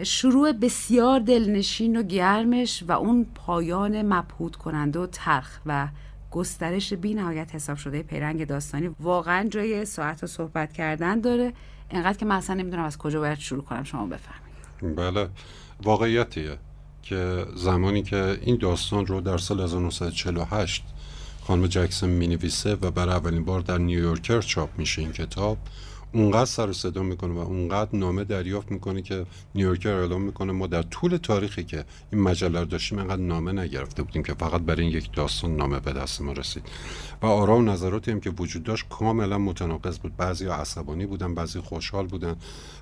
شروع 0.03 0.53
بسیار 0.53 1.21
دلنشین 1.21 1.97
و 1.97 2.03
گرمش 2.03 2.85
و 2.89 2.93
اون 2.93 3.27
پایان 3.35 4.03
مبهوت 4.03 4.57
کننده 4.57 4.99
و 4.99 5.07
ترخ 5.07 5.61
و 5.67 5.89
گسترش 6.31 6.93
بی 6.93 7.15
نهایت 7.15 7.55
حساب 7.55 7.77
شده 7.77 8.03
پیرنگ 8.03 8.47
داستانی 8.47 8.91
واقعا 9.01 9.49
جای 9.49 9.85
ساعت 9.85 10.25
و 10.25 10.27
صحبت 10.27 10.73
کردن 10.73 11.21
داره. 11.21 11.53
انقدر 11.91 12.19
که 12.19 12.27
من 12.27 12.37
اصلا 12.37 12.57
نمی‌دونم 12.57 12.85
از 12.85 12.99
کجا 12.99 13.21
باید 13.21 13.39
شروع 13.39 13.65
کنم 13.65 13.83
شما 13.83 14.07
بفهمید 14.07 14.97
بله. 14.97 15.29
واقعیتیه 15.85 16.59
که 17.03 17.47
زمانی 17.57 18.03
که 18.03 18.39
این 18.43 18.57
داستان 18.57 19.07
رو 19.07 19.21
در 19.21 19.39
سال 19.39 19.61
1948 19.61 20.85
خانم 21.47 21.67
جکسون 21.67 22.11
می 22.11 22.27
نویسه 22.27 22.75
و 22.75 22.91
برای 22.91 23.15
اولین 23.15 23.45
بار 23.45 23.61
در 23.61 23.79
نیویورکر 23.79 24.41
چاپ 24.41 24.79
میشه 24.79 25.03
این 25.03 25.13
کتاب 25.13 25.59
اونقدر 26.13 26.45
سر 26.45 26.73
صدا 26.73 27.03
می‌کنه 27.03 27.35
و 27.35 27.39
اونقدر 27.39 27.91
نامه 27.93 28.25
دریافت 28.25 28.71
می‌کنه 28.73 29.03
که 29.03 29.27
نیویورکر 29.55 29.93
اعلام 29.93 30.23
می‌کنه 30.23 30.53
ما 30.53 30.67
در 30.67 30.83
طول 30.83 31.17
تاریخی 31.17 31.65
که 31.65 31.85
این 32.13 32.23
مجله 32.23 32.61
رو 32.61 32.65
داشتیم 32.65 32.99
اینقدر 32.99 33.23
نامه 33.23 33.53
نگرفته 33.53 34.03
بودیم 34.03 34.23
که 34.23 34.35
فقط 34.35 34.61
برای 34.61 34.83
این 34.83 34.93
یک 34.93 35.13
داستان 35.13 35.57
نامه 35.57 35.81
به 35.81 35.93
دست 35.93 36.21
ما 36.21 36.33
رسید. 36.33 36.63
و 37.23 37.27
آرا 37.27 37.57
و 37.57 37.63
نظراتی 37.63 38.11
هم 38.11 38.21
که 38.21 38.31
وجود 38.31 38.63
داشت 38.63 38.85
کاملا 38.89 39.39
متناقض 39.39 39.99
بود. 39.99 40.17
بعضی 40.17 40.47
عصبانی 40.47 41.07
بودن 41.07 41.35
بعضی 41.35 41.61
خوشحال 41.61 42.07
بودن. 42.07 42.37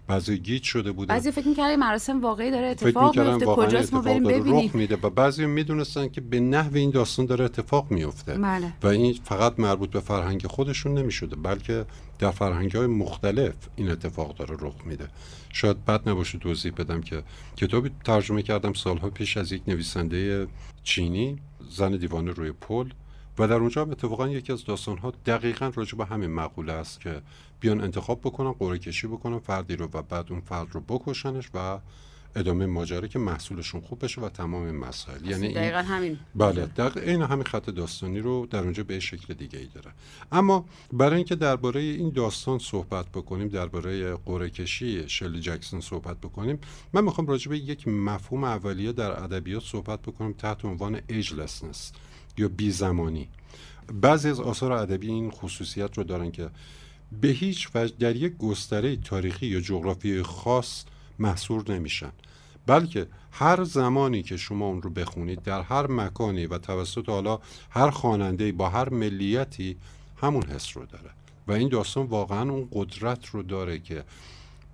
بعضی 0.08 0.38
گیج 0.38 0.62
شده 0.62 0.92
بودن 0.92 1.14
بعضی 1.14 1.30
فکر 1.30 1.48
می‌کردن 1.48 1.76
مراسم 1.76 2.20
واقعی 2.20 2.50
داره 2.50 2.66
اتفاق 2.66 3.18
میفته 3.18 3.46
کجاست 3.46 3.94
ما 3.94 4.00
بریم 4.00 4.24
ببینیم. 4.24 4.70
میده. 4.74 4.96
و 5.02 5.10
بعضی 5.10 5.46
می‌دونستن 5.46 6.08
که 6.08 6.20
به 6.20 6.40
نحو 6.40 6.76
این 6.76 6.90
داستان 6.90 7.26
داره 7.26 7.44
اتفاق 7.44 7.90
میفته 7.90 8.34
بله. 8.34 8.72
و 8.82 8.86
این 8.86 9.18
فقط 9.24 9.60
مربوط 9.60 9.90
به 9.90 10.00
فرهنگ 10.00 10.46
خودشون 10.46 10.98
نمی‌شده 10.98 11.36
بلکه 11.36 11.84
در 12.18 12.30
فرهنگ 12.30 12.72
های 12.76 12.86
مختلف 12.86 13.54
این 13.76 13.90
اتفاق 13.90 14.36
داره 14.36 14.56
رخ 14.60 14.74
میده. 14.86 15.08
شاید 15.52 15.84
بد 15.84 16.08
نباشه 16.08 16.38
توضیح 16.38 16.72
بدم 16.72 17.00
که 17.00 17.22
کتابی 17.56 17.90
ترجمه 18.04 18.42
کردم 18.42 18.72
سالها 18.72 19.10
پیش 19.10 19.36
از 19.36 19.52
یک 19.52 19.62
نویسنده 19.68 20.46
چینی 20.84 21.38
زن 21.70 21.96
دیوانه 21.96 22.30
روی 22.30 22.52
پل. 22.52 22.88
و 23.38 23.48
در 23.48 23.54
اونجا 23.54 23.82
هم 23.84 23.90
اتفاقا 23.90 24.28
یکی 24.28 24.52
از 24.52 24.64
داستانها 24.64 25.12
دقیقا 25.26 25.72
راجع 25.74 25.98
به 25.98 26.04
همین 26.04 26.30
مقوله 26.30 26.72
است 26.72 27.00
که 27.00 27.22
بیان 27.60 27.80
انتخاب 27.80 28.20
بکنن 28.20 28.52
قرعه 28.52 28.78
کشی 28.78 29.06
بکنن 29.06 29.38
فردی 29.38 29.76
رو 29.76 29.88
و 29.92 30.02
بعد 30.02 30.26
اون 30.30 30.40
فرد 30.40 30.68
رو 30.72 30.80
بکشنش 30.80 31.50
و 31.54 31.78
ادامه 32.36 32.66
ماجرا 32.66 33.06
که 33.06 33.18
محصولشون 33.18 33.80
خوب 33.80 34.04
بشه 34.04 34.20
و 34.20 34.28
تمام 34.28 34.62
این 34.62 34.76
مسائل 34.76 35.26
یعنی 35.26 35.52
دقیقا 35.52 35.78
همین. 35.78 36.18
بله 36.34 36.66
دقیقا 36.66 37.00
این 37.00 37.22
همین 37.22 37.44
خط 37.44 37.70
داستانی 37.70 38.20
رو 38.20 38.46
در 38.46 38.58
اونجا 38.58 38.84
به 38.84 39.00
شکل 39.00 39.34
دیگه 39.34 39.58
ای 39.58 39.66
داره. 39.74 39.90
اما 40.32 40.64
برای 40.92 41.16
اینکه 41.16 41.34
درباره 41.34 41.80
این 41.80 42.10
داستان 42.10 42.58
صحبت 42.58 43.06
بکنیم 43.08 43.48
درباره 43.48 44.16
قرعه 44.16 44.50
کشی 44.50 45.08
شلی 45.08 45.40
جکسون 45.40 45.80
صحبت 45.80 46.16
بکنیم 46.16 46.58
من 46.92 47.04
می‌خوام 47.04 47.26
راجع 47.26 47.50
به 47.50 47.58
یک 47.58 47.88
مفهوم 47.88 48.44
اولیه 48.44 48.92
در 48.92 49.22
ادبیات 49.22 49.62
صحبت 49.62 50.02
بکنم 50.02 50.32
تحت 50.32 50.64
عنوان 50.64 51.00
ایجلسنس 51.08 51.92
یا 52.38 52.48
بی 52.48 52.70
زمانی 52.70 53.28
بعضی 53.92 54.28
از 54.28 54.40
آثار 54.40 54.72
ادبی 54.72 55.06
این 55.06 55.30
خصوصیت 55.30 55.98
رو 55.98 56.04
دارن 56.04 56.30
که 56.30 56.50
به 57.20 57.28
هیچ 57.28 57.68
وجه 57.74 57.94
در 57.98 58.16
یک 58.16 58.36
گستره 58.36 58.96
تاریخی 58.96 59.46
یا 59.46 59.60
جغرافی 59.60 60.22
خاص 60.22 60.84
محصور 61.18 61.72
نمیشن. 61.72 62.12
بلکه 62.66 63.06
هر 63.32 63.64
زمانی 63.64 64.22
که 64.22 64.36
شما 64.36 64.66
اون 64.66 64.82
رو 64.82 64.90
بخونید 64.90 65.42
در 65.42 65.62
هر 65.62 65.86
مکانی 65.86 66.46
و 66.46 66.58
توسط 66.58 67.08
حالا 67.08 67.38
هر 67.70 67.90
خواننده 67.90 68.52
با 68.52 68.68
هر 68.68 68.88
ملیتی 68.88 69.76
همون 70.16 70.42
حس 70.42 70.76
رو 70.76 70.86
داره. 70.86 71.10
و 71.46 71.52
این 71.52 71.68
داستان 71.68 72.06
واقعا 72.06 72.50
اون 72.50 72.68
قدرت 72.72 73.26
رو 73.26 73.42
داره 73.42 73.78
که 73.78 74.04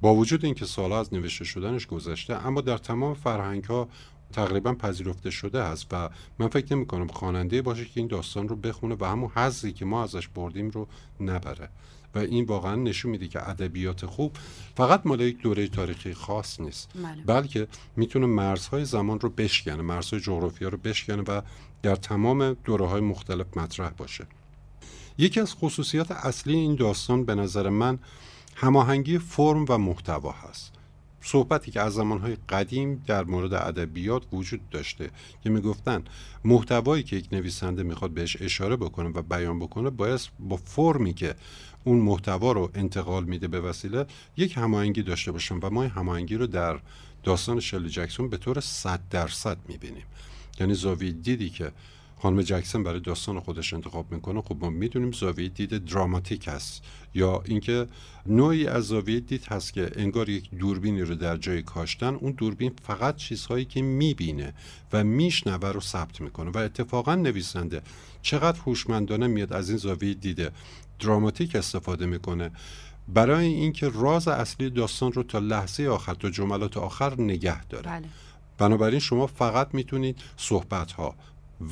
با 0.00 0.14
وجود 0.14 0.44
اینکه 0.44 0.64
سالها 0.64 1.00
از 1.00 1.14
نوشته 1.14 1.44
شدنش 1.44 1.86
گذشته 1.86 2.46
اما 2.46 2.60
در 2.60 2.78
تمام 2.78 3.14
فرهنگ 3.14 3.64
ها 3.64 3.88
تقریبا 4.34 4.74
پذیرفته 4.74 5.30
شده 5.30 5.64
هست 5.64 5.86
و 5.92 6.10
من 6.38 6.48
فکر 6.48 6.76
نمی 6.76 6.86
کنم 6.86 7.06
خواننده 7.06 7.62
باشه 7.62 7.84
که 7.84 7.90
این 7.94 8.06
داستان 8.06 8.48
رو 8.48 8.56
بخونه 8.56 8.96
و 9.00 9.04
همون 9.04 9.30
حظی 9.34 9.72
که 9.72 9.84
ما 9.84 10.02
ازش 10.02 10.28
بردیم 10.28 10.70
رو 10.70 10.88
نبره. 11.20 11.68
و 12.14 12.18
این 12.18 12.44
واقعا 12.44 12.74
نشون 12.74 13.10
میده 13.10 13.28
که 13.28 13.48
ادبیات 13.48 14.06
خوب 14.06 14.36
فقط 14.76 15.06
مال 15.06 15.20
یک 15.20 15.38
دوره 15.42 15.68
تاریخی 15.68 16.14
خاص 16.14 16.60
نیست. 16.60 16.90
بله. 16.94 17.22
بلکه 17.26 17.68
می‌تونه 17.96 18.26
مرزهای 18.26 18.84
زمان 18.84 19.20
رو 19.20 19.30
بشکنه 19.30 19.82
مرزهای 19.82 20.20
جغرافیا 20.20 20.68
رو 20.68 20.78
بشکنه 20.78 21.22
و 21.22 21.40
در 21.82 21.96
تمام 21.96 22.52
دوره 22.52 22.86
های 22.86 23.00
مختلف 23.00 23.56
مطرح 23.56 23.90
باشه. 23.90 24.26
یکی 25.18 25.40
از 25.40 25.54
خصوصیات 25.54 26.10
اصلی 26.10 26.56
این 26.56 26.74
داستان 26.74 27.24
به 27.24 27.34
نظر 27.34 27.68
من 27.68 27.98
هماهنگی 28.54 29.18
فرم 29.18 29.64
و 29.68 29.78
محتوا 29.78 30.32
هست. 30.32 30.73
صحبتی 31.24 31.70
که 31.70 31.80
از 31.80 31.94
زمانهای 31.94 32.36
قدیم 32.48 33.02
در 33.06 33.24
مورد 33.24 33.54
ادبیات 33.54 34.22
وجود 34.32 34.70
داشته 34.70 35.10
که 35.42 35.50
می‌گفتن 35.50 36.04
محتوایی 36.44 37.02
که 37.02 37.16
یک 37.16 37.28
نویسنده 37.32 37.82
می‌خواد 37.82 38.10
بهش 38.10 38.36
اشاره 38.40 38.76
بکنه 38.76 39.08
و 39.08 39.22
بیان 39.22 39.58
بکنه 39.58 39.90
باید 39.90 40.20
با 40.38 40.56
فرمی 40.56 41.14
که 41.14 41.34
اون 41.84 41.98
محتوا 41.98 42.52
رو 42.52 42.70
انتقال 42.74 43.24
میده 43.24 43.48
به 43.48 43.60
وسیله 43.60 44.06
یک 44.36 44.56
هماهنگی 44.56 45.02
داشته 45.02 45.32
باشن 45.32 45.58
و 45.62 45.70
ما 45.70 45.82
هماهنگی 45.82 46.36
رو 46.36 46.46
در 46.46 46.80
داستان 47.22 47.60
شلی 47.60 47.88
جکسون 47.88 48.28
به 48.28 48.36
طور 48.36 48.60
صد 48.60 49.00
درصد 49.10 49.58
می‌بینیم. 49.68 50.04
یعنی 50.60 50.74
زاویه 50.74 51.12
دیدی 51.12 51.50
که 51.50 51.72
خانم 52.24 52.42
جکسن 52.42 52.82
برای 52.82 53.00
داستان 53.00 53.40
خودش 53.40 53.74
انتخاب 53.74 54.12
می‌کنه 54.12 54.42
خب 54.42 54.56
ما 54.60 54.70
می‌دونیم 54.70 55.12
زاویه 55.12 55.48
دید 55.48 55.84
دراماتیک 55.84 56.48
هست. 56.48 56.82
یا 57.14 57.42
اینکه 57.44 57.86
نوعی 58.26 58.66
از 58.66 58.84
زاویه 58.84 59.20
دید 59.20 59.44
هست 59.44 59.72
که 59.72 59.90
انگار 59.96 60.28
یک 60.28 60.50
دوربینی 60.50 61.00
رو 61.02 61.14
در 61.14 61.36
جای 61.36 61.62
کاشتن 61.62 62.14
اون 62.14 62.32
دوربین 62.32 62.72
فقط 62.86 63.16
چیزهایی 63.16 63.64
که 63.64 63.82
می‌بینه 63.82 64.54
و 64.92 65.04
میشنوه 65.04 65.68
رو 65.68 65.80
ثبت 65.80 66.20
می‌کنه 66.20 66.50
و 66.50 66.58
اتفاقا 66.58 67.14
نویسنده 67.14 67.82
چقدر 68.22 68.60
هوشمندانه 68.60 69.26
میاد 69.26 69.52
از 69.52 69.68
این 69.68 69.78
زاویه 69.78 70.14
دیده 70.14 70.50
دراماتیک 71.00 71.56
استفاده 71.56 72.06
می‌کنه. 72.06 72.50
برای 73.08 73.46
اینکه 73.46 73.88
راز 73.88 74.28
اصلی 74.28 74.70
داستان 74.70 75.12
رو 75.12 75.22
تا 75.22 75.38
لحظه 75.38 75.86
آخر 75.86 76.14
تا 76.14 76.30
جملات 76.30 76.76
آخر 76.76 77.20
نگه 77.20 77.64
داره. 77.64 77.90
بله. 77.90 78.08
بنابراین 78.58 79.00
شما 79.00 79.26
فقط 79.26 79.74
می‌تونید 79.74 80.18
صحبت 80.36 80.92
ها 80.92 81.14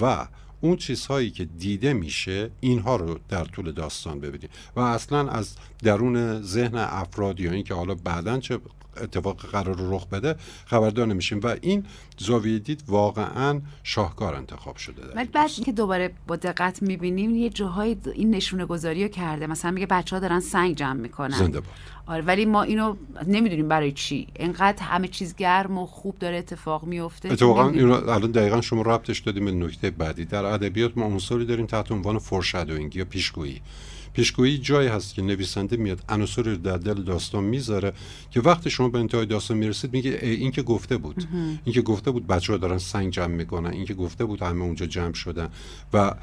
و 0.00 0.26
اون 0.60 0.76
چیزهایی 0.76 1.30
که 1.30 1.44
دیده 1.44 1.92
میشه 1.92 2.50
اینها 2.60 2.96
رو 2.96 3.18
در 3.28 3.44
طول 3.44 3.72
داستان 3.72 4.20
ببینید 4.20 4.50
و 4.76 4.80
اصلا 4.80 5.28
از 5.30 5.56
درون 5.82 6.42
ذهن 6.42 6.74
افراد 6.74 7.40
یا 7.40 7.52
اینکه 7.52 7.74
حالا 7.74 7.94
بعدا 7.94 8.38
چه 8.38 8.58
اتفاق 8.96 9.46
قرار 9.46 9.76
رخ 9.78 10.06
بده 10.06 10.34
خبردار 10.66 11.06
نمیشیم. 11.06 11.40
و 11.42 11.56
این 11.60 11.86
زاویه 12.18 12.58
دید 12.58 12.84
واقعا 12.88 13.60
شاهکار 13.82 14.34
انتخاب 14.34 14.76
شده 14.76 15.02
ولی 15.14 15.28
بعد 15.28 15.50
که 15.50 15.72
دوباره 15.72 16.14
با 16.26 16.36
دقت 16.36 16.82
می‌بینیم 16.82 17.34
یه 17.34 17.50
جاهای 17.50 17.96
این 18.14 18.30
نشونه 18.30 18.66
گذاری 18.66 19.02
رو 19.02 19.08
کرده. 19.08 19.46
مثلا 19.46 19.70
میگه 19.70 19.86
بچه 19.86 20.16
ها 20.16 20.20
دارن 20.20 20.40
سنگ 20.40 20.76
جمع 20.76 21.00
می‌کنن. 21.00 21.38
زنده 21.38 21.60
باد. 21.60 21.70
آره 22.07 22.22
ولی 22.22 22.44
ما 22.44 22.62
اینو 22.62 22.96
نمی‌دونیم 23.26 23.68
برای 23.68 23.92
چی. 23.92 24.26
انقدر 24.36 24.82
همه 24.82 25.09
چیز 25.09 25.36
گرم 25.36 25.78
و 25.78 25.86
خوب 25.86 26.18
داره 26.18 26.36
اتفاق 26.36 26.84
میفته 26.84 27.32
اتفاقا 27.32 27.68
اینو 27.68 27.92
الان 27.92 28.30
دقیقا 28.30 28.61
شما 28.61 28.82
ربطش 28.82 29.18
دادیم 29.18 29.44
به 29.44 29.53
نکته 29.53 29.90
بعدی. 29.90 30.24
در 30.24 30.44
ادبیات 30.44 30.98
ما 30.98 31.05
عنصری 31.05 31.46
داریم 31.46 31.66
تحت 31.66 31.92
عنوان 31.92 32.18
فورشادوینگ 32.18 32.96
یا 32.96 33.05
پیشگویی. 33.05 33.61
پیشگویی 34.12 34.59
جایی 34.59 34.88
هست 34.88 35.14
که 35.14 35.22
نویسنده 35.22 35.76
میاد 35.76 36.00
عناصری 36.09 36.50
رو 36.50 36.57
در 36.57 36.76
دل 36.76 37.03
داستان 37.03 37.44
می‌ذاره 37.44 37.92
که 38.30 38.40
وقتی 38.40 38.70
شما 38.70 38.88
به 38.88 38.98
انتهای 38.98 39.26
داستان 39.26 39.57
می‌رسید 39.57 39.92
میگه 39.92 40.18
این 40.22 40.50
که 40.50 40.62
گفته 40.62 40.96
بود. 40.96 41.24
این 41.64 41.74
که 41.74 41.82
گفته 41.82 42.11
بود 42.11 42.26
بچه 42.26 42.53
ها 42.53 42.59
دارن 42.59 42.78
سنگ 42.78 43.12
جمع 43.12 43.34
می‌کنن. 43.34 43.70
این 43.70 43.84
که 43.84 43.94
گفته 43.94 44.24
بود 44.24 44.42
همه 44.42 44.64
اونجا 44.64 44.86
جمع 44.86 45.14
شدن. 45.14 45.48
و 45.92 46.14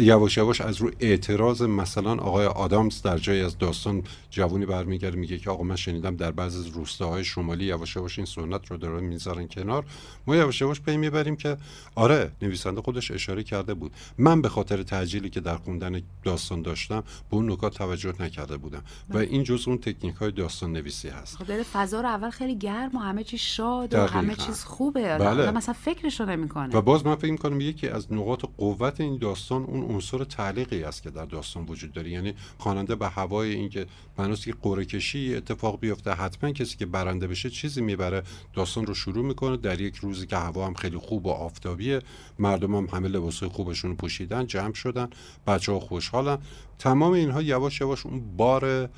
یواش 0.00 0.36
یواش 0.36 0.60
از 0.60 0.76
رو 0.76 0.90
اعتراض 1.00 1.62
مثلا 1.62 2.14
آقای 2.14 2.46
آدامز 2.46 3.02
در 3.02 3.18
جای 3.18 3.40
از 3.40 3.58
داستان 3.58 4.02
جوونی 4.30 4.66
برمیگرده 4.66 5.16
میگه 5.16 5.38
که 5.38 5.50
آقا 5.50 5.64
من 5.64 5.76
شنیدم 5.76 6.16
در 6.16 6.30
بعضی 6.30 6.58
از 6.58 6.66
روستاهای 6.66 7.24
شمالی 7.24 7.64
یواش 7.64 7.96
یواش 7.96 8.18
این 8.18 8.26
سنت 8.26 8.70
رو 8.70 8.76
دارن 8.76 9.04
می‌ذارن 9.04 9.48
کنار. 9.48 9.84
ما 10.26 10.36
یواش 10.36 10.60
یواش 10.60 10.80
پی 10.80 10.96
می‌بریم 10.96 11.36
که 11.36 11.56
آره 11.94 12.32
نویسنده 12.42 12.82
خودش 12.82 13.10
اشاره 13.10 13.42
کرده 13.42 13.74
بود. 13.74 13.92
من 14.18 14.42
به 14.42 14.48
خاطر 14.48 14.82
تعجیلی 14.82 15.30
که 15.30 15.40
در 15.40 15.56
خوندن 15.56 16.02
داستان 16.24 16.62
داشتم 16.62 17.00
به 17.30 17.36
اون 17.36 17.52
نکات 17.52 17.74
توجه 17.74 18.14
نکرده 18.20 18.56
بودم. 18.56 18.82
و 19.10 19.18
این 19.18 19.42
جزء 19.44 19.70
اون 19.70 19.78
تکنیک 19.78 20.14
های 20.14 20.30
داستان 20.30 20.72
نویسی 20.72 21.08
هست. 21.08 21.36
خب 21.36 21.44
داره 21.44 21.62
فضا 21.62 22.00
رو 22.00 22.08
اول 22.08 22.30
خیلی 22.30 22.56
گرم 22.56 22.96
و 22.96 22.98
همه 22.98 23.24
چیز 23.24 23.40
شاد 23.40 23.94
و 23.94 24.06
همه 24.06 24.34
چیز 24.34 24.64
خوبه. 24.64 25.18
بله. 25.18 25.50
مثلا 25.50 25.74
فکرش 25.74 26.20
رو 26.20 26.26
نمی‌کنه. 26.26 26.76
و 26.76 26.80
باز 26.80 27.06
من 27.06 27.14
فکر 27.14 27.32
می‌کنم 27.32 27.60
یکی 27.60 27.88
از 27.88 28.12
نقاط 28.12 28.44
قوت 28.56 29.00
این 29.00 29.18
داستان 29.18 29.62
اون 29.62 29.81
عنصر 29.82 30.24
تعلیقی 30.24 30.84
است 30.84 31.02
که 31.02 31.10
در 31.10 31.24
داستان 31.24 31.64
وجود 31.64 31.92
داره. 31.92 32.10
یعنی 32.10 32.34
خواننده 32.58 32.94
به 32.94 33.08
هوای 33.08 33.54
اینکه 33.54 33.86
بناس 34.16 34.44
که 34.44 34.54
قرعه 34.62 34.84
کشی 34.84 35.36
اتفاق 35.36 35.80
بیفته 35.80 36.10
حتما 36.10 36.52
کسی 36.52 36.76
که 36.76 36.86
برنده 36.86 37.26
بشه 37.26 37.50
چیزی 37.50 37.80
می‌بره. 37.80 38.22
داستان 38.54 38.86
رو 38.86 38.94
شروع 38.94 39.24
می‌کنه 39.24 39.56
در 39.56 39.80
یک 39.80 39.96
روزی 39.96 40.26
که 40.26 40.36
هوا 40.36 40.66
هم 40.66 40.74
خیلی 40.74 40.98
خوب 40.98 41.26
و 41.26 41.30
آفتابیه. 41.30 42.02
مردم 42.38 42.74
هم 42.74 42.88
همه 42.92 43.08
لباسای 43.08 43.48
خوبشون 43.48 43.96
پوشیدن 43.96 44.46
جمع 44.46 44.74
شدن 44.74 45.10
بچه 45.46 45.72
ها 45.72 45.80
خوشحالن. 45.80 46.38
تمام 46.78 47.12
اینها 47.12 47.42
یواش 47.42 47.80
یواش 47.80 48.06
اون 48.06 48.36
بار 48.36 48.88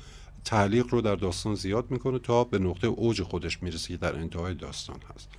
تعلیق 0.45 0.87
رو 0.89 1.01
در 1.01 1.15
داستان 1.15 1.55
زیاد 1.55 1.91
می‌کنه 1.91 2.19
تا 2.19 2.43
به 2.43 2.59
نقطه 2.59 2.87
اوج 2.87 3.21
خودش 3.21 3.63
می‌رسه 3.63 3.87
که 3.87 3.97
در 3.97 4.15
انتهای 4.15 4.53
داستان 4.53 4.99
هست. 5.15 5.29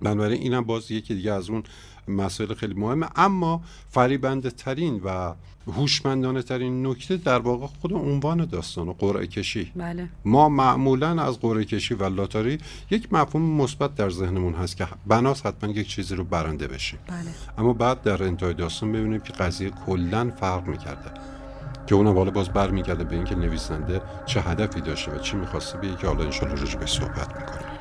بنابراین 0.00 0.42
اینم 0.42 0.64
باز 0.64 0.90
یکی 0.90 1.14
دیگه 1.14 1.32
از 1.32 1.50
اون 1.50 1.62
مسائل 2.08 2.54
خیلی 2.54 2.74
مهمه. 2.74 3.06
اما 3.16 3.62
فریبنده 3.90 4.50
ترین 4.50 5.00
و 5.04 5.34
هوشمندانه 5.66 6.42
ترین 6.42 6.86
نکته 6.86 7.16
در 7.16 7.38
واقع 7.38 7.66
خود 7.66 7.92
عنوان 7.92 8.44
داستان 8.44 8.88
و 8.88 8.92
قرعه 8.92 9.26
کشی. 9.26 9.72
بله. 9.76 10.08
ما 10.24 10.48
معمولا 10.48 11.22
از 11.22 11.40
قرعه 11.40 11.64
کشی 11.64 11.94
و 11.94 12.08
لاتاری 12.08 12.58
یک 12.90 13.12
مفهوم 13.12 13.42
مثبت 13.42 13.94
در 13.94 14.10
ذهنمون 14.10 14.54
هست 14.54 14.76
که 14.76 14.88
بناس 15.06 15.46
حتما 15.46 15.70
یک 15.70 15.88
چیزی 15.88 16.14
رو 16.14 16.24
برنده 16.24 16.68
بشیم 16.68 16.98
بله. 17.06 17.18
اما 17.58 17.72
بعد 17.72 18.02
در 18.02 18.22
انتهای 18.22 18.54
داستان 18.54 18.92
ببینیم 18.92 19.20
که 19.20 19.32
قضیه 19.32 19.70
کلا 19.86 20.32
فرق 20.40 20.66
می‌کرده. 20.66 21.10
که 21.86 21.94
اونم 21.94 22.16
حالا 22.18 22.30
باز 22.30 22.48
برمیگرده 22.48 23.04
به 23.04 23.16
اینکه 23.16 23.34
نویسنده 23.34 24.00
چه 24.26 24.40
هدفی 24.40 24.80
داشته 24.80 25.12
و 25.12 25.18
چی 25.18 25.36
می‌خواسته 25.36 25.78
به 25.78 25.96
که 25.96 26.06
حالا 26.06 26.24
انشالله 26.24 26.60
راجع 26.60 26.78
به 26.78 26.86
صحبت 26.86 27.28
می‌کنه. 27.28 27.71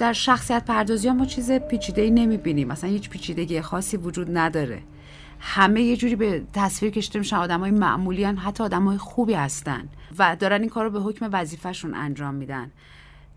در 0.00 0.12
شخصیت 0.12 0.64
پردازی 0.64 1.08
ها 1.08 1.14
ما 1.14 1.26
چیز 1.26 1.52
پیچیده 1.52 2.02
ای 2.02 2.10
نمی‌بینیم. 2.10 2.68
مثلا 2.68 2.90
هیچ 2.90 3.10
پیچیدگی 3.10 3.60
خاصی 3.60 3.96
وجود 3.96 4.38
نداره. 4.38 4.82
همه 5.40 5.82
یه 5.82 5.96
جوری 5.96 6.16
به 6.16 6.42
تصویر 6.52 6.92
کشیده 6.92 7.18
میشن 7.18 7.36
آدمای 7.36 7.70
معمولی 7.70 8.24
هن، 8.24 8.36
حتی 8.36 8.64
آدمای 8.64 8.98
خوبی 8.98 9.34
هستن 9.34 9.88
و 10.18 10.36
دارن 10.36 10.60
این 10.60 10.68
کار 10.70 10.84
رو 10.84 10.90
به 10.90 11.00
حکم 11.00 11.28
وظیفهشون 11.32 11.94
انجام 11.94 12.34
میدن. 12.34 12.70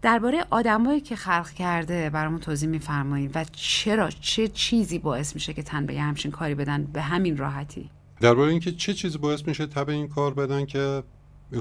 درباره 0.02 0.46
آدمایی 0.50 1.02
که 1.02 1.16
خلق 1.16 1.50
کرده 1.50 2.10
برامون 2.10 2.40
توضیح 2.40 2.70
میفرمایید 2.70 3.32
و 3.36 3.46
چرا 3.52 4.10
چه 4.10 4.48
چیزی 4.48 5.00
باعث 5.00 5.36
میشه 5.36 5.54
که 5.54 5.64
تن 5.64 5.86
به 5.86 6.02
همچین 6.02 6.32
کاری 6.32 6.56
بدن 6.56 6.84
به 6.84 7.02
همین 7.02 7.38
راحتی؟ 7.38 7.90
درباره 8.22 8.52
اینکه 8.52 8.72
چه 8.72 8.94
چیزی 8.94 9.18
باعث 9.18 9.48
میشه 9.48 9.66
تب 9.66 9.90
این 9.90 10.08
کار 10.08 10.34
بدن 10.34 10.66
که 10.66 11.04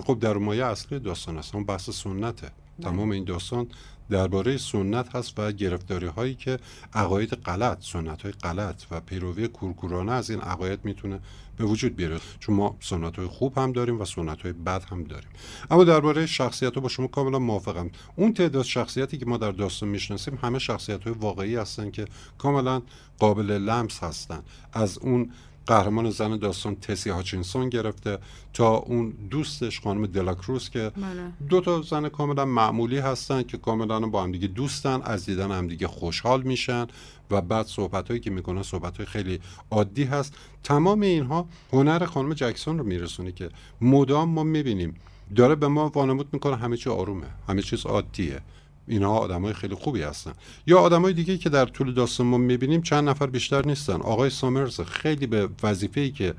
خب 0.04 0.18
در 0.18 0.36
مایه 0.36 0.64
اصلی 0.64 0.98
داستان 0.98 1.38
است 1.38 1.54
اون 1.54 1.64
بحث 1.64 1.90
سنته. 1.90 2.50
تمام 2.82 3.10
این 3.10 3.24
داستان 3.24 3.66
درباره 4.12 4.56
سنت 4.56 5.16
هست 5.16 5.38
و 5.38 5.52
گرفتاری 5.52 6.06
هایی 6.06 6.34
که 6.34 6.58
عقاید 6.94 7.34
غلط 7.34 7.78
سنت 7.80 8.22
های 8.22 8.32
غلط 8.32 8.82
و 8.90 9.00
پیروی 9.00 9.48
کورکورانه 9.48 10.12
از 10.12 10.30
این 10.30 10.40
عقاید 10.40 10.84
می‌تونه 10.84 11.20
به 11.56 11.64
وجود 11.64 11.96
بیاره. 11.96 12.20
چون 12.40 12.54
ما 12.54 12.76
سنت 12.80 13.16
های 13.16 13.26
خوب 13.26 13.58
هم 13.58 13.72
داریم 13.72 14.00
و 14.00 14.04
سنت 14.04 14.42
های 14.42 14.52
بد 14.52 14.84
هم 14.84 15.04
داریم. 15.04 15.28
اما 15.70 15.84
درباره 15.84 16.26
شخصیت 16.26 16.74
ها 16.74 16.80
با 16.80 16.88
شما 16.88 17.06
کاملا 17.06 17.38
موافقم. 17.38 17.90
اون 18.16 18.34
تعداد 18.34 18.64
شخصیتی 18.64 19.18
که 19.18 19.26
ما 19.26 19.36
در 19.36 19.52
داستان 19.52 19.88
می‌شناسیم 19.88 20.38
همه 20.42 20.58
شخصیت 20.58 21.04
های 21.04 21.12
واقعی 21.12 21.56
هستن 21.56 21.90
که 21.90 22.04
کاملا 22.38 22.82
قابل 23.18 23.50
لمس 23.50 24.02
هستن. 24.02 24.42
از 24.72 24.98
اون 24.98 25.30
قهرمان 25.66 26.10
زن 26.10 26.36
داستان 26.36 26.74
تسی 26.74 27.10
هاچینسون 27.10 27.68
گرفته 27.68 28.18
تا 28.52 28.74
اون 28.76 29.10
دوستش 29.30 29.80
خانم 29.80 30.06
دلاکروس 30.06 30.70
که 30.70 30.92
بله. 30.96 31.48
دو 31.48 31.60
تا 31.60 31.82
زن 31.82 32.08
کاملا 32.08 32.44
معمولی 32.44 32.98
هستن 32.98 33.42
که 33.42 33.58
کاملا 33.58 34.00
با 34.00 34.22
همدیگه 34.22 34.48
دوستن 34.48 35.02
از 35.02 35.26
دیدن 35.26 35.50
همدیگه 35.50 35.88
خوشحال 35.88 36.42
میشن 36.42 36.86
و 37.30 37.40
بعد 37.40 37.66
صحبت 37.66 38.08
هایی 38.08 38.20
که 38.20 38.30
می‌کنن 38.30 38.62
صحبت 38.62 38.96
های 38.96 39.06
خیلی 39.06 39.40
عادی 39.70 40.04
هست. 40.04 40.34
تمام 40.64 41.00
اینها 41.00 41.48
هنر 41.72 42.06
خانم 42.06 42.34
جکسون 42.34 42.78
رو 42.78 42.84
میرسونه 42.84 43.32
که 43.32 43.48
مدام 43.80 44.28
ما 44.28 44.42
می‌بینیم. 44.42 44.94
داره 45.36 45.54
به 45.54 45.68
ما 45.68 45.88
وانمود 45.88 46.28
می‌کنه 46.32 46.56
همه 46.56 46.76
چی 46.76 46.90
آرومه 46.90 47.26
همه 47.48 47.62
چیز 47.62 47.86
عادیه. 47.86 48.40
اینها 48.88 49.18
آدمای 49.18 49.52
خیلی 49.52 49.74
خوبی 49.74 50.02
هستن. 50.02 50.32
یا 50.66 50.78
آدمای 50.78 51.12
دیگه 51.12 51.38
که 51.38 51.48
در 51.48 51.66
طول 51.66 51.94
داستان 51.94 52.26
ما 52.26 52.38
می‌بینیم 52.38 52.82
چند 52.82 53.08
نفر 53.08 53.26
بیشتر 53.26 53.66
نیستن. 53.66 54.00
آقای 54.00 54.30
سامرز 54.30 54.80
خیلی 54.80 55.26
به 55.26 55.48
وظیفه‌ای 55.62 56.10
که 56.10 56.34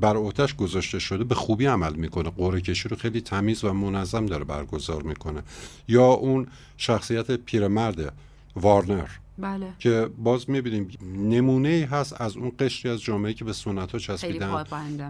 بر 0.00 0.16
اوتش 0.16 0.54
گذاشته 0.54 0.98
شده 0.98 1.24
به 1.24 1.34
خوبی 1.34 1.66
عمل 1.66 1.94
می‌کنه. 1.94 2.30
قرعه 2.30 2.60
کشی 2.60 2.88
رو 2.88 2.96
خیلی 2.96 3.20
تمیز 3.20 3.64
و 3.64 3.72
منظم 3.72 4.26
داره 4.26 4.44
برگزار 4.44 5.02
می‌کنه. 5.02 5.42
یا 5.88 6.06
اون 6.06 6.46
شخصیت 6.76 7.30
پیرمرد 7.30 8.12
وارنر 8.56 9.08
بله. 9.38 9.66
که 9.78 10.10
باز 10.18 10.50
می‌بینیم 10.50 10.88
نمونه 11.16 11.68
ای 11.68 11.82
هست 11.82 12.20
از 12.20 12.36
اون 12.36 12.52
قشری 12.58 12.92
از 12.92 13.02
جامعه 13.02 13.32
که 13.32 13.44
به 13.44 13.52
سنت 13.52 13.92
ها 13.92 13.98
چسبیدن. 13.98 14.64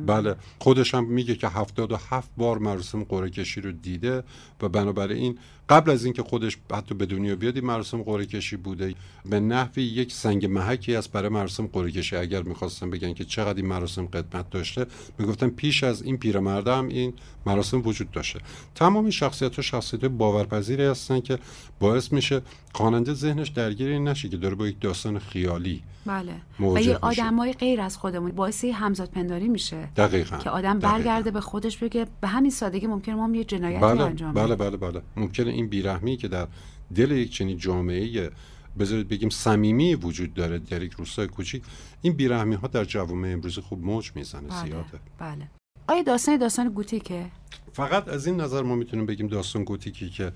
بله. 0.07 0.35
خودش 0.59 0.95
هم 0.95 1.05
میگه 1.05 1.35
که 1.35 1.49
77 1.49 2.31
بار 2.37 2.59
مراسم 2.59 3.05
قرعه 3.05 3.31
کشی 3.31 3.61
رو 3.61 3.73
دیده 3.73 4.23
و 4.63 4.69
بنابراین 4.69 5.39
قبل 5.71 5.91
از 5.91 6.05
اینکه 6.05 6.23
خودش 6.23 6.59
حتی 6.73 6.95
به 6.95 7.07
دنیا 7.07 7.37
بیاد 7.37 7.57
این 7.57 7.67
مراسم 7.67 8.03
قرعه 8.03 8.27
کشی 8.27 8.57
بوده. 8.57 8.95
به 9.25 9.41
نحوی 9.41 9.83
یک 9.83 10.13
سنگ 10.13 10.47
محکی 10.47 10.95
است 10.95 11.13
برای 11.13 11.29
مراسم 11.29 11.67
قرعه 11.67 11.91
کشی 11.91 12.17
اگر 12.17 12.43
می‌خواستن 12.43 12.91
بگن 12.91 13.15
که 13.15 13.25
چقدر 13.25 13.57
این 13.57 13.67
مراسم 13.67 14.07
قدمت 14.07 14.51
داشته 14.51 14.87
می‌گفتن 15.19 15.49
پیش 15.49 15.85
از 15.85 16.03
این 16.03 16.17
پیرمرد 16.17 16.69
هم 16.69 16.89
این 16.89 17.13
مراسم 17.47 17.83
وجود 17.85 18.11
داشته. 18.11 18.41
تمام 18.75 19.05
این 19.05 19.11
شخصیت 19.11 19.57
ها 19.57 19.63
شخصیت 19.63 20.05
باورپذیری 20.05 20.85
هستن 20.85 21.21
که 21.21 21.39
باعث 21.81 22.13
میشه 22.13 22.43
خواننده 22.73 23.15
ذهنش 23.15 23.49
درگیر 23.49 23.89
این 23.89 24.09
نشه 24.09 24.29
که 24.29 24.37
داره 24.37 24.55
با 24.55 24.69
یک 24.69 24.81
داستان 24.81 25.19
خیالی 25.19 25.83
بله. 26.07 26.35
و 26.61 26.81
یه. 26.81 26.97
آدمای 26.97 27.53
غیر 27.53 27.81
از 27.81 27.97
خودمون 27.97 28.31
باعث 28.31 28.65
همزاد 28.65 29.11
پنداری 29.11 29.49
میشه. 29.49 29.89
دقیقا. 29.97 30.37
که 30.37 30.51
آدم 30.51 30.79
دقیقاً. 30.79 30.99
برگرده 30.99 31.31
به 31.31 31.41
خودش 31.41 31.77
بگه 31.77 32.07
به 32.21 32.29
همین 32.29 32.51
سادگی 32.51 32.87
ممکنه 32.87 33.15
ما 33.15 33.25
هم 33.25 33.35
یه 33.35 33.45
جنایتی 33.45 33.81
بله 33.81 34.03
انجام 34.03 34.35
بله 34.35 34.57
بله 34.57 34.77
بله. 34.77 35.03
ممکنه 35.17 35.51
این 35.51 35.69
بیرحمی 35.69 36.17
که 36.17 36.29
در 36.29 36.49
دل 36.95 37.11
یک 37.11 37.33
چنین 37.33 37.57
جامعه 37.57 38.31
بذارید 38.79 39.09
بگیم 39.09 39.29
صمیمی 39.29 39.95
وجود 39.95 40.35
داره 40.35 40.59
در 40.59 40.83
یک 40.83 40.93
روستای 40.93 41.27
کوچیک 41.27 41.63
این 42.03 42.13
بیرحمی 42.13 42.55
ها 42.55 42.67
در 42.67 42.85
جوامع 42.85 43.29
امروزی 43.29 43.61
خوب 43.61 43.85
موج 43.85 44.13
می‌زنه 44.15 44.49
بله 44.49 44.65
زیاده. 44.65 44.99
بله. 45.19 45.49
آیا 45.89 46.03
داستان 46.03 46.37
داستان 46.37 46.69
گوتیکه؟ 46.69 47.27
فقط 47.73 48.09
از 48.09 48.27
این 48.27 48.41
نظر 48.41 48.63
ما 48.63 48.75
می‌تونیم 48.75 49.07
بگیم 49.07 49.27
داستان 49.27 49.65
گوتیکی 49.65 50.11
که 50.11 50.33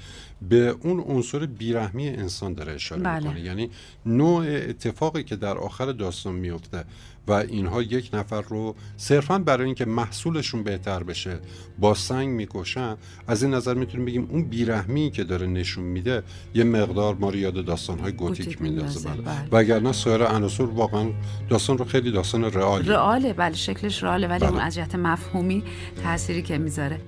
به 0.48 0.76
اون 0.80 1.00
عنصر 1.00 1.46
بیرحمی 1.46 2.08
انسان 2.08 2.54
داره 2.54 2.72
اشاره 2.72 3.02
بله. 3.02 3.18
می‌کنه 3.18 3.40
یعنی 3.40 3.70
نوع 4.06 4.44
اتفاقی 4.46 5.24
که 5.24 5.36
در 5.36 5.58
آخر 5.58 5.92
داستان 5.92 6.34
میفته 6.34 6.84
و 7.28 7.32
اینها 7.32 7.82
یک 7.82 8.10
نفر 8.12 8.40
رو 8.40 8.74
صرفا 8.96 9.38
برای 9.38 9.64
اینکه 9.64 9.84
محصولشون 9.84 10.62
بهتر 10.62 11.02
بشه 11.02 11.38
با 11.78 11.94
سنگ 11.94 12.28
می‌کشن 12.28 12.96
از 13.26 13.42
این 13.42 13.54
نظر 13.54 13.74
می‌تونیم 13.74 14.06
بگیم 14.06 14.28
اون 14.30 14.44
بیرحمی 14.44 15.10
که 15.10 15.24
داره 15.24 15.46
نشون 15.46 15.84
میده 15.84 16.22
یه 16.54 16.64
مقدار 16.64 17.14
ما 17.14 17.30
رو 17.30 17.36
یاد 17.36 17.64
داستانهای 17.64 18.12
گوتیک 18.12 18.44
گوتیک 18.44 18.62
میندازه 18.62 19.08
بله. 19.08 19.22
بله. 19.22 19.48
وگرنه 19.52 19.92
سایر 19.92 20.24
عناصر 20.24 20.64
واقعا 20.64 21.10
داستان 21.48 21.78
رو 21.78 21.84
خیلی 21.84 22.10
داستان 22.10 22.44
رئالی 22.44 22.88
رئاله 22.88 23.32
بله 23.32 23.54
شکلش 23.54 24.02
رئاله 24.02 24.28
ولی 24.28 24.38
بله. 24.38 24.50
اون 24.50 24.60
از 24.60 24.74
جهت 24.74 24.94
مفهومی 24.94 25.62
تأثیری 26.02 26.42
که 26.42 26.58
می‌ذاره 26.58 27.00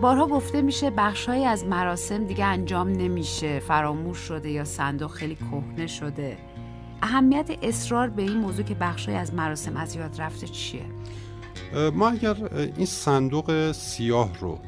بارها 0.00 0.26
گفته 0.26 0.62
میشه 0.62 0.90
بخشهایی 0.90 1.44
از 1.44 1.64
مراسم 1.64 2.24
دیگه 2.24 2.44
انجام 2.44 2.88
نمیشه 2.88 3.58
فراموش 3.58 4.18
شده 4.18 4.50
یا 4.50 4.64
صندوق 4.64 5.10
خیلی 5.10 5.34
کهنه 5.34 5.86
شده 5.86 6.38
اهمیت 7.02 7.50
اصرار 7.62 8.08
به 8.08 8.22
این 8.22 8.36
موضوع 8.36 8.64
که 8.64 8.74
بخشهایی 8.74 9.18
از 9.18 9.34
مراسم 9.34 9.76
از 9.76 9.96
یاد 9.96 10.20
رفته 10.20 10.46
چیه؟ 10.46 10.82
ما 11.94 12.08
اگر 12.08 12.36
این 12.76 12.86
صندوق 12.86 13.72
سیاه 13.72 14.38
رو 14.40 14.58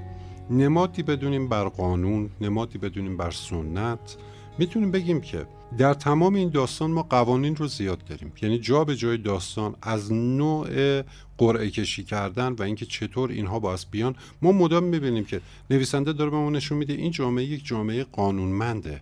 نمادی 0.50 1.02
بدونیم 1.02 1.48
بر 1.48 1.68
قانون 1.68 2.30
نمادی 2.40 2.78
بدونیم 2.78 3.16
بر 3.16 3.30
سنت 3.30 4.16
می‌تونیم 4.58 4.90
بگیم 4.90 5.20
که 5.20 5.46
در 5.78 5.94
تمام 5.94 6.34
این 6.34 6.48
داستان 6.48 6.90
ما 6.90 7.02
قوانین 7.02 7.56
رو 7.56 7.66
زیاد 7.66 8.04
داریم. 8.04 8.32
یعنی 8.42 8.58
جا 8.58 8.84
به 8.84 8.96
جای 8.96 9.16
داستان 9.16 9.74
از 9.82 10.12
نوع 10.12 11.02
قرعه 11.38 11.70
کشی 11.70 12.04
کردن 12.04 12.52
و 12.52 12.62
اینکه 12.62 12.86
چطور 12.86 13.30
اینها 13.30 13.58
باعث 13.58 13.84
بیان 13.90 14.14
ما 14.42 14.52
مدام 14.52 14.84
می‌بینیم 14.84 15.24
که 15.24 15.40
نویسنده 15.70 16.12
داره 16.12 16.30
به 16.30 16.36
ما 16.36 16.50
نشون 16.50 16.78
میده 16.78 16.92
این 16.92 17.10
جامعه 17.10 17.44
یک 17.44 17.66
جامعه 17.66 18.04
قانونمنده. 18.04 19.00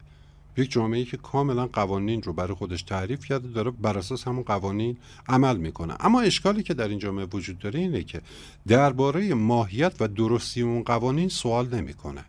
یک 0.56 0.70
جامعه 0.70 1.04
که 1.04 1.16
کاملا 1.16 1.66
قوانین 1.66 2.22
رو 2.22 2.32
برای 2.32 2.54
خودش 2.54 2.82
تعریف 2.82 3.24
کرده 3.24 3.48
داره 3.48 3.70
بر 3.70 3.98
اساس 3.98 4.28
همون 4.28 4.42
قوانین 4.42 4.96
عمل 5.28 5.56
می‌کنه. 5.56 5.94
اما 6.00 6.20
اشکالی 6.20 6.62
که 6.62 6.74
در 6.74 6.88
این 6.88 6.98
جامعه 6.98 7.26
وجود 7.32 7.58
داره 7.58 7.80
اینه 7.80 8.02
که 8.02 8.20
درباره 8.68 9.34
ماهیت 9.34 9.92
و 10.00 10.08
درستی 10.08 10.62
اون 10.62 10.82
قوانین 10.82 11.28
سوال 11.28 11.74
نمی‌کنه. 11.74 12.24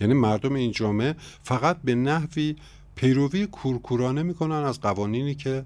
یعنی 0.00 0.14
مردم 0.14 0.54
این 0.54 0.72
جامعه 0.72 1.16
فقط 1.42 1.76
به 1.84 1.94
نحوی 1.94 2.56
پیروی 2.94 3.46
کورکورانه 3.46 4.22
می‌کنن 4.22 4.64
از 4.64 4.80
قوانینی 4.80 5.34
که 5.34 5.64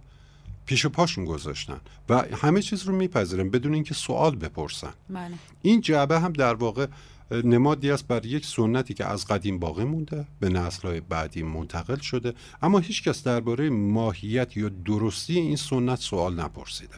پیش 0.66 0.86
پاشون 0.86 1.24
گذاشتن 1.24 1.80
و 2.08 2.24
همه 2.32 2.62
چیز 2.62 2.82
رو 2.82 2.96
میپذیرن 2.96 3.50
بدون 3.50 3.74
اینکه 3.74 3.94
سوال 3.94 4.36
بپرسن. 4.36 4.92
بله. 5.10 5.34
این 5.62 5.80
جعبه 5.80 6.20
هم 6.20 6.32
در 6.32 6.54
واقع 6.54 6.86
نمادی 7.30 7.90
است 7.90 8.06
بر 8.06 8.26
یک 8.26 8.46
سنتی 8.46 8.94
که 8.94 9.04
از 9.04 9.26
قدیم 9.26 9.58
باقی 9.58 9.84
مونده 9.84 10.26
به 10.40 10.48
نسل‌های 10.48 11.00
بعدی 11.00 11.42
منتقل 11.42 11.96
شده 11.96 12.34
اما 12.62 12.78
هیچکس 12.78 13.22
درباره 13.22 13.70
ماهیت 13.70 14.56
یا 14.56 14.68
درستی 14.68 15.38
این 15.38 15.56
سنت 15.56 15.98
سوال 15.98 16.40
نپرسیده. 16.40 16.96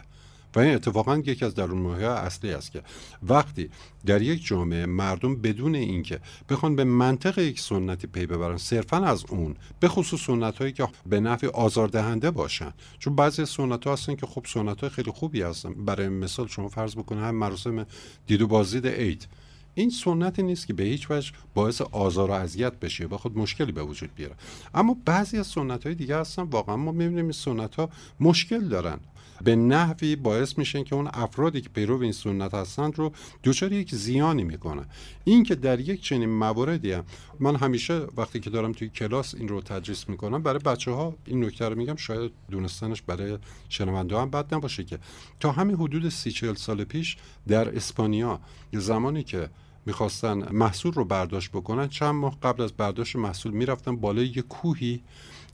و 0.55 0.59
این 0.59 0.75
اتفاقا 0.75 1.17
یکی 1.17 1.45
از 1.45 1.55
درون 1.55 1.87
اصلی 1.87 2.53
است 2.53 2.73
که 2.73 2.83
وقتی 3.23 3.71
در 4.07 4.23
یک 4.23 4.47
جامعه 4.47 4.87
مردم 4.87 5.37
بدون 5.37 5.75
اینکه 5.75 6.21
بخوان 6.49 6.77
به 6.77 6.85
منطق 6.85 7.39
یک 7.39 7.61
سنتی 7.61 8.07
پی 8.07 8.27
ببرن 8.27 8.57
صرفا 8.57 8.97
از 8.97 9.25
اون 9.29 9.57
به 9.81 9.89
خصوص 9.89 10.21
سنت 10.21 10.59
هایی 10.59 10.73
که 10.73 10.89
به 11.07 11.21
نفع 11.21 11.47
آزاردهنده 11.47 12.31
باشن 12.31 12.73
چون 12.99 13.17
بعضی 13.17 13.45
سنت 13.45 13.87
ها 13.87 13.93
هستن 13.93 14.15
که 14.15 14.27
خب 14.27 14.45
سنت 14.47 14.81
های 14.81 14.91
خیلی 14.91 15.11
خوبی 15.11 15.43
هستن. 15.43 15.85
برای 15.85 16.09
مثال 16.09 16.47
شما 16.47 16.69
فرض 16.69 16.97
بکنید 16.97 17.23
هم 17.23 17.35
مراسم 17.35 17.87
دید 18.27 18.43
و 18.43 18.47
بازدید 18.47 18.87
عید. 18.87 19.29
این 19.75 19.91
سنتی 19.91 20.43
نیست 20.43 20.67
که 20.67 20.73
به 20.73 20.83
هیچ 20.83 21.11
وجه 21.11 21.33
باعث 21.55 21.81
آزار 21.81 22.31
و 22.31 22.33
اذیت 22.33 22.73
بشه 22.73 23.07
و 23.07 23.17
خود 23.17 23.39
مشکلی 23.39 23.73
به 23.73 23.83
وجود 23.83 24.15
بیاره. 24.15 24.35
اما 24.75 24.97
بعضی 25.05 25.39
از 25.39 25.47
سنت 25.47 25.87
های 25.87 25.95
دیگه 25.95 26.17
هستن 26.17 26.43
واقعا 26.43 26.77
ما 26.77 26.93
می‌بینیم 26.93 27.25
این 27.25 27.33
سنت 27.33 27.75
ها 27.75 27.91
مشکل 28.21 28.69
دارن. 28.69 29.01
به 29.45 29.57
نحوی 29.57 30.17
باعث 30.17 30.59
میشن 30.59 30.85
که 30.85 30.95
اون 30.95 31.09
افرادی 31.13 31.61
که 31.61 31.69
پیرو 31.69 32.03
این 32.03 32.13
سنت 32.13 32.55
هستند 32.55 32.99
رو 32.99 33.13
دچار 33.45 33.73
یک 33.73 33.95
زیانی 33.95 34.45
می‌کنه. 34.45 34.83
این 35.25 35.43
که 35.43 35.55
در 35.55 35.81
یک 35.81 36.03
چنین 36.03 36.31
مواردی 36.31 36.93
هم 36.93 37.05
من 37.41 37.57
همیشه 37.57 37.99
وقتی 38.17 38.41
که 38.41 38.51
دارم 38.51 38.73
توی 38.73 38.89
کلاس 38.89 39.35
این 39.35 39.49
رو 39.49 39.61
تدریس 39.61 40.09
می‌کنم 40.09 40.43
برای 40.43 40.59
بچه 40.59 40.91
ها 40.91 41.15
این 41.27 41.45
نکته 41.45 41.69
رو 41.69 41.77
میگم 41.77 41.97
شاید 41.97 42.33
دونستنش 42.51 43.03
برای 43.03 43.39
شنونده 43.69 44.19
هم 44.19 44.31
بد 44.31 44.55
نباشه 44.55 44.85
که 44.85 44.99
تا 45.41 45.53
همین 45.53 45.77
حدود 45.77 46.09
سی 46.09 46.31
چهل 46.33 46.55
سال 46.55 46.85
پیش 46.85 47.17
در 47.49 47.77
اسپانیا 47.77 48.41
زمانی 48.73 49.23
که 49.23 49.51
می‌خواستن 49.87 50.53
محصول 50.53 50.93
رو 50.93 51.05
برداشت 51.05 51.51
بکنن 51.51 51.89
چند 51.89 52.15
ماه 52.15 52.39
قبل 52.43 52.63
از 52.63 52.73
برداشت 52.73 53.17
محصول 53.17 53.53
می‌رفتن 53.53 53.97
بالای 53.97 54.33
یه 54.37 54.43
کوهی 54.43 55.03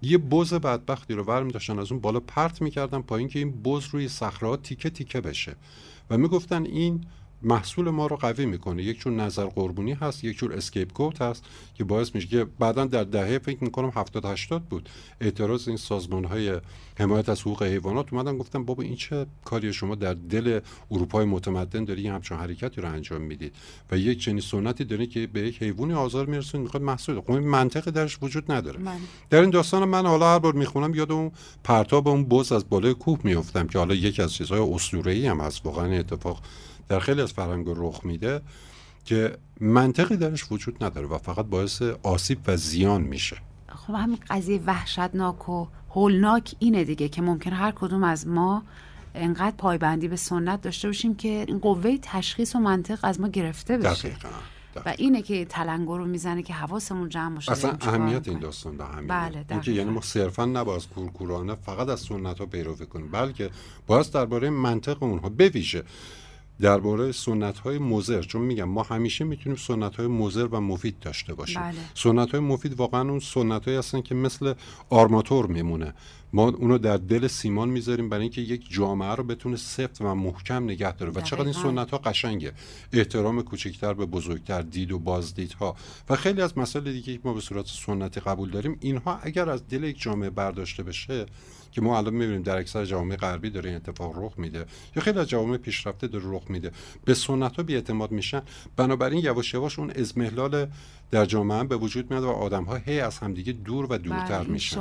یه 0.07 0.18
بز 0.18 0.54
بدبختی 0.54 1.14
رو 1.14 1.22
ور 1.24 1.42
داشتن 1.42 1.78
از 1.78 1.92
اون 1.92 2.00
بالا 2.00 2.20
پرت 2.20 2.62
می‌کردن 2.62 3.02
پایین 3.02 3.28
که 3.28 3.38
این 3.38 3.62
بز 3.62 3.86
روی 3.86 4.09
صخره 4.09 4.57
تیکه 4.57 4.90
تیکه 4.90 5.20
بشه. 5.20 5.57
و 6.11 6.18
می‌گفتن 6.18 6.64
این 6.64 7.00
محصول 7.43 7.91
ما 7.91 8.07
رو 8.07 8.16
قوی 8.16 8.47
می‌کنه. 8.47 8.82
یک 8.82 9.01
جور 9.01 9.12
نظر 9.12 9.45
قربونی 9.45 9.93
هست 9.93 10.24
یک 10.24 10.37
جور 10.37 10.53
اسکیپ 10.53 10.93
کوت 10.93 11.22
هست 11.22 11.45
که 11.74 11.84
باعث 11.84 12.14
میشه 12.14 12.28
که 12.28 12.47
بعدا 12.59 12.84
در 12.84 13.05
دهه 13.05 13.39
فکر 13.39 13.64
می‌کنم 13.64 13.93
70 13.95 14.24
80 14.24 14.62
بود. 14.62 14.89
اعتراض 15.20 15.68
این 15.68 15.76
سازمان 15.76 16.24
های 16.24 16.61
حمایت 16.99 17.28
از 17.28 17.41
حقوق 17.41 17.62
حیوانات 17.62 18.12
اومدن 18.12 18.39
گفتن 18.39 18.64
بابا 18.64 18.82
این 18.82 18.97
چه 18.97 19.26
کاری 19.45 19.72
شما 19.72 19.95
در 19.95 20.14
دل 20.14 20.61
اروپای 20.91 21.24
متمدن 21.24 21.84
داری 21.84 22.03
یه 22.03 22.12
همچون 22.12 22.39
حرکتی 22.39 22.80
رو 22.80 22.89
انجام 22.89 23.20
می‌دید؟ 23.20 23.55
و 23.91 23.99
یک 23.99 24.20
چنین 24.20 24.41
سنتی 24.41 24.84
داره 24.84 25.07
که 25.07 25.26
به 25.26 25.41
یک 25.41 25.62
حیوانی 25.62 25.93
آزار 25.93 26.26
میرسون 26.26 26.61
می‌خواد 26.61 26.82
محصول. 26.82 27.20
خب 27.20 27.30
منطقی 27.32 27.91
درش 27.91 28.18
وجود 28.22 28.53
نداره. 28.53 28.78
بله. 28.78 28.95
در 29.30 29.41
این 29.41 29.51
داستان 29.51 29.84
من 29.84 30.07
حالا 30.07 30.32
هر 30.32 30.39
بار 30.39 30.53
می‌خونم 30.53 30.95
یاد 30.95 31.12
اون 31.12 31.30
پرتاب 31.64 32.09
اون 32.09 32.24
بز 32.24 32.53
از 32.53 32.68
بالای 32.68 32.95
کوه 32.95 33.18
میافتم 33.24 33.66
که 33.66 33.78
حالا 33.78 33.95
یکی 33.95 34.22
از 34.22 34.32
چیزهای 34.32 34.61
اسطوره‌ای 34.61 35.26
هم 35.26 35.41
هست. 35.41 35.66
واقعا 35.66 35.93
اتفاق 35.93 36.43
در 36.89 37.01
خیلی 37.01 37.22
از 37.22 37.32
فرهنگ 37.32 37.66
رخ 37.68 38.01
میده 38.05 38.43
که 39.05 39.39
منطقی 39.61 40.16
درش 40.16 40.53
وجود 40.53 40.84
نداره 40.84 41.07
و 41.07 41.18
فقط 41.18 41.47
باعث 41.47 41.82
آسیب 42.03 42.39
و 42.47 42.57
زیان 42.57 43.03
میشه 43.03 43.37
خب 43.68 43.95
همین 43.95 44.18
قضیه 44.30 44.61
وحشتناک 44.66 45.49
و 45.49 45.66
هولناک 45.91 46.55
اینه 46.59 46.84
دیگه 46.84 47.09
که 47.09 47.22
ممکن 47.22 47.53
هر 47.53 47.70
کدوم 47.70 48.05
از 48.05 48.26
ما 48.26 48.62
انقدر 49.14 49.57
پایبندی 49.57 50.09
به 50.09 50.16
سنت 50.16 50.61
داشته 50.62 50.89
باشیم 50.89 51.14
که 51.14 51.45
این 51.49 51.59
قوه 51.59 51.99
تشخیص 52.03 52.55
و 52.55 52.59
منطق 52.59 52.99
از 53.03 53.20
ما 53.20 53.28
گرفته 53.28 53.78
بشه 53.78 54.09
دقیقا. 54.09 54.28
و 54.87 54.95
اینه 54.99 55.22
که 55.22 55.45
تلنگر 55.45 55.97
رو 55.97 56.07
می‌زنه 56.07 56.43
که 56.43 56.55
حواسمون 56.55 57.09
جمع 57.09 57.34
باشه 57.34 57.53
اصلا 57.53 57.76
اهمیت 57.80 58.28
این. 58.28 58.39
داستان 58.39 58.76
به 58.76 58.84
همین 58.84 59.07
بله، 59.07 59.37
اینکه 59.37 59.55
دقیقاً. 59.55 59.78
یعنی 59.78 59.91
ما 59.91 60.01
صرفا 60.01 60.45
نباید 60.45 60.89
کورکورانه 60.95 61.55
فقط 61.55 61.89
از 61.89 62.01
سنت 62.01 62.39
ها 62.39 62.47
پیروی 62.47 62.87
کنیم 62.87 63.11
بلکه 63.11 63.51
باید 63.87 64.11
درباره 64.11 64.51
منطق 64.51 65.03
اونها 65.03 65.28
بویژه 65.28 65.84
درباره 66.61 67.12
سنت 67.12 67.59
های 67.59 67.78
مضر 67.78 68.22
چون 68.22 68.42
میگم 68.42 68.64
ما 68.64 68.82
همیشه 68.82 69.24
می‌تونیم 69.24 69.57
سنت 69.57 69.96
های 69.96 70.07
مضر 70.07 70.46
و 70.46 70.61
مفید 70.61 70.98
داشته 71.00 71.34
باشیم. 71.34 71.62
بله. 71.62 71.74
سنت 71.94 72.30
های 72.30 72.40
مفید 72.40 72.74
واقعا 72.74 73.11
اون 73.11 73.20
سنت 73.20 73.64
هایی 73.64 73.78
هستن 73.78 74.00
که 74.00 74.14
مثل 74.14 74.54
آرماتور 74.90 75.46
میمونه. 75.46 75.94
ما 76.32 76.48
اونو 76.48 76.78
در 76.78 76.96
دل 76.96 77.26
سیمان 77.26 77.68
می‌ذاریم 77.68 78.09
برای 78.09 78.22
اینکه 78.22 78.40
یک 78.40 78.66
جامعه 78.70 79.14
رو 79.14 79.24
بتونه 79.24 79.57
سفت 79.57 80.00
و 80.00 80.14
محکم 80.14 80.64
نگه 80.64 80.92
داره. 80.92 81.12
و 81.12 81.20
چقدر 81.20 81.44
این. 81.44 81.52
سنت 81.52 81.90
ها 81.90 81.98
قشنگه. 81.98 82.52
احترام 82.92 83.42
کوچکتر 83.42 83.94
به 83.94 84.07
بزرگتر 84.07 84.62
دید 84.62 84.92
و 84.92 84.98
بازدیدها. 84.98 85.76
و 86.09 86.16
خیلی 86.16 86.42
از 86.42 86.59
مسائل 86.59 86.92
دیگه 86.92 87.12
که 87.12 87.20
ما 87.24 87.34
به 87.34 87.40
صورت 87.40 87.66
سنتی 87.66 88.20
قبول 88.20 88.50
داریم 88.50 88.76
اینها 88.80 89.18
اگر 89.22 89.50
از 89.50 89.68
دل 89.68 89.84
یک 89.84 90.00
جامعه 90.00 90.30
برداشته 90.30 90.82
بشه 90.82 91.26
که 91.77 91.83
ما 91.83 91.99
الان 91.99 92.14
می‌بینیم 92.14 92.43
در 92.43 92.57
اکثر 92.57 92.85
جوامع 92.85 93.16
غربی 93.16 93.51
داره 93.51 93.70
این 93.70 93.77
اتفاق 93.77 94.12
رخ 94.16 94.33
میده 94.39 94.66
یا 94.97 95.03
خیلی 95.03 95.18
از 95.18 95.29
جوامع 95.29 95.57
پیشرفته 95.57 96.07
داره 96.07 96.24
رخ 96.27 96.43
میده. 96.49 96.70
به 97.05 97.14
سنت 97.14 97.57
ها 97.57 97.62
بیاعتماد 97.62 98.11
میشن. 98.11 98.43
بنابراین 98.77 99.24
یواش 99.24 99.55
یواش 99.55 99.79
اون 99.79 99.91
ازمهلال 99.91 100.66
در 101.11 101.24
جامعه 101.24 101.64
به 101.64 101.76
وجود 101.76 102.11
میاد 102.11 102.24
و 102.24 102.28
آدم 102.28 102.64
ها 102.64 102.76
هی 102.76 103.00
از 103.00 103.18
همدیگه 103.18 103.52
دور 103.52 103.92
و 103.92 103.98
دورتر 103.98 104.38
بله، 104.38 104.48
میشن 104.48 104.80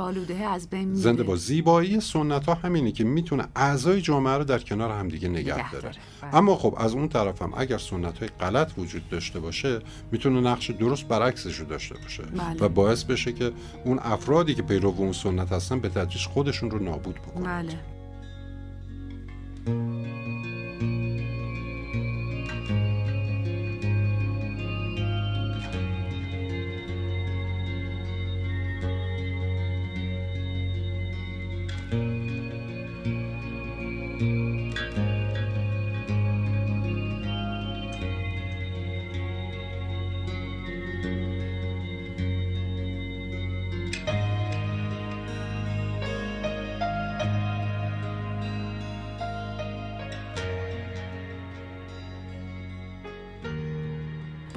از 0.50 0.70
بین 0.70 0.88
میره 0.88 1.00
زنده 1.00 1.22
با 1.22 1.36
زیبایی 1.36 2.00
سنت 2.00 2.46
ها 2.46 2.54
همینه 2.54 2.92
که 2.92 3.04
می‌تونه 3.04 3.48
اعضای 3.56 4.00
جامعه 4.00 4.34
رو 4.36 4.44
در 4.44 4.58
کنار 4.58 4.90
همدیگه 4.90 5.28
نگه 5.28 5.70
داره. 5.70 5.90
بله. 6.22 6.34
اما 6.34 6.56
خب 6.56 6.74
از 6.78 6.94
اون 6.94 7.08
طرف 7.08 7.42
هم 7.42 7.52
اگر 7.56 7.78
سنت 7.78 8.18
های 8.18 8.28
غلط 8.28 8.78
وجود 8.78 9.08
داشته 9.08 9.40
باشه 9.40 9.80
می‌تونه 10.12 10.40
نقش 10.40 10.70
درست 10.70 11.08
برعکسش 11.08 11.56
رو 11.56 11.66
داشته 11.66 11.94
باشه 11.94 12.22
بله. 12.22 12.60
و 12.60 12.68
باعث 12.68 13.04
بشه 13.04 13.32
که 13.32 13.52
اون 13.84 13.98
افرادی 14.02 14.54
که 14.54 14.62
پیرو 14.62 14.94
اون 14.96 15.12
سنت 15.12 15.52
هستن 15.52 15.80
به 15.80 15.88
تدریج 15.88 16.26
خودشون 16.26 16.70
رو 16.70 16.78
نابود 16.78 17.14
بکنن 17.14 17.62
بله 17.62 17.78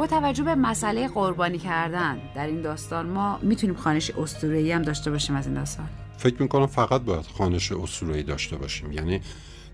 توجه 0.09 0.43
به 0.43 0.55
مسئله 0.55 1.07
قربانی 1.07 1.57
کردن. 1.57 2.19
در 2.35 2.47
این 2.47 2.61
داستان 2.61 3.05
ما 3.05 3.39
می‌تونیم 3.41 3.75
خانش 3.75 4.11
اسطوره‌ای 4.11 4.71
هم 4.71 4.81
داشته 4.81 5.11
باشیم 5.11 5.35
از 5.35 5.45
این 5.45 5.55
داستان. 5.55 5.89
فکر 6.17 6.41
می‌کنم 6.41 6.67
فقط 6.67 7.01
باید 7.01 7.25
خانش 7.25 7.71
اسطوره‌ای 7.71 8.23
داشته 8.23 8.57
باشیم. 8.57 8.91
یعنی 8.91 9.21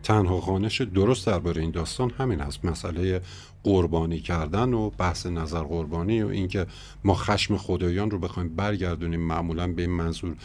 تنها 0.03 0.41
خانش 0.41 0.81
درست 0.81 1.27
درباره 1.27 1.61
این 1.61 1.71
داستان 1.71 2.11
همین 2.17 2.39
هست 2.39 2.65
مسئله 2.65 3.21
قربانی 3.63 4.19
کردن 4.19 4.73
و 4.73 4.89
بحث 4.89 5.25
نظر 5.25 5.63
قربانی 5.63 6.21
و 6.21 6.27
اینکه 6.27 6.65
ما 7.03 7.13
خشم 7.13 7.57
خدایان 7.57 8.11
رو 8.11 8.19
بخوایم 8.19 8.55
برگردونیم 8.55 9.19
معمولا 9.19 9.67
به 9.67 9.81
این 9.81 9.91
منظور 9.91 10.36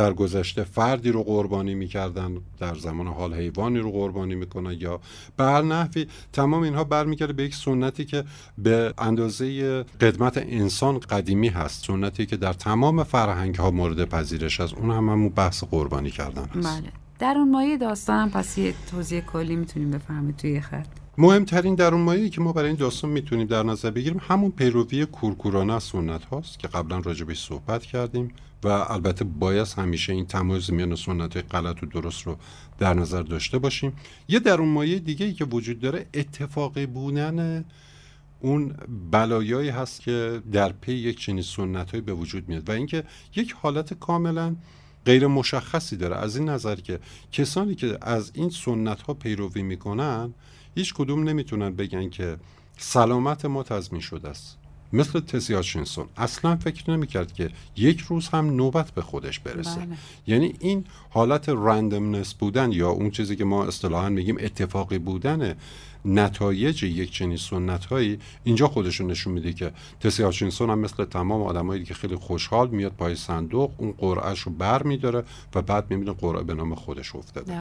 در 0.00 0.12
گذشته 0.12 0.64
فردی 0.64 1.12
رو 1.12 1.22
قربانی 1.22 1.74
می‌کردن 1.74 2.36
در 2.58 2.74
زمان 2.74 3.06
حال 3.06 3.34
حیوانی 3.34 3.78
رو 3.78 3.92
قربانی 3.92 4.34
می‌کنن 4.34 4.76
یا 4.78 5.00
به 5.36 5.44
هر 5.44 5.62
نحوی 5.62 6.06
تمام 6.32 6.62
اینها 6.62 6.84
برمیگرده 6.84 7.32
به 7.32 7.42
یک 7.42 7.54
سنتی 7.54 8.04
که 8.04 8.24
به 8.58 8.94
اندازه 8.98 9.82
قدمت 10.00 10.36
انسان 10.36 10.98
قدیمی 10.98 11.48
هست 11.48 11.86
سنتی 11.86 12.26
که 12.26 12.36
در 12.36 12.52
تمام 12.52 13.04
فرهنگ 13.04 13.54
ها 13.54 13.70
مورد 13.70 14.04
پذیرش 14.04 14.60
است. 14.60 14.74
اون 14.74 14.90
هم 14.90 15.08
همون 15.08 15.28
بحث 15.28 15.64
قربانی 15.64 16.10
کردن 16.10 16.44
هست. 16.44 16.80
بله. 16.80 16.92
در 17.18 17.34
اون 17.38 17.50
مایه 17.50 17.76
داستان 17.78 18.18
هم 18.18 18.30
پس 18.30 18.58
یه 18.58 18.74
توضیح 18.90 19.20
کلی 19.20 19.56
می‌تونیم 19.56 19.90
بفهمید 19.90 20.36
توی 20.36 20.60
خط. 20.60 20.99
مهمترین 21.20 21.74
در 21.74 21.94
اون 21.94 22.02
مایه‌ای 22.02 22.30
که 22.30 22.40
ما 22.40 22.52
برای 22.52 22.68
این 22.68 22.76
داستان 22.76 23.10
می‌تونیم 23.10 23.46
در 23.46 23.62
نظر 23.62 23.90
بگیریم 23.90 24.20
همون 24.28 24.50
پیروی 24.50 25.06
کورکورانه 25.06 25.74
از 25.74 25.82
سنت 25.82 26.24
هاست 26.24 26.58
که 26.58 26.68
قبلا 26.68 26.98
راجبش 26.98 27.44
صحبت 27.44 27.82
کردیم 27.82 28.28
و 28.64 28.68
البته 28.68 29.24
باید 29.24 29.74
همیشه 29.76 30.12
این 30.12 30.26
تمایز 30.26 30.70
میان 30.70 30.96
سنت 30.96 31.32
های 31.34 31.42
غلط 31.42 31.82
و 31.82 31.86
درست 31.86 32.22
رو 32.22 32.36
در 32.78 32.94
نظر 32.94 33.22
داشته 33.22 33.58
باشیم. 33.58 33.92
یه 34.28 34.38
در 34.38 34.60
اون 34.60 34.68
مایه 34.68 34.98
دیگه 34.98 35.26
ای 35.26 35.32
که 35.32 35.44
وجود 35.44 35.80
داره 35.80 36.06
اتفاقی 36.14 36.86
بودن 36.86 37.64
اون 38.40 38.74
بلایایی 39.10 39.68
هست 39.68 40.00
که 40.00 40.42
در 40.52 40.72
پی 40.72 40.92
یک 40.92 41.20
چنین 41.20 41.42
سنت 41.42 41.96
به 41.96 42.12
وجود 42.12 42.48
میاد 42.48 42.68
و 42.68 42.72
اینکه 42.72 43.04
یک 43.36 43.52
حالت 43.52 43.94
کاملا 43.94 44.56
غیر 45.04 45.26
مشخصی 45.26 45.96
داره. 45.96 46.16
از 46.16 46.36
این 46.36 46.48
نظر 46.48 46.76
که 46.76 47.00
کسانی 47.32 47.74
که 47.74 47.98
از 48.02 48.30
این 48.34 48.50
سنت 48.50 49.02
ها 49.02 49.14
پیروی 49.14 49.62
می‌کنن 49.62 50.34
هیچ 50.74 50.94
کدوم 50.94 51.28
نمی‌تونن 51.28 51.70
بگن 51.70 52.10
که 52.10 52.36
سلامت 52.78 53.44
ما 53.44 53.62
تضمین 53.62 54.00
شده 54.00 54.28
است. 54.28 54.56
مثل 54.92 55.20
تسی 55.20 55.54
هاچینسون 55.54 56.08
اصلا 56.16 56.56
فکر 56.56 56.90
نمی‌کرد 56.90 57.32
که 57.32 57.50
یک 57.76 58.00
روز 58.00 58.28
هم 58.28 58.56
نوبت 58.56 58.90
به 58.90 59.02
خودش 59.02 59.38
برسه. 59.38 59.80
بله. 59.80 59.96
یعنی 60.26 60.54
این 60.60 60.84
حالت 61.10 61.48
رندمنس 61.48 62.34
بودن 62.34 62.72
یا 62.72 62.90
اون 62.90 63.10
چیزی 63.10 63.36
که 63.36 63.44
ما 63.44 63.64
اصطلاحا 63.64 64.08
میگیم 64.08 64.36
اتفاقی 64.40 64.98
بودن 64.98 65.54
نتایج 66.04 66.82
یک 66.82 67.12
چنین 67.12 67.36
سنت 67.36 67.84
هایی 67.84 68.18
اینجا 68.44 68.68
خودشون 68.68 69.10
نشون 69.10 69.32
میده 69.32 69.52
که 69.52 69.72
تسی 70.00 70.22
هاچینسون 70.22 70.70
هم 70.70 70.78
مثل 70.78 71.04
تمام 71.04 71.42
آدمایی 71.42 71.84
که 71.84 71.94
خیلی 71.94 72.16
خوشحال 72.16 72.68
میاد 72.70 72.92
پای 72.92 73.14
صندوق 73.14 73.72
اون 73.76 73.92
قرعهش 73.92 74.40
رو 74.40 74.52
بر 74.52 74.82
میداره 74.82 75.24
و 75.54 75.62
بعد 75.62 75.90
می‌بینه 75.90 76.12
قرعه 76.12 76.42
به 76.42 76.54
نام 76.54 76.74
خودش 76.74 77.16
افتاده. 77.16 77.58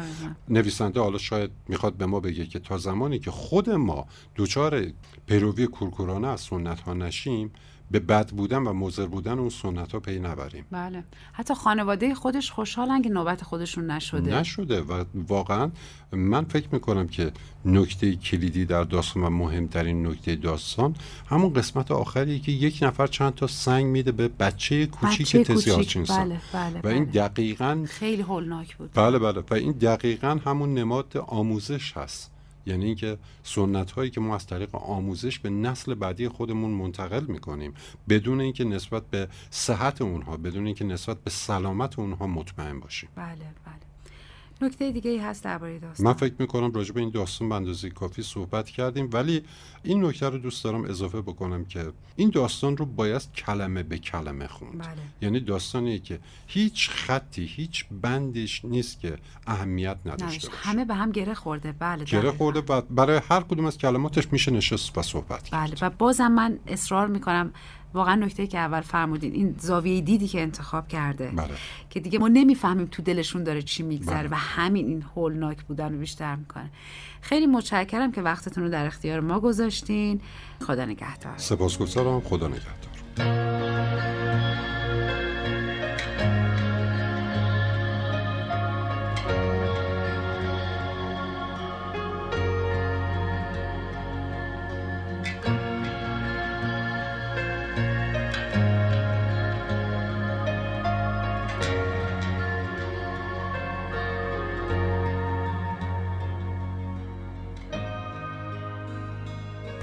نویسنده 0.50 1.00
حالا 1.00 1.18
شاید 1.18 1.52
می‌خواد 1.68 1.94
به 1.94 2.06
ما 2.06 2.20
بگه 2.20 2.46
که 2.46 2.60
تا 2.60 2.78
زمانی 2.78 3.20
که 3.20 3.32
خود 3.32 3.70
ما 3.70 4.08
دوچار 4.36 4.86
پیروی 5.26 5.68
کورکورانه 5.68 6.28
از 6.28 6.42
سنت 6.42 6.80
ها 6.80 6.94
نشیم 6.94 7.52
به 7.92 8.00
بد 8.00 8.30
بودن 8.30 8.58
و 8.58 8.74
مضر 8.74 9.06
بودن 9.06 9.40
اون 9.40 9.50
سنت 9.50 9.92
ها 9.92 10.00
پی 10.00 10.20
نبریم. 10.20 10.66
بله. 10.72 11.04
حتی 11.34 11.54
خانواده 11.54 12.16
خودش 12.16 12.52
خوشحالن 12.52 13.02
که 13.02 13.10
نوبت 13.10 13.44
خودشون 13.44 13.92
نشده. 13.92 14.40
نشده 14.40 14.82
و 14.82 15.04
واقعا 15.28 15.72
من 16.12 16.46
فکر 16.46 16.68
می‌کنم 16.72 17.08
که 17.08 17.32
نکته 17.66 18.16
کلیدی 18.16 18.66
در 18.66 18.84
داستان 18.84 19.24
و 19.24 19.30
مهمترین 19.30 20.08
نکته 20.08 20.36
داستان 20.36 20.96
همون 21.28 21.54
قسمت 21.54 21.92
آخری 21.92 22.40
که 22.40 22.52
یک 22.52 22.80
نفر 22.82 23.08
چند 23.08 23.36
تا 23.36 23.48
سنگ 23.48 23.86
میده 23.86 24.12
به 24.12 24.28
بچه 24.28 24.86
کوچیک 24.86 25.36
هاچینسون 25.36 26.04
بله 26.04 26.42
بله 26.54 26.82
و 26.84 26.88
این 26.88 27.06
بله. 27.06 27.28
دقیقاً 27.28 27.86
خیلی 27.88 28.22
هولناک 28.22 28.78
بود. 28.78 28.90
بله 28.94 29.20
بله. 29.20 29.44
و 29.52 29.54
این 29.54 29.72
دقیقا 29.72 30.40
همون 30.46 30.74
نماد 30.74 31.18
آموزش 31.18 31.98
هست. 31.98 32.32
یعنی 32.70 32.86
اینکه 32.86 33.18
سنت 33.44 33.92
هایی 33.92 34.10
که 34.10 34.22
ما 34.22 34.36
از 34.36 34.48
طریق 34.48 34.76
آموزش 34.76 35.40
به 35.40 35.50
نسل 35.50 35.94
بعدی 35.94 36.28
خودمون 36.28 36.72
منتقل 36.72 37.26
می‌کنیم 37.26 37.74
بدون 38.10 38.42
اینکه 38.42 38.64
نسبت 38.64 39.04
به 39.10 39.28
صحت 39.50 40.02
اونها 40.02 40.38
بدون 40.38 40.66
اینکه 40.66 40.86
نسبت 40.86 41.18
به 41.18 41.30
سلامت 41.30 42.00
اونها 42.00 42.28
مطمئن 42.28 42.80
باشیم. 42.80 43.10
بله 43.16 43.36
بله. 43.36 43.89
نکته 44.62 44.92
دیگه 44.92 45.12
ای 45.12 45.18
هست 45.18 45.44
درباره 45.44 45.80
داستان 45.80 46.06
من 46.06 46.14
فکر 46.14 46.34
می‌کنم 46.40 46.72
راجع 46.72 46.94
به 46.94 47.00
این 47.00 47.10
داستان 47.10 47.50
به 47.50 47.56
اندازه 47.56 47.90
کافی 47.90 48.24
صحبت 48.24 48.70
کردیم 48.70 49.10
ولی 49.14 49.44
این 49.84 50.06
نکته 50.06 50.30
رو 50.30 50.38
دوست 50.38 50.64
دارم 50.64 50.84
اضافه 50.84 51.22
بکنم 51.22 51.66
که 51.66 51.92
این 52.16 52.30
داستان 52.30 52.78
رو 52.78 52.86
باید 52.86 53.22
کلمه 53.36 53.84
به 53.84 53.98
کلمه 53.98 54.48
خوند 54.48 54.78
بله. 54.78 54.90
یعنی 55.22 55.40
داستانیه 55.40 56.00
که 56.00 56.20
هیچ 56.48 56.90
خطی 56.90 57.46
هیچ 57.46 57.86
بندش 58.02 58.66
نیست 58.66 59.00
که 59.00 59.18
اهمیت 59.48 59.98
نداشته. 60.06 60.50
باشه 60.50 60.62
همه 60.70 60.86
به 60.86 60.96
هم 60.96 61.12
گره 61.12 61.34
خورده 61.34 61.72
بله 61.72 62.04
گره. 62.04 62.32
خورده 62.32 62.60
و 62.74 62.82
برای 62.82 63.22
هر 63.30 63.42
کدوم 63.42 63.66
از 63.66 63.78
کلماتش 63.78 64.32
میشه 64.32 64.52
نشست 64.52 64.98
و 64.98 65.02
صحبت 65.02 65.44
کرد. 65.44 65.62
بله 65.62 65.76
و 65.82 65.90
بازم 65.90 66.32
من 66.32 66.60
اصرار 66.68 67.08
می‌کنم 67.08 67.54
واقعا 67.94 68.16
نکته 68.16 68.48
که 68.48 68.58
اول 68.58 68.82
فرمودین 68.82 69.34
این 69.34 69.56
زاویه 69.60 70.02
دیدی 70.02 70.28
که 70.28 70.42
انتخاب 70.42 70.88
کرده. 70.88 71.32
بله. 71.36 71.50
که 71.90 72.00
دیگه 72.00 72.20
ما 72.20 72.28
نمی‌فهمیم 72.28 72.88
تو 72.92 73.02
دلشون 73.02 73.44
داره 73.44 73.62
چی 73.62 73.84
میگذره 73.84 74.28
بله. 74.28 74.30
و 74.30 74.36
همین 74.36 74.88
این 74.88 75.02
هولناک 75.16 75.64
بودن 75.64 75.94
رو 75.94 76.00
بیشتر 76.00 76.36
می‌کنه. 76.36 76.70
خیلی 77.22 77.48
متشکرم 77.48 78.12
که 78.12 78.22
وقتتون 78.22 78.64
رو 78.64 78.70
در 78.70 78.86
اختیار 78.86 79.20
ما 79.20 79.40
گذاشتین. 79.40 80.22
خدا 80.62 80.86
نگهدار. 80.86 81.38
سپاسگزارم. 81.38 82.22
خدا 82.22 82.48
نگهدار. 82.48 84.29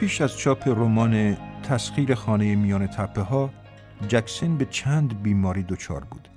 پیش 0.07 0.21
از 0.21 0.39
چاپ 0.39 0.69
رمان 0.69 1.37
تسخیر 1.63 2.15
خانه 2.15 2.57
میان 2.57 2.87
تپه 2.87 3.21
ها 3.21 3.51
جکسن 4.09 4.57
به 4.57 4.65
چند 4.65 5.23
بیماری 5.23 5.63
دچار 5.63 6.05
بود 6.05 6.29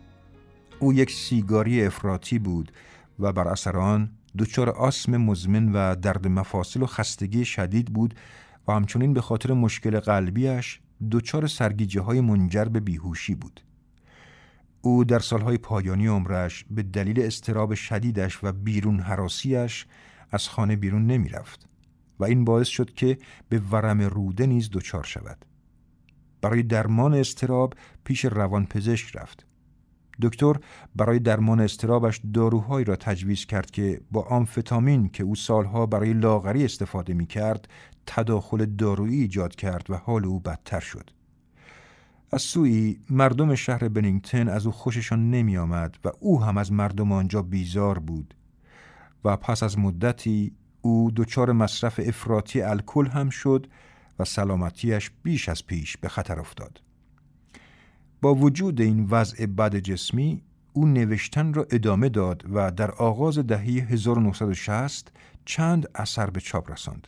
او 0.79 0.93
یک 0.93 1.11
سیگاری 1.11 1.85
افراطی 1.85 2.39
بود 2.39 2.71
و 3.19 3.33
بر 3.33 3.47
اثر 3.47 3.77
آن 3.77 4.09
دچار 4.37 4.69
آسم 4.69 5.17
مزمن 5.17 5.71
و 5.71 5.95
درد 5.95 6.27
مفاصل 6.27 6.81
و 6.81 6.85
خستگی 6.85 7.45
شدید 7.45 7.93
بود 7.93 8.15
و 8.67 8.71
همچنین 8.71 9.13
به 9.13 9.21
خاطر 9.21 9.53
مشکل 9.53 9.99
قلبیش 9.99 10.79
دچار 11.11 11.47
سرگیجه 11.47 12.01
های 12.01 12.21
منجر 12.21 12.65
به 12.65 12.79
بیهوشی 12.79 13.35
بود. 13.35 13.61
او 14.81 15.03
در 15.03 15.19
سالهای 15.19 15.57
پایانی 15.57 16.07
عمرش 16.07 16.65
به 16.71 16.83
دلیل 16.83 17.21
استراب 17.21 17.73
شدیدش 17.73 18.43
و 18.43 18.51
بیرون 18.51 18.99
حراسیش 18.99 19.85
از 20.31 20.49
خانه 20.49 20.75
بیرون 20.75 21.05
نمی 21.07 21.29
رفت 21.29 21.69
و 22.19 22.23
این 22.25 22.45
باعث 22.45 22.67
شد 22.67 22.93
که 22.93 23.17
به 23.49 23.59
ورم 23.59 24.01
روده 24.01 24.47
نیز 24.47 24.69
دچار 24.71 25.03
شود. 25.03 25.45
برای 26.41 26.63
درمان 26.63 27.13
استراب 27.13 27.73
پیش 28.03 28.25
روانپزشک 28.25 29.15
رفت. 29.15 29.45
دکتر 30.21 30.55
برای 30.95 31.19
درمان 31.19 31.59
استرابش 31.59 32.21
داروهایی 32.33 32.85
را 32.85 32.95
تجویز 32.95 33.45
کرد 33.45 33.71
که 33.71 34.01
با 34.11 34.21
آمفتامین 34.21 35.09
که 35.09 35.23
او 35.23 35.35
سالها 35.35 35.85
برای 35.85 36.13
لاغری 36.13 36.65
استفاده 36.65 37.13
می 37.13 37.25
کرد 37.25 37.67
تداخل 38.05 38.65
دارویی 38.65 39.21
ایجاد 39.21 39.55
کرد 39.55 39.85
و 39.89 39.95
حال 39.95 40.25
او 40.25 40.39
بدتر 40.39 40.79
شد. 40.79 41.09
از 42.31 42.41
سوی 42.41 42.99
مردم 43.09 43.55
شهر 43.55 43.87
بنینگتن 43.87 44.47
از 44.47 44.65
او 44.65 44.71
خوششان 44.71 45.31
نمی 45.31 45.57
آمد 45.57 45.97
و 46.05 46.11
او 46.19 46.43
هم 46.43 46.57
از 46.57 46.71
مردم 46.71 47.11
آنجا 47.11 47.41
بیزار 47.41 47.99
بود 47.99 48.35
و 49.25 49.37
پس 49.37 49.63
از 49.63 49.79
مدتی 49.79 50.51
او 50.81 51.11
دچار 51.15 51.51
مصرف 51.51 51.99
افراطی 52.05 52.61
الکل 52.61 53.07
هم 53.07 53.29
شد 53.29 53.67
و 54.19 54.25
سلامتیش 54.25 55.11
بیش 55.23 55.49
از 55.49 55.67
پیش 55.67 55.97
به 55.97 56.09
خطر 56.09 56.39
افتاد. 56.39 56.81
با 58.21 58.35
وجود 58.35 58.81
این 58.81 59.05
وضع 59.05 59.45
بد 59.45 59.75
جسمی 59.75 60.41
او 60.73 60.85
نوشتن 60.85 61.53
را 61.53 61.67
ادامه 61.71 62.09
داد 62.09 62.45
و 62.53 62.71
در 62.71 62.91
آغاز 62.91 63.39
دهه 63.39 63.61
1960 63.61 65.11
چند 65.45 65.87
اثر 65.95 66.29
به 66.29 66.39
چاپ 66.39 66.71
رساند. 66.71 67.07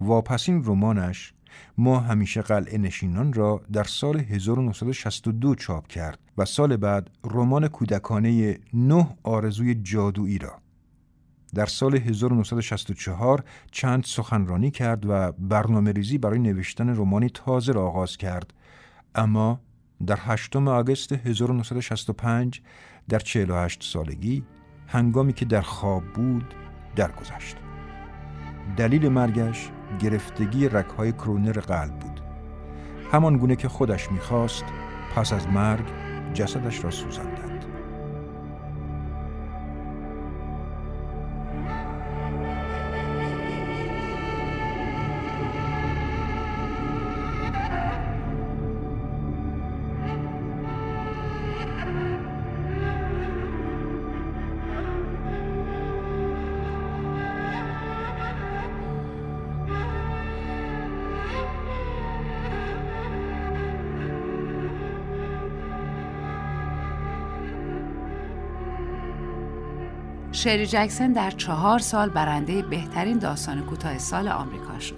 واپسین 0.00 0.62
رمانش 0.64 1.34
ما 1.78 2.00
همیشه 2.00 2.42
قلعه 2.42 2.78
نشینان 2.78 3.32
را 3.32 3.62
در 3.72 3.84
سال 3.84 4.20
1962 4.20 5.54
چاپ 5.54 5.86
کرد 5.86 6.18
و 6.38 6.44
سال 6.44 6.76
بعد 6.76 7.10
رمان 7.24 7.68
کودکانه 7.68 8.58
نه 8.74 9.16
آرزوی 9.22 9.74
جادویی 9.74 10.38
را 10.38 10.63
در 11.54 11.66
سال 11.66 11.96
1964 11.96 13.44
چند 13.70 14.04
سخنرانی 14.04 14.70
کرد 14.70 15.06
و 15.08 15.32
برنامه 15.32 15.92
ریزی 15.92 16.18
برای 16.18 16.38
نوشتن 16.38 16.96
رمانی 16.96 17.28
تازه 17.28 17.72
را 17.72 17.86
آغاز 17.86 18.16
کرد 18.16 18.54
اما 19.14 19.60
در 20.06 20.18
8 20.20 20.56
آگوست 20.56 21.12
1965 21.12 22.60
در 23.08 23.18
48 23.18 23.82
سالگی 23.82 24.44
هنگامی 24.86 25.32
که 25.32 25.44
در 25.44 25.60
خواب 25.60 26.04
بود 26.04 26.54
درگذشت. 26.96 27.56
دلیل 28.76 29.08
مرگش 29.08 29.70
گرفتگی 29.98 30.68
رکهای 30.68 31.12
کرونر 31.12 31.52
قلب 31.60 31.98
بود. 31.98 32.20
همان 33.12 33.36
گونه 33.36 33.56
که 33.56 33.68
خودش 33.68 34.12
می‌خواست 34.12 34.64
پس 35.14 35.32
از 35.32 35.48
مرگ 35.48 35.84
جسدش 36.34 36.84
را 36.84 36.90
سوزاندند. 36.90 37.53
شرلی 70.44 70.66
جکسن 70.66 71.12
در 71.12 71.30
چهار 71.30 71.78
سال 71.78 72.08
برنده 72.08 72.62
بهترین 72.62 73.18
داستان 73.18 73.60
کوتاه 73.60 73.98
سال 73.98 74.28
آمریکا 74.28 74.78
شد. 74.78 74.96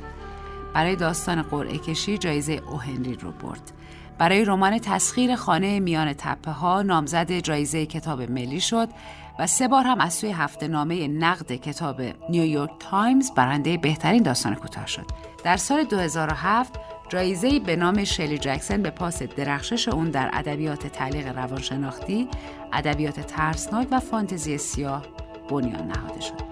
برای 0.75 0.97
داستان 0.97 1.43
قرعه 1.43 1.79
کشی 1.79 2.19
جایزه 2.19 2.53
اوهنری 2.53 3.15
رو 3.15 3.31
برد. 3.31 3.73
برای 4.19 4.45
رمان 4.45 4.79
تسخیر 4.79 5.37
خانه 5.37 5.81
میان 5.81 6.13
تپه 6.13 6.51
ها 6.51 6.83
نامزد 6.83 7.33
جایزه 7.33 7.87
کتاب 7.87 8.23
ملی 8.23 8.61
شد 8.61 8.89
و 9.39 9.47
سه 9.47 9.69
بار 9.69 9.85
هم 9.85 10.01
از 10.01 10.15
سوی 10.15 10.31
هفته 10.31 10.69
نامه 10.69 11.09
نقد 11.09 11.53
کتاب 11.53 12.03
نیویورک 12.29 12.71
تایمز 12.79 13.31
برنده 13.31 13.77
بهترین 13.77 14.23
داستان 14.23 14.55
کوتاه 14.55 14.87
شد. 14.87 15.07
در 15.45 15.57
سال 15.57 15.85
2007 15.85 16.73
جایزه 17.09 17.61
به 17.61 17.77
نام 17.77 18.05
شرلی 18.05 18.39
جکسن 18.39 18.83
به 18.83 18.91
پاس 18.91 19.23
درخشش 19.23 19.89
اون 19.89 20.11
در 20.11 20.31
ادبیات 20.33 20.87
تعلیق 20.87 21.39
روانشناختی، 21.39 22.29
ادبیات 22.73 23.21
ترسناک 23.21 23.89
و 23.91 24.01
فانتزی 24.01 24.59
سیاه 24.59 25.16
بنیان 25.49 25.87
نهاده 25.87 26.21
شد. 26.21 26.47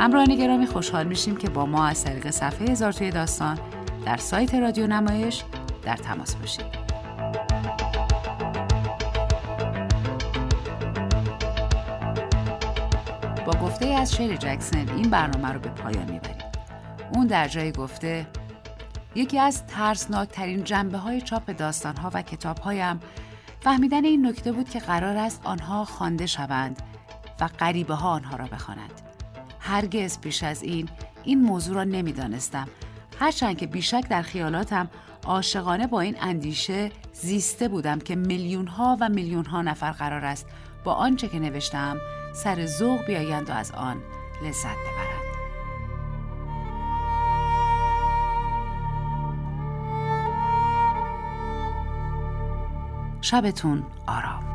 همراهان 0.00 0.34
گرامی 0.34 0.66
خوشحال 0.66 1.06
میشیم 1.06 1.36
که 1.36 1.50
با 1.50 1.66
ما 1.66 1.86
از 1.86 2.04
طریق 2.04 2.30
صفحه 2.30 2.70
هزار 2.70 2.92
توی 2.92 3.10
داستان 3.10 3.58
در 4.06 4.16
سایت 4.16 4.54
رادیو 4.54 4.86
نمایش 4.86 5.44
در 5.82 5.96
تماس 5.96 6.34
باشید. 6.34 6.64
با 13.46 13.52
گفته 13.52 13.86
از 13.86 14.14
شری 14.14 14.38
جکسن 14.38 14.88
این 14.88 15.10
برنامه 15.10 15.48
رو 15.52 15.60
به 15.60 15.68
پایان 15.68 16.10
می‌بریم. 16.10 16.36
اون 17.14 17.26
در 17.26 17.48
جای 17.48 17.72
گفته 17.72 18.26
یکی 19.14 19.38
از 19.38 19.66
ترسناکترین 19.66 20.64
جنبه 20.64 20.98
های 20.98 21.20
چاپ 21.20 21.50
داستان 21.50 21.96
ها 21.96 22.10
و 22.14 22.22
کتاب 22.22 22.58
هایم 22.58 23.00
فهمیدن 23.60 24.04
این 24.04 24.26
نکته 24.26 24.52
بود 24.52 24.68
که 24.68 24.78
قرار 24.78 25.16
است 25.16 25.40
آنها 25.44 25.84
خوانده 25.84 26.26
شوند 26.26 26.82
و 27.40 27.48
غریبه 27.48 27.94
ها 27.94 28.10
آنها 28.10 28.36
را 28.36 28.46
بخوانند. 28.46 29.00
هرگز 29.60 30.20
پیش 30.20 30.42
از 30.42 30.62
این 30.62 30.88
این 31.24 31.42
موضوع 31.42 31.74
را 31.74 31.84
نمی‌دانستم 31.84 32.68
هرچند 33.20 33.58
که 33.58 33.66
بیشک 33.66 34.08
در 34.08 34.22
خیالاتم 34.22 34.90
عاشقانه 35.24 35.86
با 35.86 36.00
این 36.00 36.16
اندیشه 36.20 36.90
زیسته 37.12 37.68
بودم 37.68 37.98
که 37.98 38.16
میلیون 38.16 38.66
ها 38.66 38.96
و 39.00 39.08
میلیون 39.08 39.44
ها 39.44 39.62
نفر 39.62 39.92
قرار 39.92 40.24
است 40.24 40.46
با 40.84 40.92
آنچه 40.92 41.28
که 41.28 41.38
نوشتم 41.38 41.96
سر 42.34 42.66
ذوق 42.66 43.06
بیایند 43.06 43.50
و 43.50 43.52
از 43.52 43.72
آن 43.72 43.96
لذت 44.44 44.66
ببرند. 44.66 45.11
شبتون 53.32 53.82
آرام. 54.06 54.51